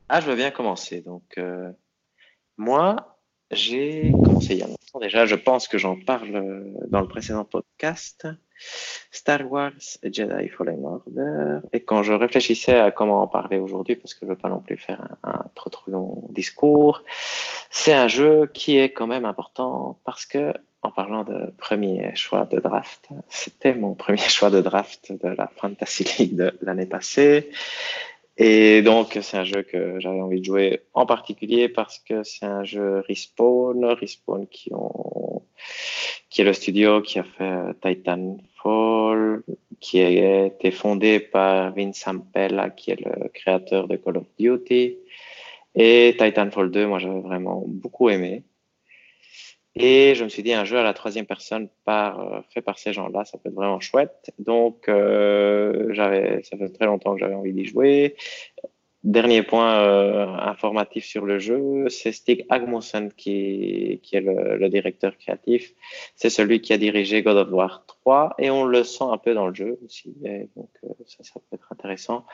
[0.09, 1.01] Ah, je veux bien commencer.
[1.01, 1.41] Donc,
[2.59, 3.12] moi,
[3.53, 7.09] j'ai commencé il y a longtemps déjà, je pense que j'en parle euh, dans le
[7.09, 8.27] précédent podcast,
[9.11, 9.73] Star Wars
[10.03, 11.61] Jedi Fallen Order.
[11.73, 14.49] Et quand je réfléchissais à comment en parler aujourd'hui, parce que je ne veux pas
[14.49, 17.03] non plus faire un, un trop trop long discours,
[17.71, 20.53] c'est un jeu qui est quand même important parce que,
[20.83, 25.51] en parlant de premier choix de draft, c'était mon premier choix de draft de la
[25.57, 27.51] Fantasy League de l'année passée.
[28.39, 32.47] Et donc, c'est un jeu que j'avais envie de jouer en particulier parce que c'est
[32.47, 39.43] un jeu Respawn, Respawn qui, est le studio qui a fait Titanfall,
[39.81, 44.97] qui a été fondé par Vince Ampella, qui est le créateur de Call of Duty.
[45.75, 48.45] Et Titanfall 2, moi, j'avais vraiment beaucoup aimé.
[49.75, 52.79] Et je me suis dit, un jeu à la troisième personne par, euh, fait par
[52.79, 54.31] ces gens-là, ça peut être vraiment chouette.
[54.39, 58.17] Donc, euh, j'avais, ça fait très longtemps que j'avais envie d'y jouer.
[59.03, 64.69] Dernier point euh, informatif sur le jeu, c'est Stig Agmussen qui, qui est le, le,
[64.69, 65.73] directeur créatif.
[66.15, 69.35] C'est celui qui a dirigé God of War 3 et on le sent un peu
[69.35, 70.15] dans le jeu aussi.
[70.55, 72.25] donc, euh, ça, ça peut être intéressant.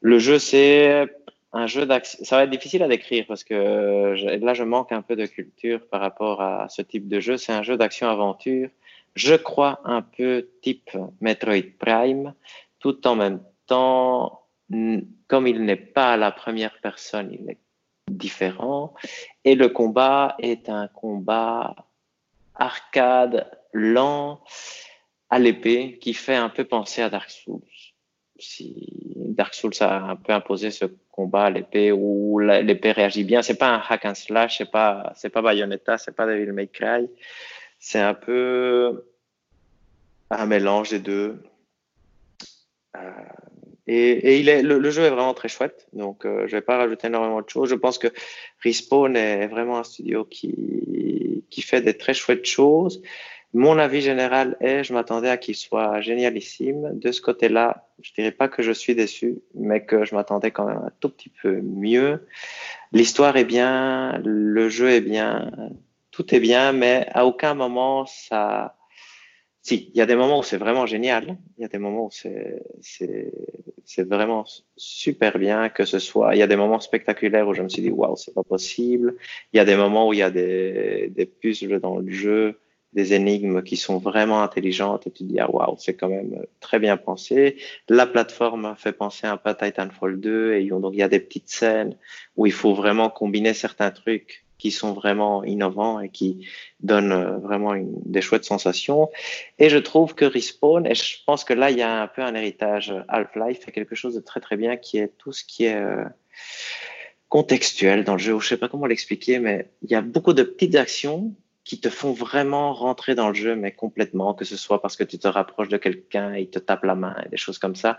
[0.00, 1.06] Le jeu, c'est
[1.52, 2.24] un jeu d'action.
[2.24, 5.86] Ça va être difficile à décrire parce que là, je manque un peu de culture
[5.88, 7.36] par rapport à ce type de jeu.
[7.36, 8.68] C'est un jeu d'action-aventure,
[9.14, 12.34] je crois un peu type Metroid Prime,
[12.78, 14.42] tout en même temps,
[15.26, 17.58] comme il n'est pas à la première personne, il est
[18.10, 18.94] différent.
[19.44, 21.74] Et le combat est un combat
[22.54, 24.40] arcade, lent,
[25.30, 27.62] à l'épée, qui fait un peu penser à Dark Souls
[28.38, 33.42] si Dark Souls a un peu imposé ce combat à l'épée où l'épée réagit bien.
[33.42, 36.68] C'est pas un hack and slash, c'est pas c'est pas Bayonetta, c'est pas Devil May
[36.68, 37.08] Cry.
[37.78, 39.04] C'est un peu
[40.30, 41.42] un mélange des deux.
[42.96, 43.00] Euh,
[43.86, 47.40] Et, il le, jeu est vraiment très chouette, donc je je vais pas rajouter énormément
[47.40, 47.70] de choses.
[47.70, 48.08] Je pense que
[48.62, 53.02] Respawn est vraiment un studio qui, qui fait des très chouettes choses.
[53.54, 56.98] Mon avis général est, je m'attendais à qu'il soit génialissime.
[56.98, 60.66] De ce côté-là, je dirais pas que je suis déçu, mais que je m'attendais quand
[60.66, 62.26] même un tout petit peu mieux.
[62.92, 65.50] L'histoire est bien, le jeu est bien,
[66.10, 68.76] tout est bien, mais à aucun moment ça.
[69.62, 71.38] Si, il y a des moments où c'est vraiment génial.
[71.56, 72.62] Il y a des moments où c'est
[74.04, 74.44] vraiment
[74.76, 76.34] super bien que ce soit.
[76.34, 79.16] Il y a des moments spectaculaires où je me suis dit waouh, c'est pas possible.
[79.52, 82.60] Il y a des moments où il y a des des puzzles dans le jeu
[82.92, 86.44] des énigmes qui sont vraiment intelligentes et tu te dis, ah waouh, c'est quand même
[86.60, 87.56] très bien pensé.
[87.88, 91.20] La plateforme fait penser un peu à Titanfall 2 et donc il y a des
[91.20, 91.96] petites scènes
[92.36, 96.48] où il faut vraiment combiner certains trucs qui sont vraiment innovants et qui
[96.80, 99.08] donnent euh, vraiment des chouettes sensations.
[99.58, 102.22] Et je trouve que Respawn, et je pense que là, il y a un peu
[102.22, 105.66] un héritage Half-Life, fait quelque chose de très très bien qui est tout ce qui
[105.66, 106.04] est euh,
[107.28, 110.42] contextuel dans le jeu, je sais pas comment l'expliquer, mais il y a beaucoup de
[110.42, 111.34] petites actions
[111.68, 115.04] qui te font vraiment rentrer dans le jeu, mais complètement, que ce soit parce que
[115.04, 117.98] tu te rapproches de quelqu'un il te tape la main et des choses comme ça.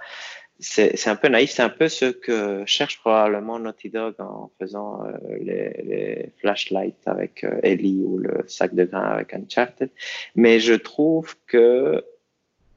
[0.57, 5.05] C'est un peu naïf, c'est un peu ce que cherche probablement Naughty Dog en faisant
[5.05, 9.91] euh, les, flashlights avec euh, Ellie ou le sac de grains avec Uncharted.
[10.35, 12.03] Mais je trouve que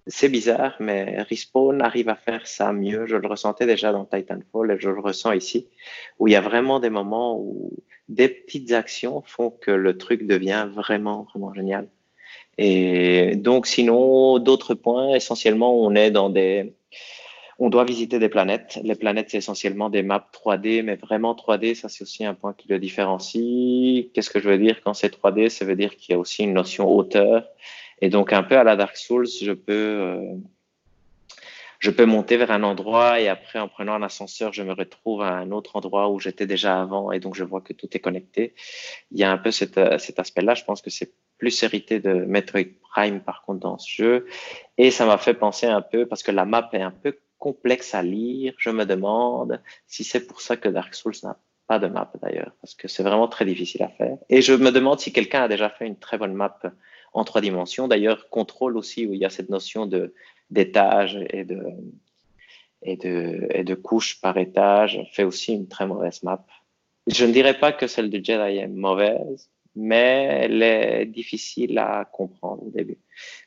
[0.06, 3.06] c'est bizarre, mais Respawn arrive à faire ça mieux.
[3.06, 5.68] Je le ressentais déjà dans Titanfall et je le ressens ici,
[6.18, 7.72] où il y a vraiment des moments où
[8.08, 11.88] des petites actions font que le truc devient vraiment, vraiment génial.
[12.58, 16.74] Et donc, sinon, d'autres points, essentiellement, on est dans des,
[17.58, 18.80] on doit visiter des planètes.
[18.82, 22.54] Les planètes, c'est essentiellement des maps 3D, mais vraiment 3D, ça c'est aussi un point
[22.54, 24.08] qui le différencie.
[24.12, 26.42] Qu'est-ce que je veux dire quand c'est 3D Ça veut dire qu'il y a aussi
[26.42, 27.46] une notion hauteur.
[28.02, 30.34] Et donc, un peu à la Dark Souls, je peux, euh,
[31.78, 35.22] je peux monter vers un endroit et après, en prenant un ascenseur, je me retrouve
[35.22, 38.00] à un autre endroit où j'étais déjà avant et donc je vois que tout est
[38.00, 38.54] connecté.
[39.12, 40.54] Il y a un peu cet, euh, cet aspect-là.
[40.54, 44.26] Je pense que c'est plus hérité de Metroid Prime par contre dans ce jeu.
[44.78, 47.94] Et ça m'a fait penser un peu, parce que la map est un peu complexe
[47.94, 51.88] à lire, je me demande si c'est pour ça que Dark Souls n'a pas de
[51.88, 54.16] map d'ailleurs, parce que c'est vraiment très difficile à faire.
[54.28, 56.60] Et je me demande si quelqu'un a déjà fait une très bonne map
[57.12, 57.88] en trois dimensions.
[57.88, 59.88] D'ailleurs, Control aussi, où il y a cette notion
[60.50, 61.60] d'étage et de,
[62.82, 66.44] et, de, et de couches par étage fait aussi une très mauvaise map.
[67.06, 72.08] Je ne dirais pas que celle de Jedi est mauvaise, mais elle est difficile à
[72.10, 72.98] comprendre au début.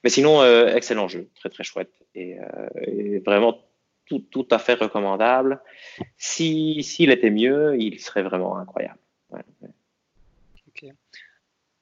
[0.04, 3.58] Mais sinon, euh, excellent jeu, très très chouette et, euh, vraiment
[4.06, 5.62] tout, tout, à fait recommandable.
[6.18, 9.00] Si s'il était mieux, il serait vraiment incroyable.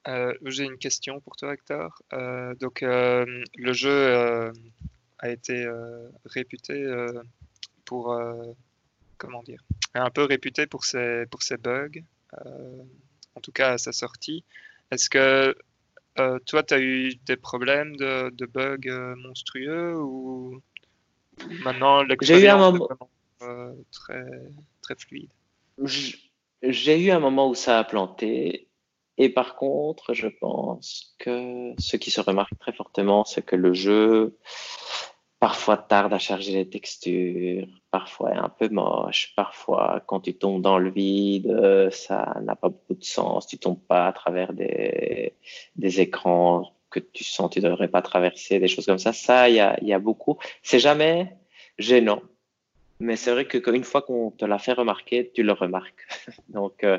[0.06, 2.02] Euh, j'ai une question pour toi, Hector.
[2.60, 4.52] donc, le jeu
[5.24, 7.22] a été euh, réputé euh,
[7.84, 8.52] pour euh,
[9.16, 9.62] comment dire
[9.94, 12.02] un peu réputé pour ses pour ses bugs
[13.36, 14.44] en tout cas à sa sortie.
[14.90, 15.56] Est-ce que
[16.46, 20.60] toi tu as eu des problèmes de, de bugs monstrueux ou
[21.62, 23.76] maintenant l'expérience est moment...
[23.92, 24.26] très
[24.82, 25.30] très fluide?
[26.62, 28.66] J'ai eu un moment où ça a planté
[29.18, 33.72] et par contre, je pense que ce qui se remarque très fortement, c'est que le
[33.74, 34.36] jeu
[35.40, 40.62] parfois tarde à charger les textures, parfois est un peu moche, parfois quand tu tombes
[40.62, 45.34] dans le vide, ça n'a pas beaucoup de sens, tu tombes pas à travers des,
[45.76, 49.12] des écrans que tu sens tu devrais pas traverser, des choses comme ça.
[49.12, 50.38] Ça, il y a, y a beaucoup.
[50.62, 51.36] C'est jamais
[51.78, 52.22] gênant,
[53.00, 56.06] mais c'est vrai que une fois qu'on te l'a fait remarquer, tu le remarques.
[56.48, 56.98] Donc, euh,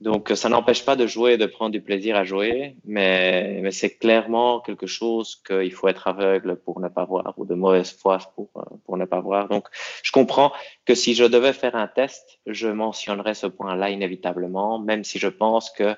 [0.00, 3.96] donc, ça n'empêche pas de jouer de prendre du plaisir à jouer, mais, mais c'est
[3.96, 8.18] clairement quelque chose qu'il faut être aveugle pour ne pas voir ou de mauvaise foi
[8.36, 8.48] pour,
[8.84, 9.48] pour ne pas voir.
[9.48, 9.66] Donc,
[10.04, 10.52] je comprends
[10.84, 15.28] que si je devais faire un test, je mentionnerais ce point-là inévitablement, même si je
[15.28, 15.96] pense que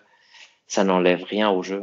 [0.67, 1.83] ça n'enlève rien au jeu.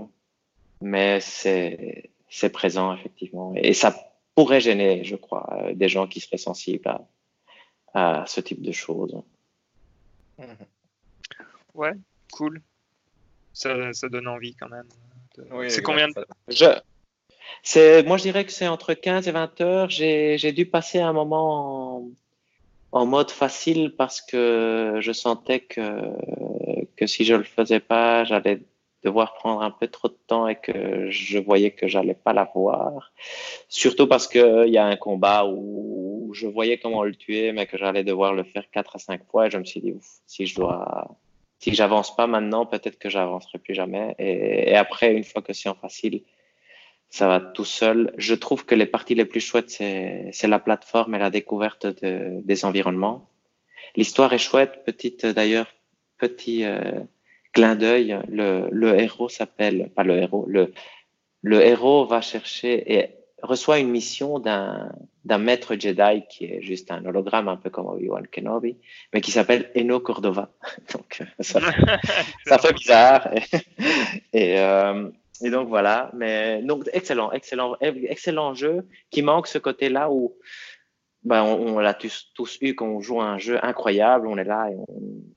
[0.81, 3.53] Mais c'est, c'est présent, effectivement.
[3.56, 3.95] Et ça
[4.34, 7.07] pourrait gêner, je crois, des gens qui seraient sensibles à,
[7.94, 9.22] à ce type de choses.
[10.39, 10.44] Mmh.
[11.77, 11.93] Ouais,
[12.33, 12.61] cool.
[13.53, 14.87] Ça, ça, donne envie quand même.
[15.69, 16.65] c'est combien de je...
[17.63, 19.89] C'est, moi, je dirais que c'est entre 15 et 20 heures.
[19.89, 22.09] J'ai, j'ai dû passer un moment en,
[22.91, 25.81] en, mode facile parce que je sentais que,
[26.95, 28.61] que si je le faisais pas, j'allais
[29.03, 33.13] devoir prendre un peu trop de temps et que je voyais que j'allais pas l'avoir.
[33.69, 37.77] Surtout parce qu'il y a un combat où je voyais comment le tuer, mais que
[37.77, 40.45] j'allais devoir le faire 4 à 5 fois et je me suis dit, ouf, si
[40.45, 41.17] je dois
[41.59, 44.15] si j'avance pas maintenant, peut-être que j'avancerai plus jamais.
[44.19, 46.23] Et, après, une fois que c'est en facile,
[47.09, 48.13] ça va tout seul.
[48.17, 52.41] Je trouve que les parties les plus chouettes, c'est la plateforme et la découverte de,
[52.43, 53.29] des environnements.
[53.95, 55.67] L'histoire est chouette, petite d'ailleurs,
[56.17, 56.99] petit euh,
[57.53, 58.19] clin d'œil.
[58.27, 60.73] Le, le héros s'appelle, pas le héros, le,
[61.41, 64.91] le héros va chercher et reçoit une mission d'un
[65.27, 68.77] d'un maître Jedi qui est juste un hologramme, un peu comme Obi-Wan Kenobi,
[69.13, 70.49] mais qui s'appelle Eno Cordova.
[70.93, 71.59] donc, ça,
[72.45, 73.29] ça fait bizarre.
[74.33, 75.09] et, euh,
[75.41, 80.33] et donc voilà, mais donc excellent, excellent, excellent jeu qui manque ce côté-là où
[81.23, 84.45] ben, on, on l'a tous, tous, eu quand on joue un jeu incroyable, on est
[84.45, 84.87] là et on,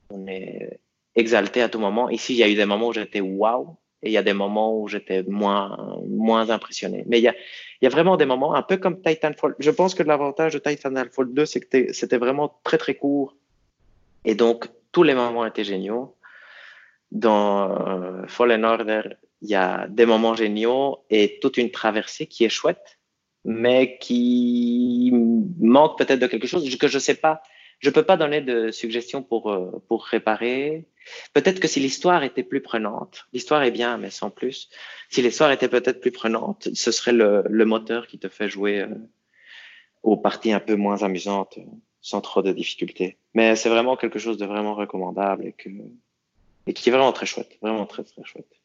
[0.09, 0.79] on, est
[1.15, 2.09] exalté à tout moment.
[2.09, 4.33] Ici, il y a eu des moments où j'étais waouh et il y a des
[4.33, 7.03] moments où j'étais moins moins impressionné.
[7.07, 7.35] Mais il y a
[7.81, 9.55] il y a vraiment des moments un peu comme Titanfall.
[9.59, 13.35] Je pense que l'avantage de Titanfall 2 c'est que c'était vraiment très très court
[14.25, 16.15] et donc tous les moments étaient géniaux.
[17.11, 19.01] Dans euh, Fallen Order,
[19.41, 22.99] il y a des moments géniaux et toute une traversée qui est chouette,
[23.43, 25.11] mais qui
[25.59, 27.41] manque peut-être de quelque chose que je sais pas.
[27.79, 30.85] Je peux pas donner de suggestions pour euh, pour réparer.
[31.33, 34.69] Peut-être que si l'histoire était plus prenante, l'histoire est bien, mais sans plus.
[35.09, 38.95] Si l'histoire était peut-être plus prenante, ce serait le, moteur qui te fait jouer euh,
[40.03, 41.59] aux parties un peu moins amusantes,
[42.01, 43.17] sans trop de difficultés.
[43.33, 47.85] Mais c'est vraiment quelque chose de vraiment recommandable et qui est vraiment très chouette, vraiment
[47.85, 48.61] très très chouette.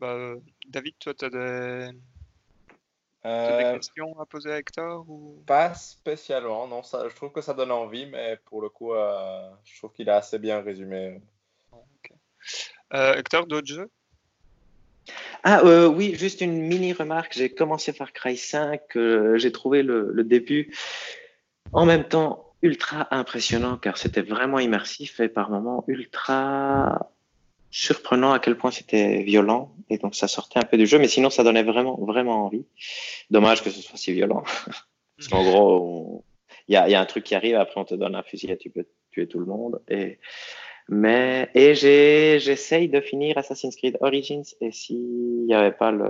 [0.00, 0.34] Bah,
[0.66, 1.90] David, toi, tu as des...
[3.26, 5.42] Euh, des questions à poser à Hector ou...
[5.46, 6.82] Pas spécialement, non.
[6.82, 10.08] Ça, je trouve que ça donne envie, mais pour le coup, euh, je trouve qu'il
[10.08, 11.20] a assez bien résumé.
[11.72, 12.14] Okay.
[12.94, 13.90] Euh, Hector, d'autres jeux?
[15.42, 17.32] Ah euh, oui, juste une mini remarque.
[17.34, 18.80] J'ai commencé Far Cry 5,
[19.36, 20.74] j'ai trouvé le, le, début
[21.72, 27.10] en même temps ultra impressionnant car c'était vraiment immersif et par moments ultra
[27.70, 31.08] surprenant à quel point c'était violent et donc ça sortait un peu du jeu, mais
[31.08, 32.64] sinon ça donnait vraiment vraiment envie.
[33.30, 34.42] Dommage que ce soit si violent.
[35.16, 36.24] Parce qu'en gros,
[36.68, 38.70] il y a, un truc qui arrive, après on te donne un fusil et tu
[38.70, 39.82] peux tuer tout le monde.
[40.88, 46.08] Mais j'essaye de finir Assassin's Creed Origins et s'il n'y avait pas le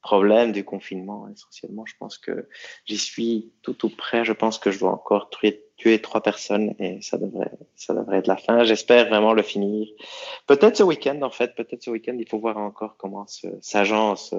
[0.00, 2.48] problème du confinement essentiellement, je pense que
[2.84, 4.24] j'y suis tout tout près.
[4.24, 8.18] Je pense que je dois encore tuer tuer trois personnes et ça devrait, ça devrait
[8.18, 8.64] être la fin.
[8.64, 9.86] J'espère vraiment le finir.
[10.46, 13.26] Peut-être ce week-end, en fait, peut-être ce week-end, il faut voir encore comment
[13.60, 14.34] s'agence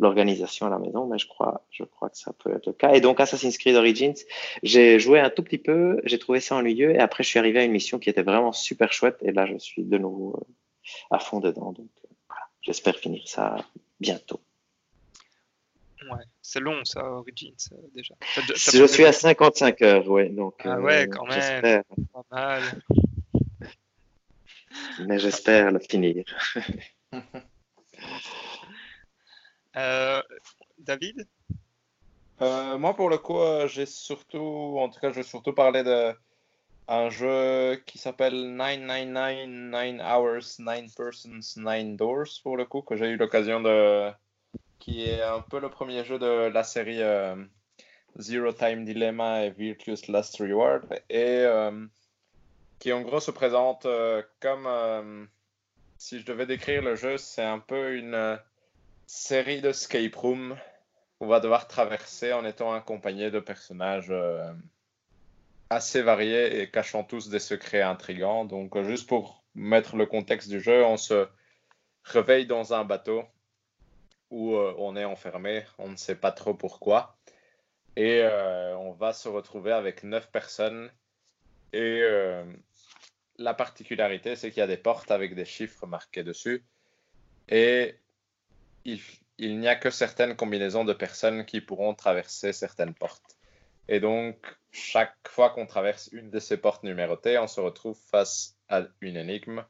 [0.00, 2.92] l'organisation à la maison, mais je crois, je crois que ça peut être le cas.
[2.92, 4.16] Et donc, Assassin's Creed Origins,
[4.62, 7.60] j'ai joué un tout petit peu, j'ai trouvé ça ennuyeux et après, je suis arrivé
[7.60, 10.44] à une mission qui était vraiment super chouette et là, je suis de nouveau euh,
[11.10, 11.72] à fond dedans.
[11.72, 12.42] Donc, euh, voilà.
[12.62, 13.64] J'espère finir ça
[14.00, 14.40] bientôt.
[16.02, 17.54] Ouais, c'est long ça, Origins,
[17.94, 18.14] déjà.
[18.36, 20.28] As, as je suis à 55 heures, ouais.
[20.28, 21.82] Donc, ah ouais, quand même.
[22.12, 22.62] Pas mal.
[25.06, 26.24] Mais j'espère le finir.
[29.76, 30.22] euh,
[30.78, 31.26] David?
[32.42, 35.82] Euh, Moi, pour le coup, euh, j'ai surtout, en tout cas, je vais surtout parler
[35.82, 36.14] de
[36.88, 42.96] un jeu qui s'appelle 999 9 Hours, 9 Persons, 9 Doors, pour le coup, que
[42.96, 44.10] j'ai eu l'occasion de
[44.80, 47.36] qui est un peu le premier jeu de la série euh,
[48.18, 51.86] Zero Time Dilemma et Virtuous Last Reward, et euh,
[52.80, 55.28] qui en gros se présente euh, comme,
[55.98, 58.38] si je devais décrire le jeu, c'est un peu une
[59.06, 60.56] série de escape room
[61.18, 64.12] qu'on va devoir traverser en étant accompagné de personnages
[65.68, 68.46] assez variés et cachant tous des secrets intrigants.
[68.46, 71.28] Donc juste pour mettre le contexte du jeu, on se
[72.04, 73.24] réveille dans un bateau
[74.30, 77.16] où euh, on est enfermé, on ne sait pas trop pourquoi.
[77.96, 80.90] Et euh, on va se retrouver avec neuf personnes.
[81.72, 82.44] Et euh,
[83.36, 86.64] la particularité, c'est qu'il y a des portes avec des chiffres marqués dessus.
[87.48, 87.96] Et
[88.84, 89.00] il,
[89.58, 93.36] n'y a que certaines combinaisons de personnes qui pourront traverser certaines portes.
[93.88, 94.36] Et donc,
[94.70, 99.16] chaque fois qu'on traverse une de ces portes numérotées, on se retrouve face à une
[99.16, 99.64] énigme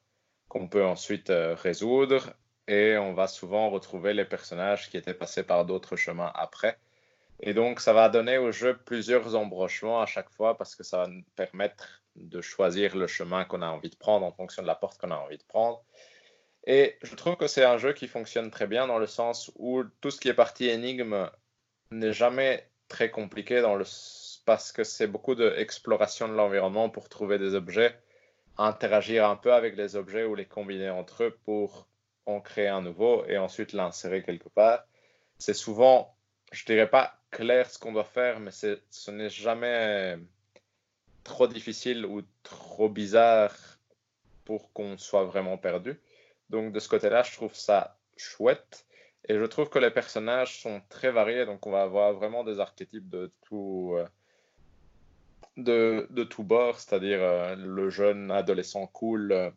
[0.48, 2.34] qu'on peut ensuite résoudre
[2.70, 6.78] et on va souvent retrouver les personnages qui étaient passés par d'autres chemins après.
[7.40, 10.98] Et donc, ça va donner au jeu plusieurs embrochements à chaque fois parce que ça
[10.98, 14.68] va nous permettre de choisir le chemin qu'on a envie de prendre en fonction de
[14.68, 15.82] la porte qu'on a envie de prendre.
[16.64, 19.82] Et je trouve que c'est un jeu qui fonctionne très bien dans le sens où
[20.00, 21.28] tout ce qui est partie énigme
[21.90, 23.84] n'est jamais très compliqué dans le...
[24.44, 27.98] parce que c'est beaucoup d'exploration de l'environnement pour trouver des objets,
[28.58, 31.89] interagir un peu avec les objets ou les combiner entre eux pour
[32.38, 34.84] créer un nouveau et ensuite l'insérer quelque part.
[35.38, 36.14] C'est souvent,
[36.52, 40.18] je dirais pas clair ce qu'on doit faire, mais ce n'est jamais
[41.24, 43.54] trop difficile ou trop bizarre
[44.44, 45.98] pour qu'on soit vraiment perdu.
[46.50, 48.86] Donc de ce côté-là, je trouve ça chouette.
[49.28, 52.58] Et je trouve que les personnages sont très variés, donc on va avoir vraiment des
[52.58, 53.94] archétypes de tout,
[55.56, 59.52] euh, de tout bord, c'est-à-dire euh, le jeune adolescent cool,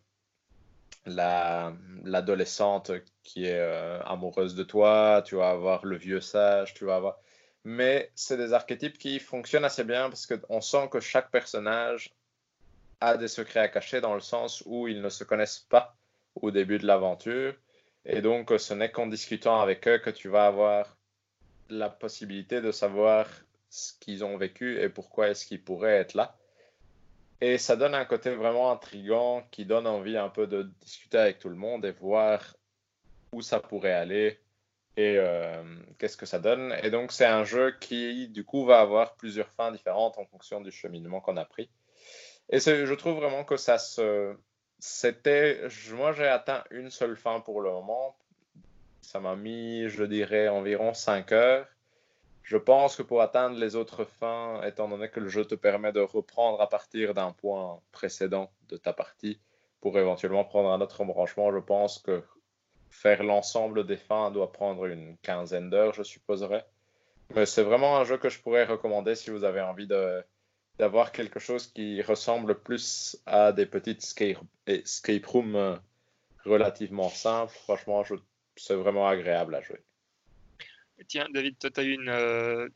[1.07, 1.73] euh, la,
[2.03, 2.91] l'adolescente
[3.23, 3.61] qui est
[4.05, 7.19] amoureuse de toi, tu vas avoir le vieux sage, tu vas avoir...
[7.63, 12.13] Mais c'est des archétypes qui fonctionnent assez bien parce qu'on sent que chaque personnage
[12.99, 15.95] a des secrets à cacher dans le sens où ils ne se connaissent pas
[16.35, 17.53] au début de l'aventure
[18.05, 20.97] et donc, ce n'est qu'en discutant avec eux que tu vas avoir
[21.69, 23.27] la possibilité de savoir
[23.69, 26.35] ce qu'ils ont vécu et pourquoi est-ce qu'ils pourraient être là.
[27.43, 31.39] Et ça donne un côté vraiment intrigant qui donne envie un peu de discuter avec
[31.39, 32.55] tout le monde et voir
[33.33, 34.39] où ça pourrait aller
[34.95, 35.61] et euh,
[35.99, 36.73] qu'est-ce que ça donne.
[36.83, 40.61] Et donc, c'est un jeu qui, du coup, va avoir plusieurs fins différentes en fonction
[40.61, 41.69] du cheminement qu'on a pris.
[42.49, 44.33] Et je trouve vraiment que ça se,
[44.79, 45.67] c'était.
[45.91, 48.15] Moi, j'ai atteint une seule fin pour le moment.
[49.01, 51.67] Ça m'a mis, je dirais, environ 5 heures.
[52.43, 55.93] Je pense que pour atteindre les autres fins, étant donné que le jeu te permet
[55.93, 59.39] de reprendre à partir d'un point précédent de ta partie,
[59.79, 62.21] pour éventuellement prendre un autre embranchement, je pense que
[62.89, 66.65] faire l'ensemble des fins doit prendre une quinzaine d'heures, je supposerais.
[67.35, 69.87] Mais c'est vraiment un jeu que je pourrais recommander si vous avez envie
[70.77, 74.03] d'avoir quelque chose qui ressemble plus à des petites
[74.67, 75.75] escape, rooms euh,
[76.45, 77.53] relativement simples.
[77.63, 78.03] Franchement,
[78.55, 79.79] c'est vraiment agréable à jouer.
[81.07, 82.67] Tiens, David, toi, tu as eu une, euh,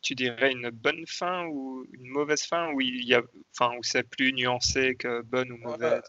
[0.00, 3.22] tu dirais une bonne fin ou une mauvaise fin où il y a,
[3.52, 6.02] enfin, où c'est plus nuancé que bonne ou mauvaise?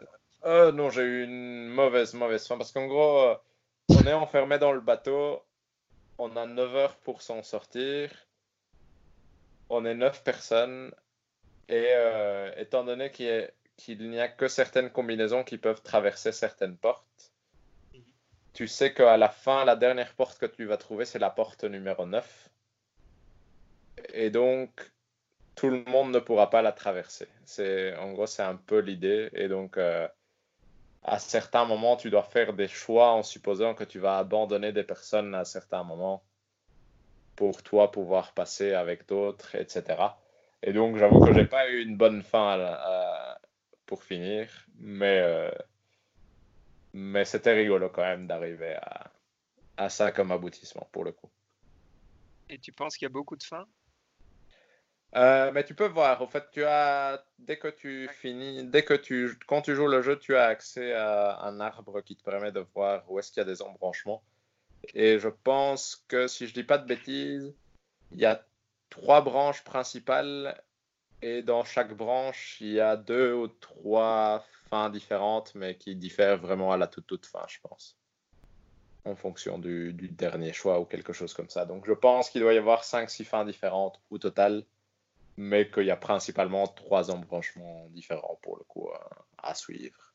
[0.45, 3.36] Euh, Non, j'ai eu une mauvaise, mauvaise fin parce qu'en gros,
[3.90, 5.41] on est enfermé dans le bateau,
[6.18, 8.10] on a 9 heures pour s'en sortir,
[9.70, 10.94] on est 9 personnes
[11.70, 17.32] et euh, étant donné qu'il n'y a que certaines combinaisons qui peuvent traverser certaines portes,
[18.53, 21.63] tu sais qu'à la fin, la dernière porte que tu vas trouver, c'est la porte
[21.63, 22.49] numéro 9.
[24.13, 24.91] Et donc,
[25.55, 27.27] tout le monde ne pourra pas la traverser.
[27.45, 29.30] C'est, en gros, c'est un peu l'idée.
[29.34, 30.07] Et donc, euh,
[31.03, 34.84] à certains moments, tu dois faire des choix en supposant que tu vas abandonner des
[34.84, 36.23] personnes à certains moments
[37.35, 40.15] pour toi pouvoir passer avec d'autres, etc.
[40.61, 42.77] Et donc, j'avoue que j'ai pas eu une bonne fin
[43.85, 44.49] pour finir,
[44.80, 45.51] mais, euh,
[46.94, 49.11] mais c'était rigolo quand même d'arriver à,
[49.78, 51.30] à, ça comme aboutissement pour le coup.
[52.49, 53.68] Et tu penses qu'il y a beaucoup de fins
[55.15, 58.95] euh, mais tu peux voir, au fait, tu as, dès que tu finis, dès que
[58.95, 62.52] tu, quand tu joues le jeu, tu as accès à un arbre qui te permet
[62.52, 64.24] de voir où est-ce qu'il y a des embranchements.
[64.95, 67.53] Et je pense que, si je dis pas de bêtises,
[68.11, 68.44] il y a
[68.90, 70.60] trois branches principales
[71.22, 74.44] et dans chaque branche, il y a deux ou trois
[74.90, 77.98] différentes, mais qui diffèrent vraiment à la toute, toute fin, je pense.
[79.06, 81.66] En fonction du, dernier choix ou quelque chose comme ça.
[81.66, 84.64] Donc je pense qu'il doit y avoir cinq, six fins différentes au total,
[85.38, 88.90] mais qu'il y a principalement trois embranchements différents pour le coup
[89.38, 90.14] à, suivre.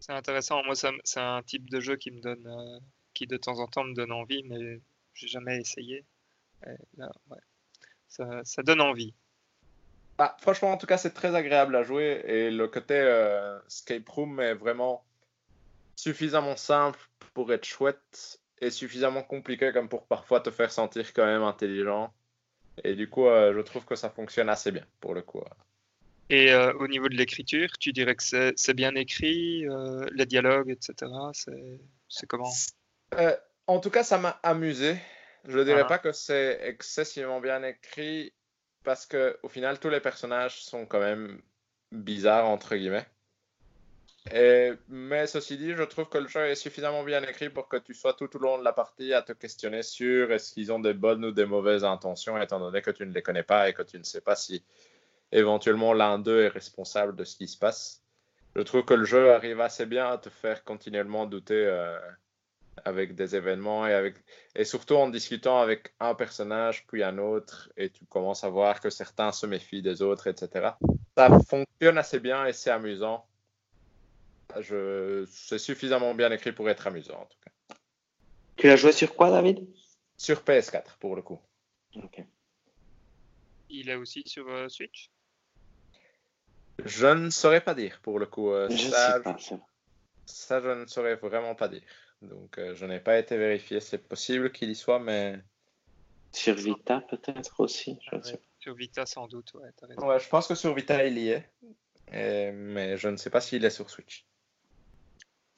[0.00, 0.62] C'est intéressant.
[0.64, 2.78] Moi, c'est un type de jeu qui me donne, euh,
[3.12, 4.80] qui de temps en temps me donne envie, mais
[5.14, 6.04] j'ai jamais essayé
[8.44, 9.14] ça, donne envie.
[10.16, 14.08] Bah, franchement, en tout cas, c'est très agréable à jouer et le côté euh, escape
[14.08, 15.04] room est vraiment
[15.96, 17.00] suffisamment simple
[17.34, 22.12] pour être chouette et suffisamment compliqué comme pour parfois te faire sentir quand même intelligent.
[22.84, 25.42] Et du coup, euh, je trouve que ça fonctionne assez bien pour le coup.
[26.30, 29.66] Et euh, au niveau de l'écriture, tu dirais que c'est bien écrit,
[30.12, 31.10] les dialogues, etc.
[32.08, 32.50] C'est comment?
[33.66, 34.96] En tout cas, ça m'a amusé.
[35.46, 35.88] Je ne dirais ah.
[35.88, 38.32] pas que c'est excessivement bien écrit
[38.84, 41.40] parce que au final tous les personnages sont quand même
[41.92, 43.06] bizarres entre guillemets.
[44.32, 47.76] Et, mais ceci dit, je trouve que le jeu est suffisamment bien écrit pour que
[47.76, 50.78] tu sois tout au long de la partie à te questionner sur est-ce qu'ils ont
[50.78, 53.74] des bonnes ou des mauvaises intentions, étant donné que tu ne les connais pas et
[53.74, 54.64] que tu ne sais pas si
[55.30, 58.02] éventuellement l'un d'eux est responsable de ce qui se passe.
[58.56, 61.98] Je trouve que le jeu arrive assez bien à te faire continuellement douter euh,
[62.84, 64.16] avec des événements et, avec,
[64.54, 68.80] et surtout en discutant avec un personnage puis un autre et tu commences à voir
[68.80, 70.70] que certains se méfient des autres, etc.
[71.16, 73.26] Ça fonctionne assez bien et c'est amusant.
[74.60, 75.24] Je...
[75.30, 77.76] C'est suffisamment bien écrit pour être amusant en tout cas.
[78.56, 79.66] Tu l'as joué sur quoi, David?
[80.16, 81.40] Sur PS4 pour le coup.
[83.70, 85.10] Il est aussi sur euh, Switch?
[86.84, 88.50] Je ne saurais pas dire pour le coup.
[88.50, 89.22] Euh, ça,
[90.26, 91.82] ça, je ne saurais vraiment pas dire.
[92.28, 93.80] Donc, euh, je n'ai pas été vérifié.
[93.80, 95.38] C'est possible qu'il y soit, mais.
[96.32, 97.98] Sur Vita, peut-être aussi.
[98.58, 99.52] Sur Vita, sans doute.
[99.54, 101.48] Ouais, ouais, je pense que sur Vita, il y est.
[102.52, 104.26] mais je ne sais pas s'il est sur Switch.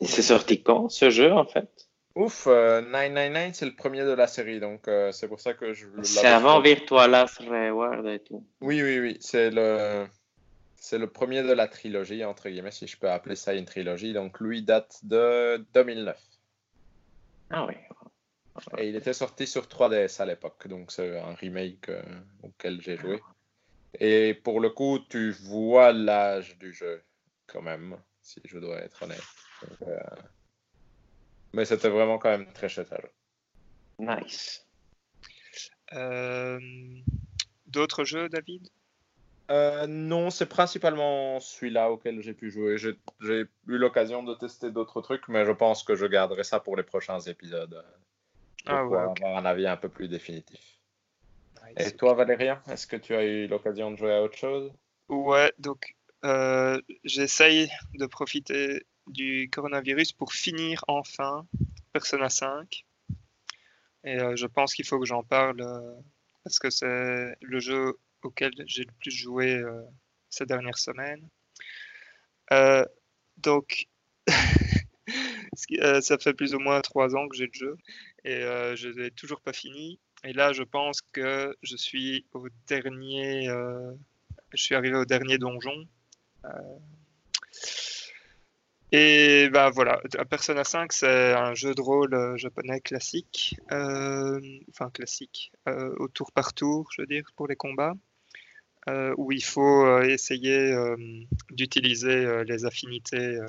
[0.01, 1.89] Et c'est sorti quand, ce jeu, en fait?
[2.17, 5.75] Ouf, euh, 999, c'est le premier de la série, donc euh, c'est pour ça que
[5.75, 6.75] je C'est avant fait.
[6.75, 8.43] Virtual Last Reward et tout.
[8.61, 10.07] Oui, oui, oui, c'est le...
[10.79, 14.13] C'est le premier de la trilogie, entre guillemets, si je peux appeler ça une trilogie.
[14.13, 16.17] Donc, lui date de 2009.
[17.51, 17.75] Ah oui.
[18.79, 22.03] Et il était sorti sur 3DS à l'époque, donc c'est un remake euh,
[22.43, 23.21] auquel j'ai joué.
[24.01, 27.03] Et pour le coup, tu vois l'âge du jeu,
[27.47, 29.23] quand même, si je dois être honnête.
[29.63, 30.01] Donc, euh,
[31.53, 33.11] Mais c'était vraiment quand même très chouette à jouer.
[33.99, 34.67] Nice.
[35.93, 36.59] Euh,
[37.67, 38.69] D'autres jeux, David?
[39.51, 42.79] Euh, non, c'est principalement celui-là auquel j'ai pu jouer.
[42.79, 42.97] J'ai
[43.67, 46.83] eu l'occasion de tester d'autres trucs, mais je pense que je garderai ça pour les
[46.83, 47.85] prochains épisodes.
[48.65, 49.21] Pour Ah ouais, ok.
[49.21, 50.81] avoir un avis un peu plus définitif.
[51.65, 51.87] Nice.
[51.87, 54.73] Et toi, Valérien, est-ce que tu as eu l'occasion de jouer à autre chose?
[55.09, 55.95] Ouais, donc
[56.25, 61.47] euh, j'essaye de profiter du coronavirus pour finir enfin
[61.93, 62.85] Persona 5.
[64.03, 65.65] Et euh, je pense qu'il faut que j'en parle
[66.43, 67.97] parce que c'est le jeu
[68.27, 69.83] auquel j'ai le plus joué euh,
[70.29, 71.27] ces dernières semaines.
[72.53, 72.85] Euh,
[73.39, 73.87] donc,
[75.81, 77.77] euh, ça fait plus ou moins trois ans que j'ai le jeu
[78.25, 78.41] et
[78.77, 79.99] je l'ai toujours pas fini.
[80.25, 83.47] Et là, je pense que je suis au dernier.
[84.53, 85.87] je suis arrivé au dernier donjon.
[88.93, 90.01] Et ben voilà,
[90.31, 96.55] Persona 5, c'est un jeu de rôle japonais classique, enfin classique, euh, au tour par
[96.55, 97.95] tour, je veux dire, pour les combats,
[98.89, 100.97] euh, où il faut euh, essayer euh,
[101.51, 103.41] d'utiliser les affinités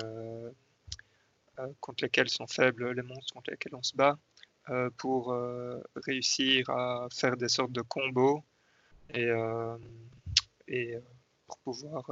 [1.80, 4.18] contre lesquelles sont faibles les monstres contre lesquels on se bat,
[4.96, 5.36] pour
[5.96, 8.44] réussir à faire des sortes de combos
[9.14, 9.28] et,
[11.46, 12.10] pour pouvoir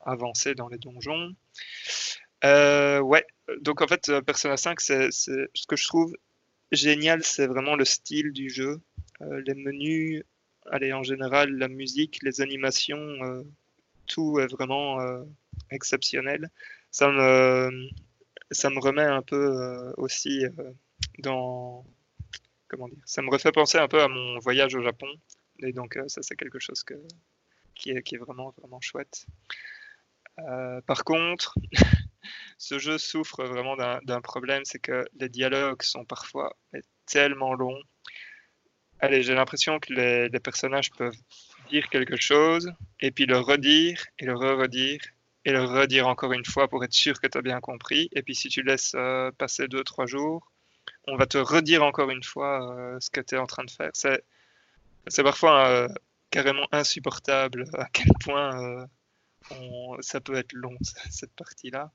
[0.00, 1.34] avancer dans les donjons.
[2.42, 3.26] Ouais,
[3.60, 6.14] donc en fait, Persona 5, c'est ce que je trouve
[6.72, 8.80] génial, c'est vraiment le style du jeu.
[9.20, 10.24] Les menus,
[10.70, 13.42] allez, en général, la musique, les animations, euh,
[14.06, 15.22] tout est vraiment euh,
[15.70, 16.50] exceptionnel.
[16.90, 17.88] Ça me,
[18.50, 20.44] ça me remet un peu euh, aussi
[21.18, 21.84] dans.
[22.68, 25.08] Comment dire Ça me refait penser un peu à mon voyage au Japon.
[25.60, 26.94] Et donc, ça, c'est quelque chose que,
[27.74, 29.26] qui, est, qui est vraiment, vraiment chouette.
[30.86, 31.54] Par contre,
[32.56, 36.56] ce jeu souffre vraiment d'un problème, c'est que les dialogues sont parfois
[37.04, 37.82] tellement longs.
[39.02, 41.16] Allez, j'ai l'impression que les, personnages peuvent
[41.70, 42.70] dire quelque chose,
[43.00, 45.00] et puis le redire, et le re-redire,
[45.46, 48.10] et le redire encore une fois pour être sûr que tu as bien compris.
[48.12, 50.52] Et puis si tu laisses euh, passer deux, trois jours,
[51.06, 53.70] on va te redire encore une fois euh, ce que tu es en train de
[53.70, 53.90] faire.
[53.94, 55.88] C'est parfois euh,
[56.30, 58.86] carrément insupportable à quel point
[60.00, 60.76] ça peut être long,
[61.10, 61.90] cette partie-là.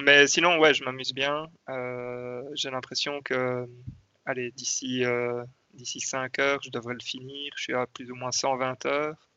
[0.00, 1.48] Mais sinon, ouais, je m'amuse bien.
[2.54, 3.68] J'ai l'impression que,
[4.28, 5.42] allez, d'ici euh,
[5.74, 7.52] d'ici 5 heures, je devrais le finir.
[7.56, 9.28] Je suis à plus ou moins 120 heures.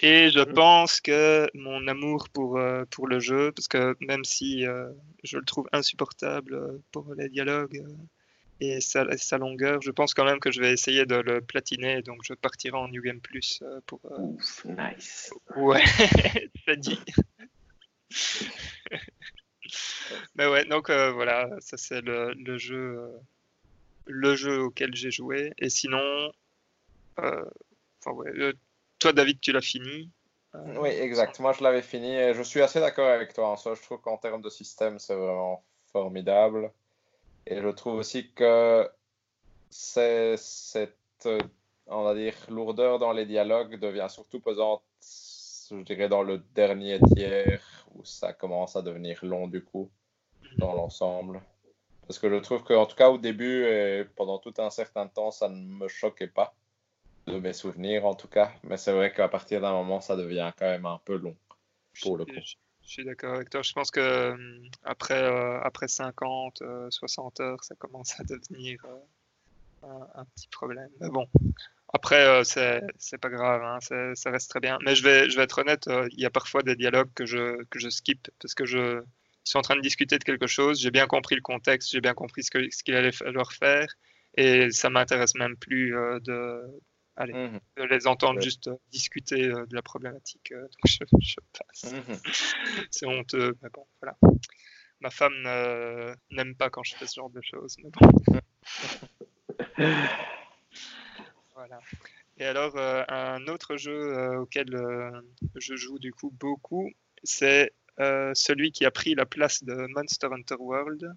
[0.00, 4.66] Et je pense que mon amour pour, euh, pour le jeu, parce que même si
[4.66, 4.90] euh,
[5.24, 7.84] je le trouve insupportable pour les dialogues
[8.60, 9.04] et sa,
[9.38, 12.02] longueur, je pense quand même que je vais essayer de le platiner.
[12.02, 14.00] Donc je partirai en New Game Plus pour.
[14.18, 15.32] Ouf, nice.
[15.56, 15.84] Ouais,
[16.66, 17.00] ça dit.
[20.36, 23.00] Mais ouais, donc euh, voilà, ça c'est le, le jeu,
[24.08, 25.52] le jeu auquel j'ai joué.
[25.58, 26.32] Et sinon,
[27.20, 27.44] euh,
[28.00, 28.52] enfin ouais, euh,
[28.98, 30.10] toi David, tu l'as fini.
[30.54, 31.38] Euh, Oui, exact.
[31.40, 33.74] Moi, je l'avais fini et je suis assez d'accord avec toi en soi.
[33.74, 35.62] Je trouve qu'en termes de système, c'est vraiment
[35.92, 36.72] formidable.
[37.46, 38.88] Et je trouve aussi que
[39.70, 41.28] c'est cette,
[41.86, 44.82] on va dire, lourdeur dans les dialogues devient surtout pesante,
[45.70, 47.62] je dirais, dans le dernier tiers
[47.94, 49.90] où ça commence à devenir long du coup,
[50.56, 51.40] dans l'ensemble.
[52.08, 55.30] Parce que je trouve qu'en tout cas au début et pendant tout un certain temps,
[55.30, 56.54] ça ne me choquait pas,
[57.26, 58.50] de mes souvenirs en tout cas.
[58.64, 61.36] Mais c'est vrai qu'à partir d'un moment, ça devient quand même un peu long.
[62.02, 62.32] pour le coup.
[62.34, 63.60] Je, je suis d'accord avec toi.
[63.60, 64.36] Je pense que euh,
[64.84, 70.48] après, euh, après 50, euh, 60 heures, ça commence à devenir euh, un, un petit
[70.48, 70.88] problème.
[71.00, 71.28] Mais bon,
[71.92, 73.78] après, euh, c'est pas grave, hein,
[74.14, 74.78] ça reste très bien.
[74.84, 77.24] Mais je vais, je vais être honnête, euh, il y a parfois des dialogues que
[77.24, 79.02] je, que je skip parce que je
[79.48, 80.78] ils sont en train de discuter de quelque chose.
[80.78, 82.50] J'ai bien compris le contexte, j'ai bien compris ce
[82.82, 83.86] qu'il allait falloir faire
[84.36, 86.60] et ça m'intéresse même plus euh, de,
[87.26, 88.42] Mhm, de les entendre Ouais.
[88.44, 90.52] juste euh, discuter euh, de la problématique.
[90.52, 91.92] euh, donc je, je passe.
[91.94, 92.20] mhm.
[92.90, 94.16] C'est honteux, mais bon, voilà.
[95.00, 95.32] Ma femme
[96.30, 98.40] n'aime pas quand je fais ce genre de choses, mais bon.
[101.54, 101.80] voilà.
[102.36, 104.68] Et alors, un autre jeu auquel
[105.56, 106.90] je joue du coup beaucoup,
[107.24, 107.72] c'est
[108.34, 111.12] celui qui a pris la place de Monster Hunter World.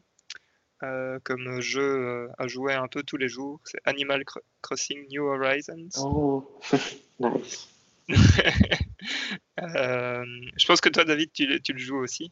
[0.83, 3.59] euh, comme jeu euh, à jouer un peu tous les jours.
[3.65, 5.89] C'est Animal Cro- Crossing New Horizons.
[5.97, 6.43] Oh,
[7.19, 7.67] nice.
[9.59, 10.25] Euh,
[10.57, 12.31] je pense que toi, David, tu, le- tu le joues aussi.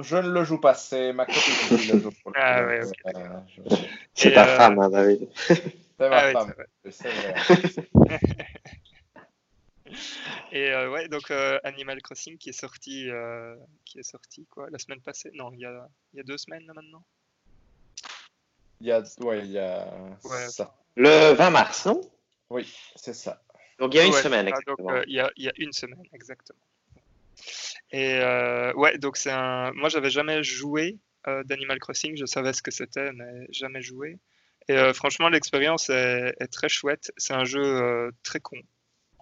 [0.00, 2.10] Je ne le joue pas, c'est ma copine qui le joue.
[2.22, 3.14] pour le Ah ouais, donc, ok.
[3.14, 3.76] euh, je-
[4.14, 5.28] C'est ta euh, femme, hein, David.
[5.36, 6.54] C'est ma Ah femme.
[10.52, 14.68] Et euh, ouais, donc euh, Animal Crossing qui est sorti, euh, qui est sorti quoi,
[14.70, 17.04] la semaine passée Non, il y a, il y a deux semaines là, maintenant.
[18.80, 19.86] Il y a, ouais, il y a
[20.24, 20.48] Ouais.
[20.48, 20.74] ça.
[20.96, 22.00] Le 20 mars, non?
[22.50, 23.42] Oui, c'est ça.
[23.78, 24.92] Donc il y a une Ouais, semaine ah, donc, exactement.
[24.92, 26.60] euh, il, y a, il y a une semaine, exactement.
[27.90, 29.72] Et euh, ouais, donc c'est un.
[29.72, 34.18] Moi, j'avais jamais joué euh, d'Animal Crossing, je savais ce que c'était, mais jamais joué.
[34.68, 37.12] Et euh, franchement, l'expérience est, est très chouette.
[37.16, 38.58] C'est un jeu euh, très con,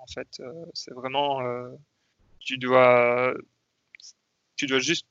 [0.00, 0.40] en fait.
[0.40, 1.42] Euh, c'est vraiment.
[1.42, 1.70] euh,
[2.40, 3.34] tu dois.
[4.56, 5.06] Tu dois juste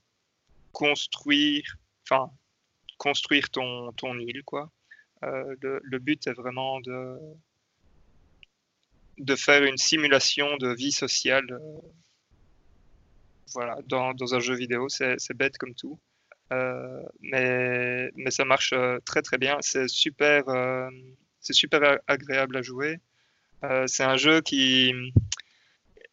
[0.72, 1.78] construire.
[2.04, 2.32] Enfin,
[2.98, 4.72] construire ton, ton île, quoi.
[5.24, 7.18] Euh, le, but est vraiment de
[9.18, 11.60] de faire une simulation de vie sociale
[13.54, 14.88] voilà, dans, dans un jeu vidéo.
[14.90, 16.00] C'est bête comme tout.
[17.22, 18.74] Mais, mais ça marche
[19.06, 19.58] très très bien.
[19.62, 20.46] C'est super,
[21.42, 23.00] c'est super agréable à jouer.
[23.64, 24.94] Euh, c'est un jeu qui,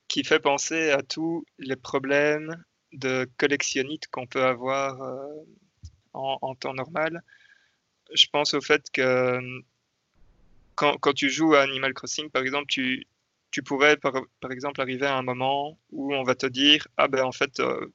[0.08, 5.44] qui fait penser à tous les problèmes de collectionnite qu'on peut avoir euh,
[6.12, 7.22] en, temps normal.
[8.12, 9.40] Je pense au fait que
[10.74, 13.06] quand, quand tu joues à Animal Crossing, par exemple, tu,
[13.50, 17.08] tu pourrais par, par exemple arriver à un moment où on va te dire Ah
[17.08, 17.86] ben en fait, euh,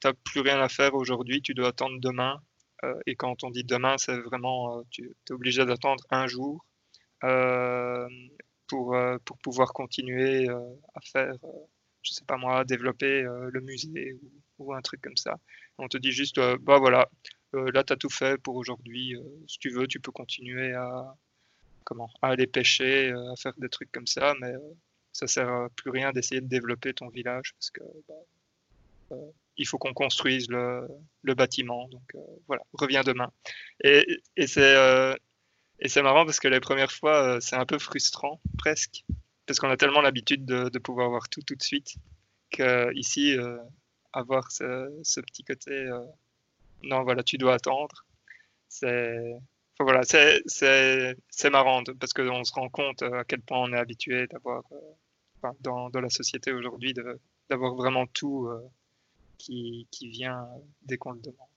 [0.00, 2.40] tu n'as plus rien à faire aujourd'hui, tu dois attendre demain.
[2.84, 6.64] Euh, et quand on dit demain, c'est vraiment, euh, tu es obligé d'attendre un jour
[7.24, 8.08] euh,
[8.70, 10.60] pour, euh, pour pouvoir continuer euh,
[10.94, 11.66] à faire, euh,
[12.02, 14.16] je sais pas moi, développer le musée
[14.58, 15.36] ou, un truc comme ça.
[15.78, 17.08] On te dit juste Bah voilà,
[17.52, 19.16] là tu as tout fait pour aujourd'hui.
[19.48, 21.14] si tu veux, tu peux continuer à,
[21.84, 24.52] comment, à aller pêcher, à faire des trucs comme ça, mais
[25.12, 29.16] ça sert à plus rien d'essayer de développer ton village parce que bah,
[29.56, 31.88] il faut qu'on construise le, bâtiment.
[31.88, 32.16] Donc
[32.46, 33.30] voilà, reviens demain.
[33.84, 34.06] Et,
[34.46, 35.16] c'est
[35.80, 39.04] et c'est marrant parce que les premières fois, euh, c'est un peu frustrant presque
[39.46, 41.96] parce qu'on a tellement l'habitude de, pouvoir voir tout tout de suite
[42.50, 43.58] que ici euh,
[44.12, 46.00] avoir ce, petit côté euh,
[46.82, 48.06] non voilà tu dois attendre
[48.68, 49.34] c'est
[49.80, 50.02] voilà,
[51.50, 55.52] marrant parce qu'on se rend compte euh, à quel point on est habitué d'avoir, euh,
[55.60, 56.94] dans, la société aujourd'hui,
[57.48, 58.60] d'avoir vraiment tout euh,
[59.38, 61.48] qui, qui vient euh, dès qu'on le demande.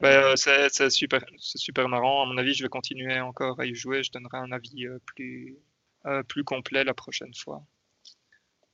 [0.00, 2.22] Ben, euh, c'est super, c'est super marrant.
[2.22, 4.02] À mon avis, je vais continuer encore à y jouer.
[4.02, 5.58] Je donnerai un avis euh, plus,
[6.06, 7.62] euh, plus complet la prochaine fois.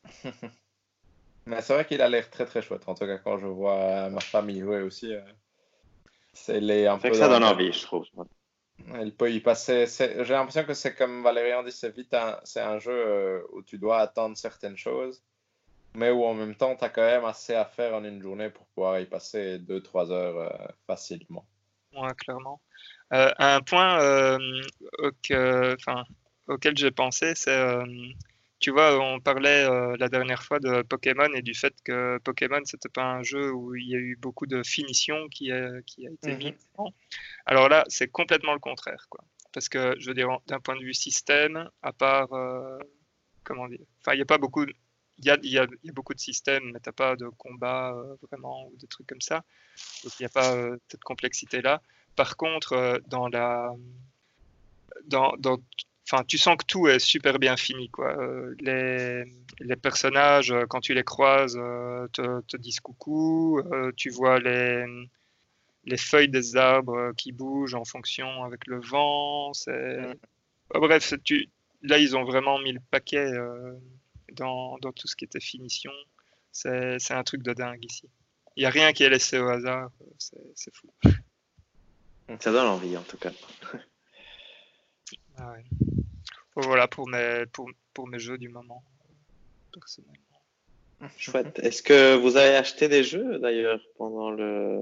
[1.46, 2.88] Mais c'est vrai qu'il a l'air très très chouette.
[2.88, 5.12] En tout cas, quand je vois ma femme y jouer aussi,
[6.32, 8.04] c'est les un peu que ça donne envie, je trouve.
[8.92, 9.86] Elle peut y passer.
[9.86, 13.78] J'ai l'impression que c'est comme Valérian dit, c'est vite un, c'est un jeu où tu
[13.78, 15.22] dois attendre certaines choses,
[15.96, 18.50] mais où en même temps, tu as quand même assez à faire en une journée
[18.50, 21.46] pour pouvoir y passer 2-3 heures euh, facilement.
[21.92, 22.60] Ouais, clairement.
[23.12, 24.38] Euh, un point euh,
[24.98, 25.32] auque-
[25.78, 26.04] enfin,
[26.48, 27.84] auquel j'ai pensé, c'est, euh,
[28.60, 32.60] tu vois, on parlait euh, la dernière fois de Pokémon et du fait que Pokémon,
[32.64, 36.06] c'était pas un jeu où il y a eu beaucoup de finition qui a, qui
[36.06, 36.38] a été Mhm.
[36.38, 36.92] mis dedans.
[37.46, 39.24] Alors là, c'est complètement le contraire, quoi.
[39.52, 42.78] Parce que, je veux dire, d'un point de vue système, à part, euh,
[43.44, 44.66] comment dire, enfin, il n'y a pas beaucoup,
[45.18, 47.28] il y a, il y a- y a beaucoup de systèmes, mais t'as pas de
[47.28, 49.44] combat euh, vraiment ou des trucs comme ça.
[50.04, 51.80] Donc il n'y a pas euh, cette complexité-là.
[52.16, 53.70] Par contre, euh, dans la,
[55.06, 55.58] dans, dans,
[56.10, 58.16] enfin, tu sens que tout est super bien fini, quoi.
[58.60, 59.24] Les,
[59.60, 61.54] les personnages, quand tu les croises,
[62.12, 63.62] te, te disent coucou.
[63.96, 64.84] tu vois les,
[65.84, 69.52] les feuilles des arbres qui bougent en fonction avec le vent.
[69.52, 70.16] C'est,
[70.74, 70.80] Mm.
[70.80, 71.48] Bref, tu,
[71.82, 73.30] là ils ont vraiment mis le paquet
[74.32, 75.92] dans, dans tout ce qui était finition.
[76.52, 78.08] C'est, un truc de dingue ici.
[78.56, 79.90] Il n'y a rien qui est laissé au hasard.
[80.18, 80.90] C'est, fou.
[82.40, 83.32] Ça donne envie, en tout cas.
[85.36, 85.64] Ah ouais.
[86.54, 88.82] Voilà pour mes, pour, pour mes jeux du moment,
[89.72, 90.22] personnellement.
[91.18, 91.58] Chouette.
[91.58, 94.80] Est-ce que vous avez acheté des jeux, d'ailleurs, pendant le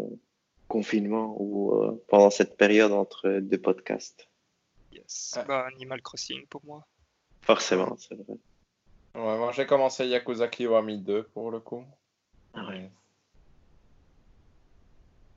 [0.68, 4.28] confinement ou euh, pendant cette période entre deux podcasts?
[4.92, 5.34] Yes.
[5.36, 5.44] Ouais.
[5.44, 6.86] Bah, Animal Crossing pour moi.
[7.42, 8.36] Forcément, c'est vrai.
[9.14, 11.84] Ouais, moi j'ai commencé Yakuza Kiwami 2 pour le coup.
[12.54, 12.90] Ah ouais.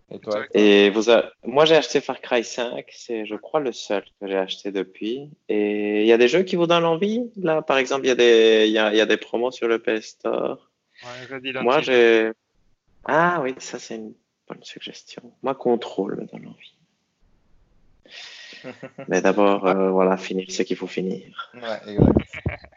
[0.10, 2.86] Et toi Et vous a- moi, j'ai acheté Far Cry 5.
[2.92, 5.30] C'est, je crois, le seul que j'ai acheté depuis.
[5.50, 7.30] Et il y a des jeux qui vous donnent envie.
[7.36, 8.66] Là, par exemple, il y, a des...
[8.68, 8.94] il y, a...
[8.94, 10.72] il y a des promos sur le PS Store.
[11.04, 12.32] Ouais, Moi, j'ai.
[13.04, 14.14] Ah oui, ça, c'est une
[14.48, 15.34] bonne suggestion.
[15.44, 16.76] Moi, Control me donne envie.
[19.10, 21.52] Mais d'abord, euh, voilà, finir ce qu'il faut finir.
[21.54, 22.18] Ouais, exact.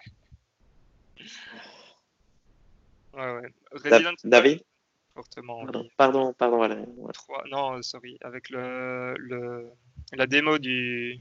[3.21, 3.55] Ouais, ouais.
[3.73, 4.63] Resident David
[5.15, 6.85] fortement Pardon, pardon, pardon, Valérie.
[6.97, 7.13] Ouais.
[7.13, 9.71] 3, non, euh, sorry, avec le, le,
[10.13, 11.19] la démo du,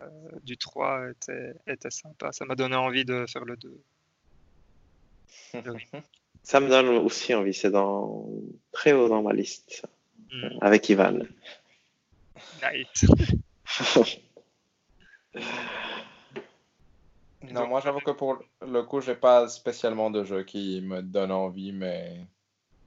[0.00, 0.06] euh,
[0.42, 2.32] du 3 était, était sympa.
[2.32, 3.80] Ça m'a donné envie de faire le 2.
[6.42, 8.28] Ça me donne aussi envie, c'est dans...
[8.70, 9.86] très haut dans ma liste,
[10.30, 11.26] Hmm, avec Ivan.
[12.62, 13.06] nice.
[17.52, 21.32] Non, moi j'avoue que pour le coup, j'ai pas spécialement de jeu qui me donne
[21.32, 22.20] envie, mais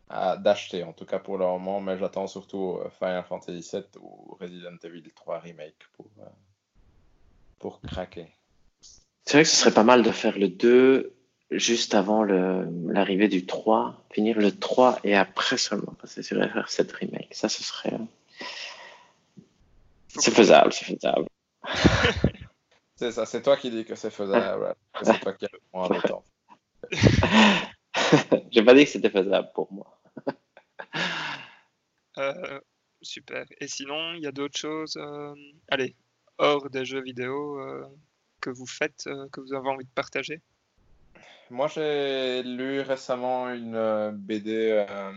[0.10, 1.82] d'acheter en tout cas pour le moment.
[1.82, 6.26] Mais j'attends surtout euh, Final Fantasy VII ou Resident Evil 3 Remake pour, euh,
[7.60, 8.27] pour craquer.
[9.26, 11.14] C'est vrai que ce serait pas mal de faire le 2
[11.52, 17.34] juste avant l'arrivée du 3, finir le 3 et après seulement passer sur FR7 Remake.
[17.34, 17.94] Ça, ce serait...
[17.94, 19.42] euh,
[20.08, 21.27] C'est faisable, c'est faisable.
[22.98, 24.76] C'est ça, c'est toi qui dis que c'est faisable.
[25.03, 26.26] C'est toi qui as le moins de temps.
[28.51, 30.00] J'ai pas dit que c'était faisable pour moi.
[32.19, 32.59] Euh,
[33.03, 33.45] super.
[33.59, 35.35] Et sinon, il y a d'autres choses, euh,
[35.67, 35.95] allez,
[36.40, 37.85] hors des jeux vidéo euh,
[38.42, 40.42] que vous faites, euh, que vous avez envie de partager?
[41.50, 45.11] Moi, j'ai lu récemment une BD euh,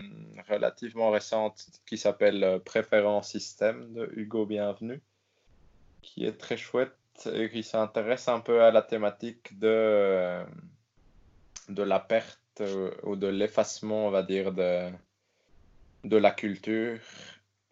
[0.48, 5.00] relativement récente qui s'appelle Préférence Système de Hugo Bienvenu,
[6.02, 6.99] qui est très chouette et
[7.52, 10.44] qui s'intéresse un peu à la thématique de, euh,
[11.68, 14.90] de la perte euh, ou de l'effacement, on va dire, de,
[16.04, 17.00] de la culture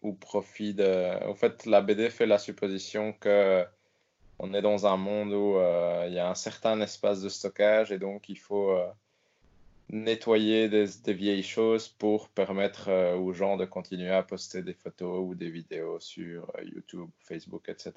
[0.01, 1.25] au profit de...
[1.27, 3.65] En fait, la BD fait la supposition que
[4.39, 7.91] on est dans un monde où euh, il y a un certain espace de stockage
[7.91, 8.87] et donc il faut euh,
[9.89, 15.19] nettoyer des, vieilles choses pour permettre euh, aux gens de continuer à poster des photos
[15.27, 17.93] ou des vidéos sur euh, YouTube, Facebook, etc.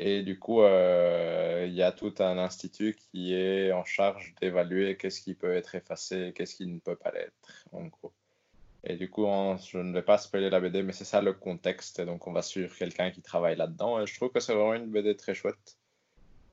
[0.00, 4.96] Et du coup, euh, il y a tout un institut qui est en charge d'évaluer
[4.96, 8.12] qu'est-ce qui peut être effacé et qu'est-ce qui ne peut pas l'être, en gros.
[8.84, 11.32] Et du coup, on- je ne vais pas spoiler la BD, mais c'est ça le
[11.32, 11.98] contexte.
[11.98, 14.00] Et donc, on va suivre quelqu'un qui travaille là-dedans.
[14.00, 15.76] Et je trouve que c'est vraiment une BD très chouette.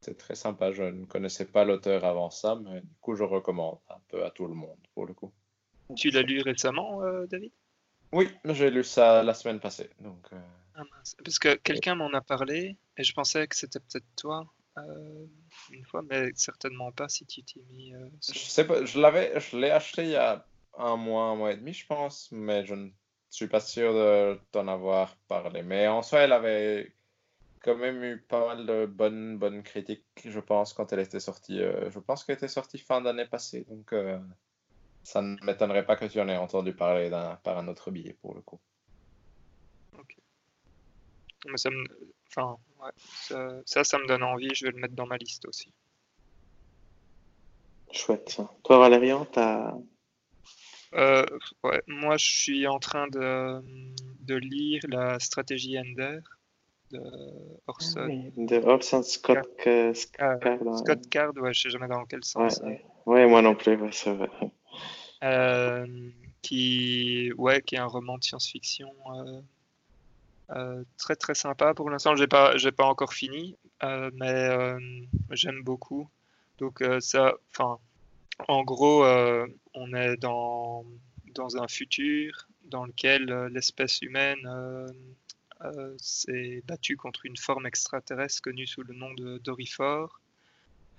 [0.01, 0.71] C'est très sympa.
[0.71, 4.31] Je ne connaissais pas l'auteur avant ça, mais du coup, je recommande un peu à
[4.31, 5.31] tout le monde, pour le coup.
[5.95, 7.51] Tu l'as lu récemment, euh, David?
[8.11, 9.91] Oui, j'ai lu ça la semaine passée.
[9.99, 10.37] Donc, euh,
[10.75, 11.15] Ah mince.
[11.23, 14.45] Parce que quelqu'un m'en a parlé et je pensais que c'était peut-être toi
[14.77, 15.25] euh,
[15.71, 17.93] une fois, mais certainement pas si tu t'y mis.
[17.93, 20.47] euh, je sur- sais pas, je l'avais, je l'ai acheté il y a
[20.77, 22.89] un mois, un mois et demi, je pense, mais je ne
[23.29, 25.63] suis pas sûr de t'en avoir parlé.
[25.63, 26.95] Mais en soi, elle avait
[27.61, 31.61] quand même eu pas mal de bonnes, bonnes critiques, je pense, quand elle était sortie.
[31.61, 33.93] Euh, je pense qu'elle était sortie fin d'année passée, donc
[35.03, 37.09] ça ne m'étonnerait pas que tu en aies entendu parler
[37.43, 38.59] par un autre billet, pour le coup.
[41.45, 41.83] Mais ça, me...
[42.27, 44.53] enfin, ouais, ça, ça, ça me donne envie.
[44.53, 45.71] Je vais le mettre dans ma liste aussi.
[47.91, 48.37] Chouette.
[48.63, 49.73] Toi, Valérian, t'as...
[50.93, 51.25] Euh,
[51.63, 53.61] ouais, moi, je suis en train de,
[54.21, 56.19] de lire la stratégie Ender
[56.91, 57.01] de
[57.67, 58.05] Orson.
[58.07, 60.77] Oui, de Orson Scott euh, Ah, Card.
[60.77, 62.61] Scott Card, ouais, je sais jamais dans quel sens.
[62.63, 62.85] ouais.
[63.05, 64.29] Ouais, moi non plus, c'est vrai.
[65.23, 65.85] Euh,
[66.41, 68.91] qui, ouais, qui est un roman de science-fiction
[70.51, 71.73] euh, très très sympa.
[71.73, 74.79] Pour l'instant, j'ai pas, j'ai pas encore fini, euh, mais euh,
[75.31, 76.09] j'aime beaucoup.
[76.59, 77.79] Donc ça, enfin,
[78.47, 79.05] en gros,
[79.73, 80.85] on est dans
[81.33, 84.47] dans un futur dans lequel l'espèce humaine
[85.97, 90.21] s'est battue contre une forme extraterrestre connue sous le nom de Dorifor,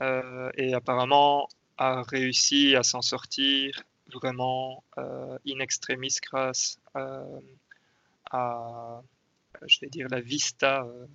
[0.02, 6.78] et apparemment a réussi à s'en sortir vraiment in extremis grâce
[8.31, 9.00] à,
[9.67, 11.07] je vais dire, la vista euh,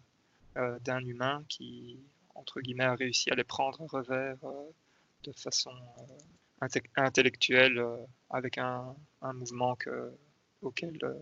[0.57, 1.99] euh, d'un humain qui,
[2.35, 4.69] entre guillemets, a réussi à les prendre à revers euh,
[5.23, 7.97] de façon euh, inte- intellectuelle euh,
[8.29, 10.11] avec un, un mouvement que,
[10.61, 11.13] auquel euh,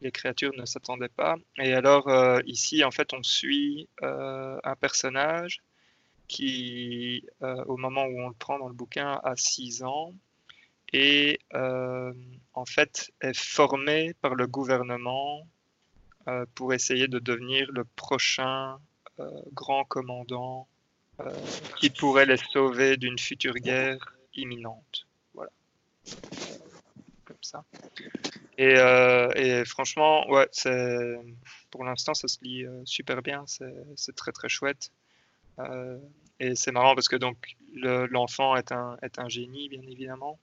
[0.00, 1.36] les créatures ne s'attendaient pas.
[1.58, 5.60] Et alors, euh, ici, en fait, on suit euh, un personnage
[6.28, 10.14] qui, euh, au moment où on le prend dans le bouquin, a 6 ans
[10.92, 12.12] et euh,
[12.54, 15.46] en fait est formé par le gouvernement
[16.28, 18.78] euh, pour essayer de devenir le prochain
[19.18, 20.68] euh, grand commandant
[21.20, 21.30] euh,
[21.78, 25.06] qui pourrait les sauver d'une future guerre imminente.
[25.32, 25.50] Voilà.
[27.24, 27.64] Comme ça.
[28.58, 28.74] Et,
[29.36, 30.48] et franchement, ouais,
[31.70, 34.90] pour l'instant ça se lit super bien, c'est très très chouette.
[36.40, 37.16] Et c'est marrant parce que
[38.10, 40.38] l'enfant est un, est un génie, bien évidemment,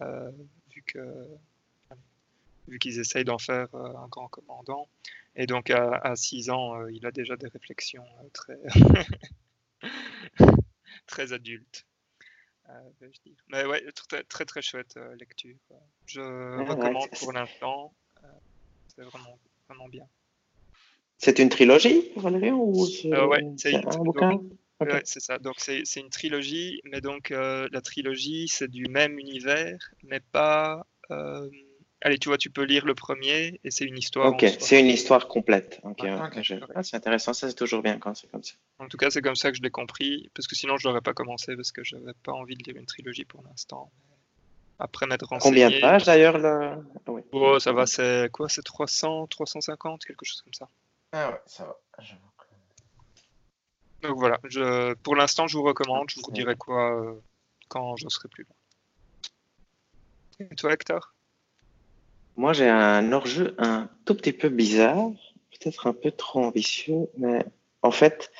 [0.00, 1.26] vu que
[2.68, 4.88] vu qu'ils essayent d'en faire un grand commandant.
[5.36, 8.58] Et donc à, 6 ans, il a déjà des réflexions très,
[11.06, 11.86] très adultes.
[13.48, 15.56] Mais ouais, très très, très chouette lecture.
[16.06, 17.94] Je recommande pour l'instant.
[18.94, 19.38] c'est vraiment,
[19.68, 20.06] vraiment bien.
[21.18, 24.40] C'est une trilogie, Valérie ou c'est un bouquin?
[25.04, 25.38] c'est ça.
[25.38, 30.86] Donc c'est une trilogie, mais donc euh, la trilogie c'est du même univers, mais pas.
[32.00, 34.28] Allez, tu vois, tu peux lire le premier et c'est une histoire.
[34.28, 35.80] Ok, c'est une histoire complète.
[35.84, 36.30] Ah,
[36.82, 38.54] c'est intéressant, ça c'est toujours bien quand c'est comme ça.
[38.78, 41.00] En tout cas, c'est comme ça que je l'ai compris, parce que sinon je n'aurais
[41.00, 43.90] pas commencé parce que je n'avais pas envie de lire une trilogie pour l'instant.
[44.78, 45.64] Après m'être renseigné.
[45.64, 46.76] Combien de pages d'ailleurs le...
[47.32, 48.48] oh, ça va, c'est quoi?
[48.48, 50.68] C'est 300, 350, quelque chose comme ça.
[51.10, 51.76] Ah ouais, ça va.
[54.02, 56.08] Donc voilà, je, pour l'instant, je vous recommande.
[56.10, 57.14] Je vous dirai quoi euh,
[57.66, 58.54] quand je serai plus loin.
[60.48, 61.12] Et toi, Hector?
[62.38, 65.10] Moi, j'ai un hors-jeu un tout petit peu bizarre,
[65.50, 67.44] peut-être un peu trop ambitieux, mais
[67.82, 68.30] en fait,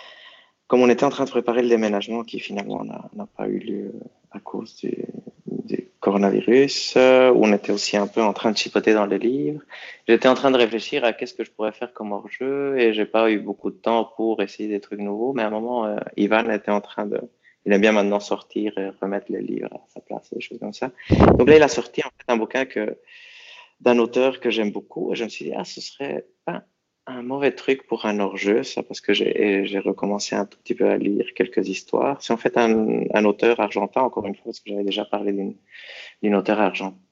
[0.69, 3.93] comme on était en train de préparer le déménagement qui finalement n'a pas eu lieu
[4.31, 4.95] à cause du,
[5.99, 9.63] coronavirus, euh, on était aussi un peu en train de chipoter dans les livres.
[10.07, 13.05] J'étais en train de réfléchir à qu'est-ce que je pourrais faire comme hors-jeu et j'ai
[13.05, 15.33] pas eu beaucoup de temps pour essayer des trucs nouveaux.
[15.33, 17.21] Mais à un moment, euh, Ivan était en train de,
[17.67, 20.73] il aime bien maintenant sortir et remettre les livres à sa place, des choses comme
[20.73, 20.93] ça.
[21.37, 22.97] Donc là, il a sorti en fait un bouquin que
[23.81, 26.65] d'un auteur que j'aime beaucoup et je me suis dit ah ce serait pas
[27.09, 30.89] un mauvais truc pour un hors-jeu, ça, parce que j'ai recommencé un tout petit peu
[30.91, 32.21] à lire quelques histoires.
[32.23, 35.33] C'est en fait un, auteur argentin, encore une fois, parce que j'avais déjà parlé
[36.23, 37.03] d'une auteure argentine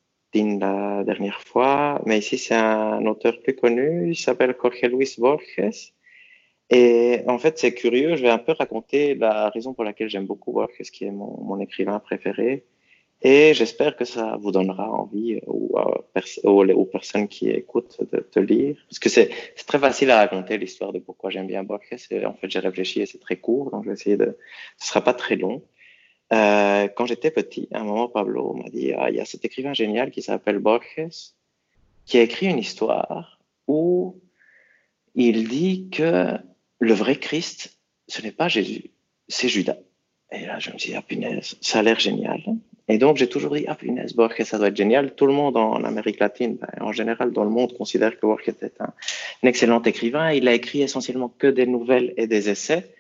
[0.61, 5.93] la dernière fois, mais ici c'est un auteur plus connu, il s'appelle Jorge Luis Borges.
[6.69, 10.27] Et en fait, c'est curieux, je vais un peu raconter la raison pour laquelle j'aime
[10.27, 12.67] beaucoup Borges, qui est mon écrivain préféré.
[13.29, 15.41] Et j'espère que ça vous donnera envie euh,
[16.45, 18.77] aux, personnes qui écoutent de, te lire.
[18.89, 19.31] Parce que c'est
[19.67, 22.07] très facile à raconter l'histoire de pourquoi j'aime bien Borges.
[22.25, 24.39] En fait, j'ai réfléchi et c'est très court, donc je vais essayer de.
[24.79, 25.65] Ce sera pas très long.
[26.33, 29.45] Euh, quand j'étais petit, à un moment, Pablo m'a dit ah, il y a cet
[29.45, 31.35] écrivain génial qui s'appelle Borges,
[32.05, 34.21] qui a écrit une histoire où
[35.17, 36.29] il dit que
[36.79, 38.93] le vrai Christ, ce n'est pas Jésus,
[39.27, 39.79] c'est Judas.
[40.31, 42.41] Et là, je me suis dit, ah punaise, ça a l'air génial.
[42.89, 45.15] Et donc, j'ai toujours dit, ah, punaise, Borges, ça doit être génial.
[45.15, 48.49] Tout le monde en Amérique latine, ben, en général, dans le monde, considère que Borges
[48.49, 48.93] était un,
[49.43, 50.31] excellent écrivain.
[50.33, 52.93] Il a écrit essentiellement que des nouvelles et des essais.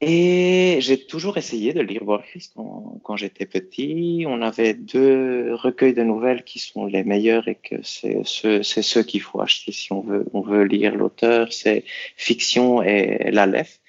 [0.00, 4.24] Et j'ai toujours essayé de lire Borges quand, j'étais petit.
[4.26, 9.02] On avait deux recueils de nouvelles qui sont les meilleurs et que c'est ceux, ceux
[9.04, 11.52] qu'il faut acheter si on veut, on veut lire l'auteur.
[11.52, 11.84] C'est
[12.16, 13.80] Fiction et l'Aleph.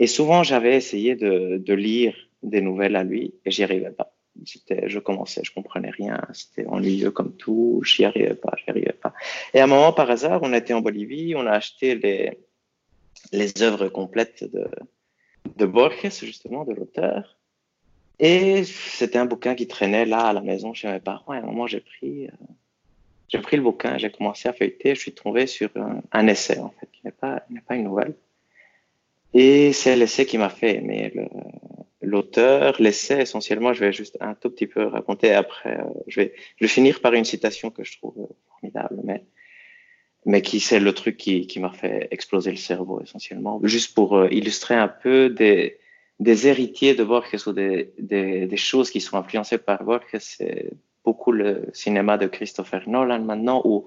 [0.00, 4.11] Et souvent, j'avais essayé de, de lire des nouvelles à lui et j'y arrivais pas
[4.44, 9.12] je commençais, je comprenais rien, c'était ennuyeux comme tout, j'y arrivais pas, j'y arrivais pas.
[9.54, 12.38] Et à un moment, par hasard, on était en Bolivie, on a acheté les,
[13.32, 14.68] les œuvres complètes de,
[15.56, 17.36] de Borges, justement, de l'auteur.
[18.18, 21.34] Et c'était un bouquin qui traînait là à la maison chez mes parents.
[21.34, 22.30] Et à un moment, j'ai pris, euh,
[23.28, 24.94] j'ai pris le bouquin, j'ai commencé à feuilleter.
[24.94, 25.70] Je suis tombé sur
[26.12, 28.14] un, essai, en fait, qui n'est pas, pas une nouvelle.
[29.34, 31.26] Et c'est l'essai qui m'a fait aimer le,
[32.02, 35.78] l'auteur, l'essai essentiellement, je vais juste un tout petit peu raconter après.
[35.78, 39.24] Euh, je, vais, je vais finir par une citation que je trouve formidable, mais,
[40.26, 43.60] mais qui c'est le truc qui, qui m'a fait exploser le cerveau essentiellement.
[43.64, 45.78] Juste pour euh, illustrer un peu des,
[46.18, 50.70] des héritiers de Borges ou des, des, des choses qui sont influencées par Borges, c'est
[51.04, 53.84] beaucoup le cinéma de Christopher Nolan maintenant, où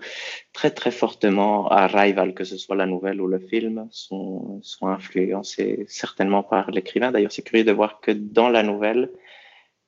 [0.53, 6.44] très très fortement Arrival, que ce soit la nouvelle ou le film, sont, influencés certainement
[6.44, 7.11] par l'écrivain.
[7.11, 9.11] D'ailleurs, c'est curieux de voir que dans la nouvelle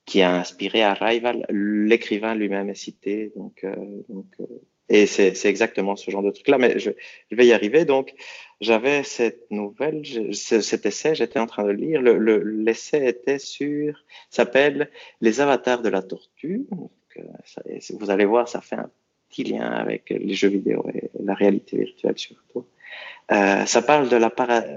[0.06, 3.32] qui a inspiré Arrival, l'écrivain lui-même est cité.
[3.36, 3.74] Donc, euh,
[4.40, 4.46] euh,
[4.88, 6.90] et c'est exactement ce genre de truc-là, mais je,
[7.30, 7.84] vais y arriver.
[7.84, 8.14] Donc,
[8.62, 12.00] j'avais cette nouvelle, cet essai, j'étais en train de lire.
[12.00, 14.90] L'essai le, était sur, s'appelle
[15.20, 16.66] Les avatars de la tortue
[17.98, 18.90] vous allez voir, ça fait un
[19.28, 22.66] petit lien avec les jeux vidéo et la réalité virtuelle surtout.
[23.30, 24.18] Euh, ça parle de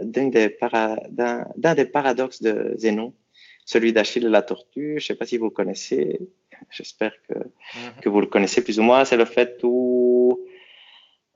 [0.04, 3.14] d'un des, para, des, paradoxes de Zénon,
[3.66, 4.96] celui d'Achille et la tortue.
[5.00, 6.20] Je ne sais pas si vous connaissez.
[6.70, 8.02] J'espère que, mhm.
[8.02, 9.06] que vous le connaissez plus ou moins.
[9.06, 10.40] C'est le fait où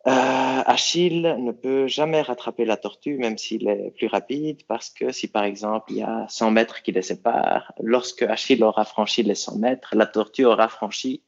[0.08, 5.11] euh, Achille ne peut jamais rattraper la tortue, même s'il est plus rapide, parce que
[5.11, 9.24] si par exemple il y a 100 mètres qui les séparent, lorsque Achille aura franchi
[9.24, 11.24] les 100 mètres, la tortue aura franchi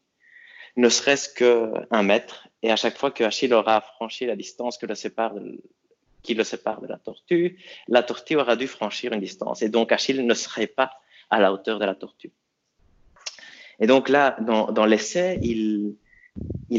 [0.75, 4.85] ne serait-ce qu'un mètre, et à chaque fois que Achille aura franchi la distance qui
[4.85, 7.57] le sépare de la tortue,
[7.87, 10.91] la tortue aura dû franchir une distance, et donc Achille ne serait pas
[11.31, 12.31] à la hauteur de la tortue.
[13.79, 15.97] Et donc là, dans, l'essai, il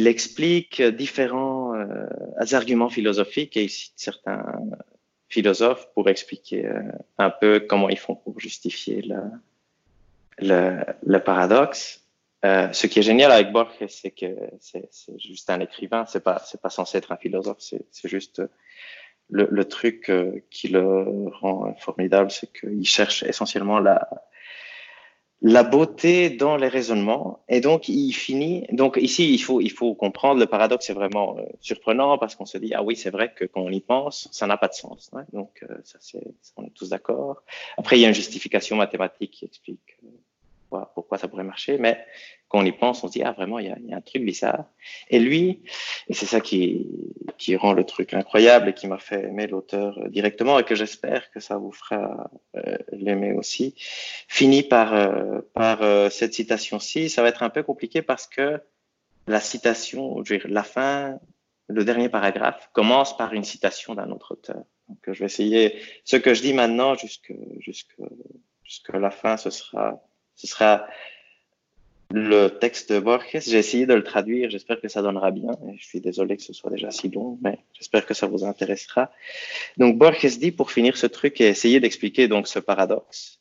[0.07, 4.45] explique différents euh, arguments philosophiques et il cite certains
[5.29, 6.83] philosophes pour expliquer euh,
[7.19, 9.03] un peu comment ils font pour justifier
[10.39, 12.05] le, le, paradoxe.
[12.45, 16.41] Euh, ce qui est génial avec Borges, c'est que c'est juste un écrivain, c'est pas
[16.47, 18.43] c'est pas censé être un philosophe, c'est juste
[19.29, 24.09] le, le truc euh, qui le rend formidable, c'est qu'il cherche essentiellement la
[25.41, 27.41] la beauté dans les raisonnements.
[27.49, 28.67] Et donc, il finit.
[28.73, 32.47] Donc, ici, il faut, il faut comprendre le paradoxe c'est vraiment euh, surprenant parce qu'on
[32.47, 34.75] se dit, ah oui, c'est vrai que quand on y pense, ça n'a pas de
[34.75, 35.11] sens.
[35.33, 36.25] Donc, euh, ça, c'est,
[36.57, 37.43] on est tous d'accord.
[37.77, 41.79] Après, il y a une justification mathématique qui explique euh, pourquoi ça pourrait marcher.
[41.79, 42.05] Mais
[42.49, 44.25] quand on y pense, on se dit, ah, vraiment, il y y a un truc
[44.25, 44.65] bizarre.
[45.11, 45.63] Et lui,
[46.09, 46.87] et c'est ça qui,
[47.37, 50.75] qui rend le truc incroyable et qui m'a fait aimer l'auteur euh, directement et que
[50.75, 53.75] j'espère que ça vous fera euh, l'aimer aussi,
[54.29, 57.11] finit par, euh, par cette citation-ci.
[57.11, 58.61] Ça va être un peu compliqué parce que
[59.27, 61.19] la citation, je veux dire, la fin,
[61.69, 64.65] le dernier paragraphe commence par une citation d'un autre auteur.
[64.89, 67.95] Donc, je vais essayer, ce que je dis maintenant jusque, jusque,
[68.65, 70.03] jusque la fin, ce sera,
[70.35, 70.87] ce sera
[72.11, 73.41] le texte de Borges.
[73.47, 75.53] J'ai essayé de le traduire, j'espère que ça donnera bien.
[75.77, 79.11] Je suis désolé que ce soit déjà si long, mais j'espère que ça vous intéressera.
[79.77, 83.41] Donc Borges dit, pour finir ce truc et essayer d'expliquer donc ce paradoxe,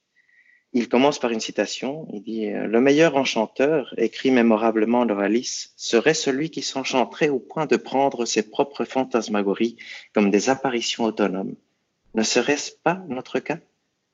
[0.73, 6.49] il commence par une citation, il dit «Le meilleur enchanteur, écrit mémorablement Novalis, serait celui
[6.49, 9.77] qui s'enchanterait au point de prendre ses propres fantasmagories
[10.13, 11.55] comme des apparitions autonomes.
[12.15, 13.59] Ne serait-ce pas notre cas?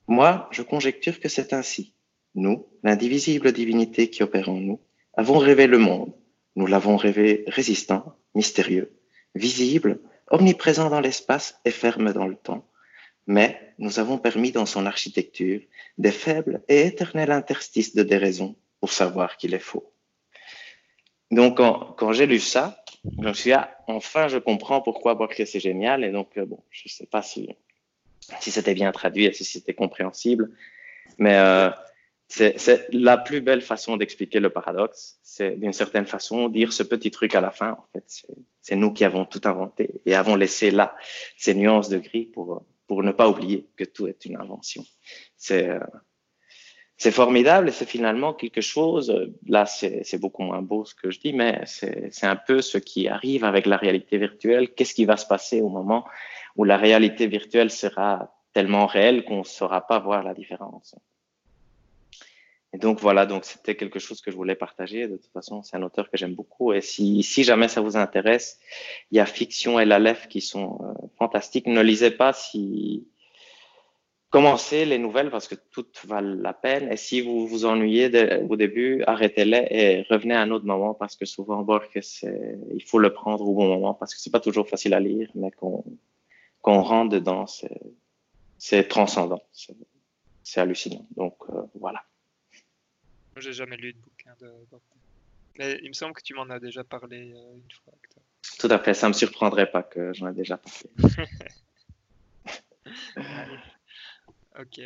[0.07, 1.93] Moi, je conjecture que c'est ainsi.
[2.35, 4.79] Nous, l'indivisible divinité qui opère en nous,
[5.15, 6.13] avons rêvé le monde.
[6.55, 8.91] Nous l'avons rêvé résistant, mystérieux,
[9.35, 12.65] visible, omniprésent dans l'espace et ferme dans le temps.
[13.27, 15.61] Mais nous avons permis dans son architecture
[15.97, 19.93] des faibles et éternels interstices de déraison pour savoir qu'il est faux.
[21.31, 25.15] Donc, quand, quand j'ai lu ça, je me suis dit, ah, enfin, je comprends pourquoi
[25.15, 26.03] Borges c'est génial.
[26.03, 27.49] Et donc, euh, bon, je sais pas si,
[28.39, 30.51] si c'était bien traduit, si c'était compréhensible,
[31.17, 31.69] mais euh,
[32.27, 35.19] c'est la plus belle façon d'expliquer le paradoxe.
[35.21, 37.71] C'est d'une certaine façon dire ce petit truc à la fin.
[37.71, 38.25] En fait,
[38.61, 40.95] c'est nous qui avons tout inventé et avons laissé là
[41.37, 44.83] ces nuances de gris pour pour ne pas oublier que tout est une invention.
[45.37, 45.79] C'est euh,
[46.97, 49.13] c'est formidable et c'est finalement quelque chose.
[49.47, 53.07] Là, c'est beaucoup moins beau ce que je dis, mais c'est un peu ce qui
[53.07, 54.73] arrive avec la réalité virtuelle.
[54.73, 56.05] Qu'est-ce qui va se passer au moment
[56.55, 60.95] où la réalité virtuelle sera tellement réelle qu'on ne saura pas voir la différence.
[62.73, 65.07] Et donc voilà, donc c'était quelque chose que je voulais partager.
[65.07, 66.73] De toute façon, c'est un auteur que j'aime beaucoup.
[66.73, 68.59] Et si, si jamais ça vous intéresse,
[69.11, 71.67] il y a Fiction et l'Aleph qui sont euh, fantastiques.
[71.67, 73.07] Ne lisez pas si
[74.33, 76.91] commencez les nouvelles parce que toutes valent la peine.
[76.91, 78.09] Et si vous vous ennuyez
[78.49, 82.97] au début, arrêtez-les et revenez à un autre moment parce que souvent Borges, il faut
[82.97, 85.83] le prendre au bon moment parce que c'est pas toujours facile à lire, mais qu'on
[86.63, 87.45] qu'on rentre dedans,
[88.57, 89.43] c'est transcendant,
[90.41, 91.05] c'est hallucinant.
[91.15, 92.03] Donc euh, voilà.
[93.35, 94.51] Moi, j'ai jamais lu de bouquin de
[95.57, 97.93] Mais il me semble que tu m'en as déjà parlé euh, une fois.
[98.59, 101.29] Tout à fait, ça me surprendrait pas que j'en ai déjà parlé.
[104.59, 104.81] ok.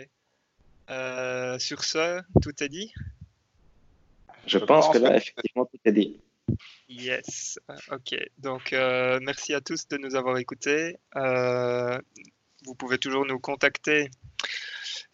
[0.90, 2.94] Euh, sur ce, tout est dit?
[4.46, 6.22] Je, pense, que là, effectivement, tout est dit.
[6.88, 7.60] Yes,
[7.92, 8.16] ok.
[8.38, 10.96] Donc, euh, merci à tous de nous avoir écoutés.
[12.64, 14.10] Vous pouvez toujours nous contacter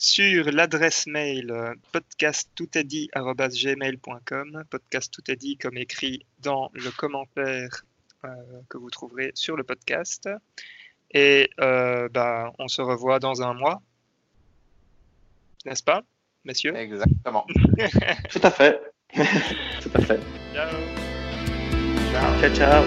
[0.03, 7.85] sur l'adresse mail euh, podcasttoutestdit.gmail.com podcast tout est dit comme écrit dans le commentaire
[8.25, 8.27] euh,
[8.67, 10.27] que vous trouverez sur le podcast.
[11.11, 13.81] Et euh, bah, on se revoit dans un mois.
[15.65, 16.03] N'est-ce pas,
[16.43, 16.75] messieurs?
[16.75, 17.47] Exactement.
[18.29, 18.81] Tout à fait.
[19.13, 20.19] Tout à fait.
[20.53, 20.67] Ciao.
[22.41, 22.83] Ciao, ciao.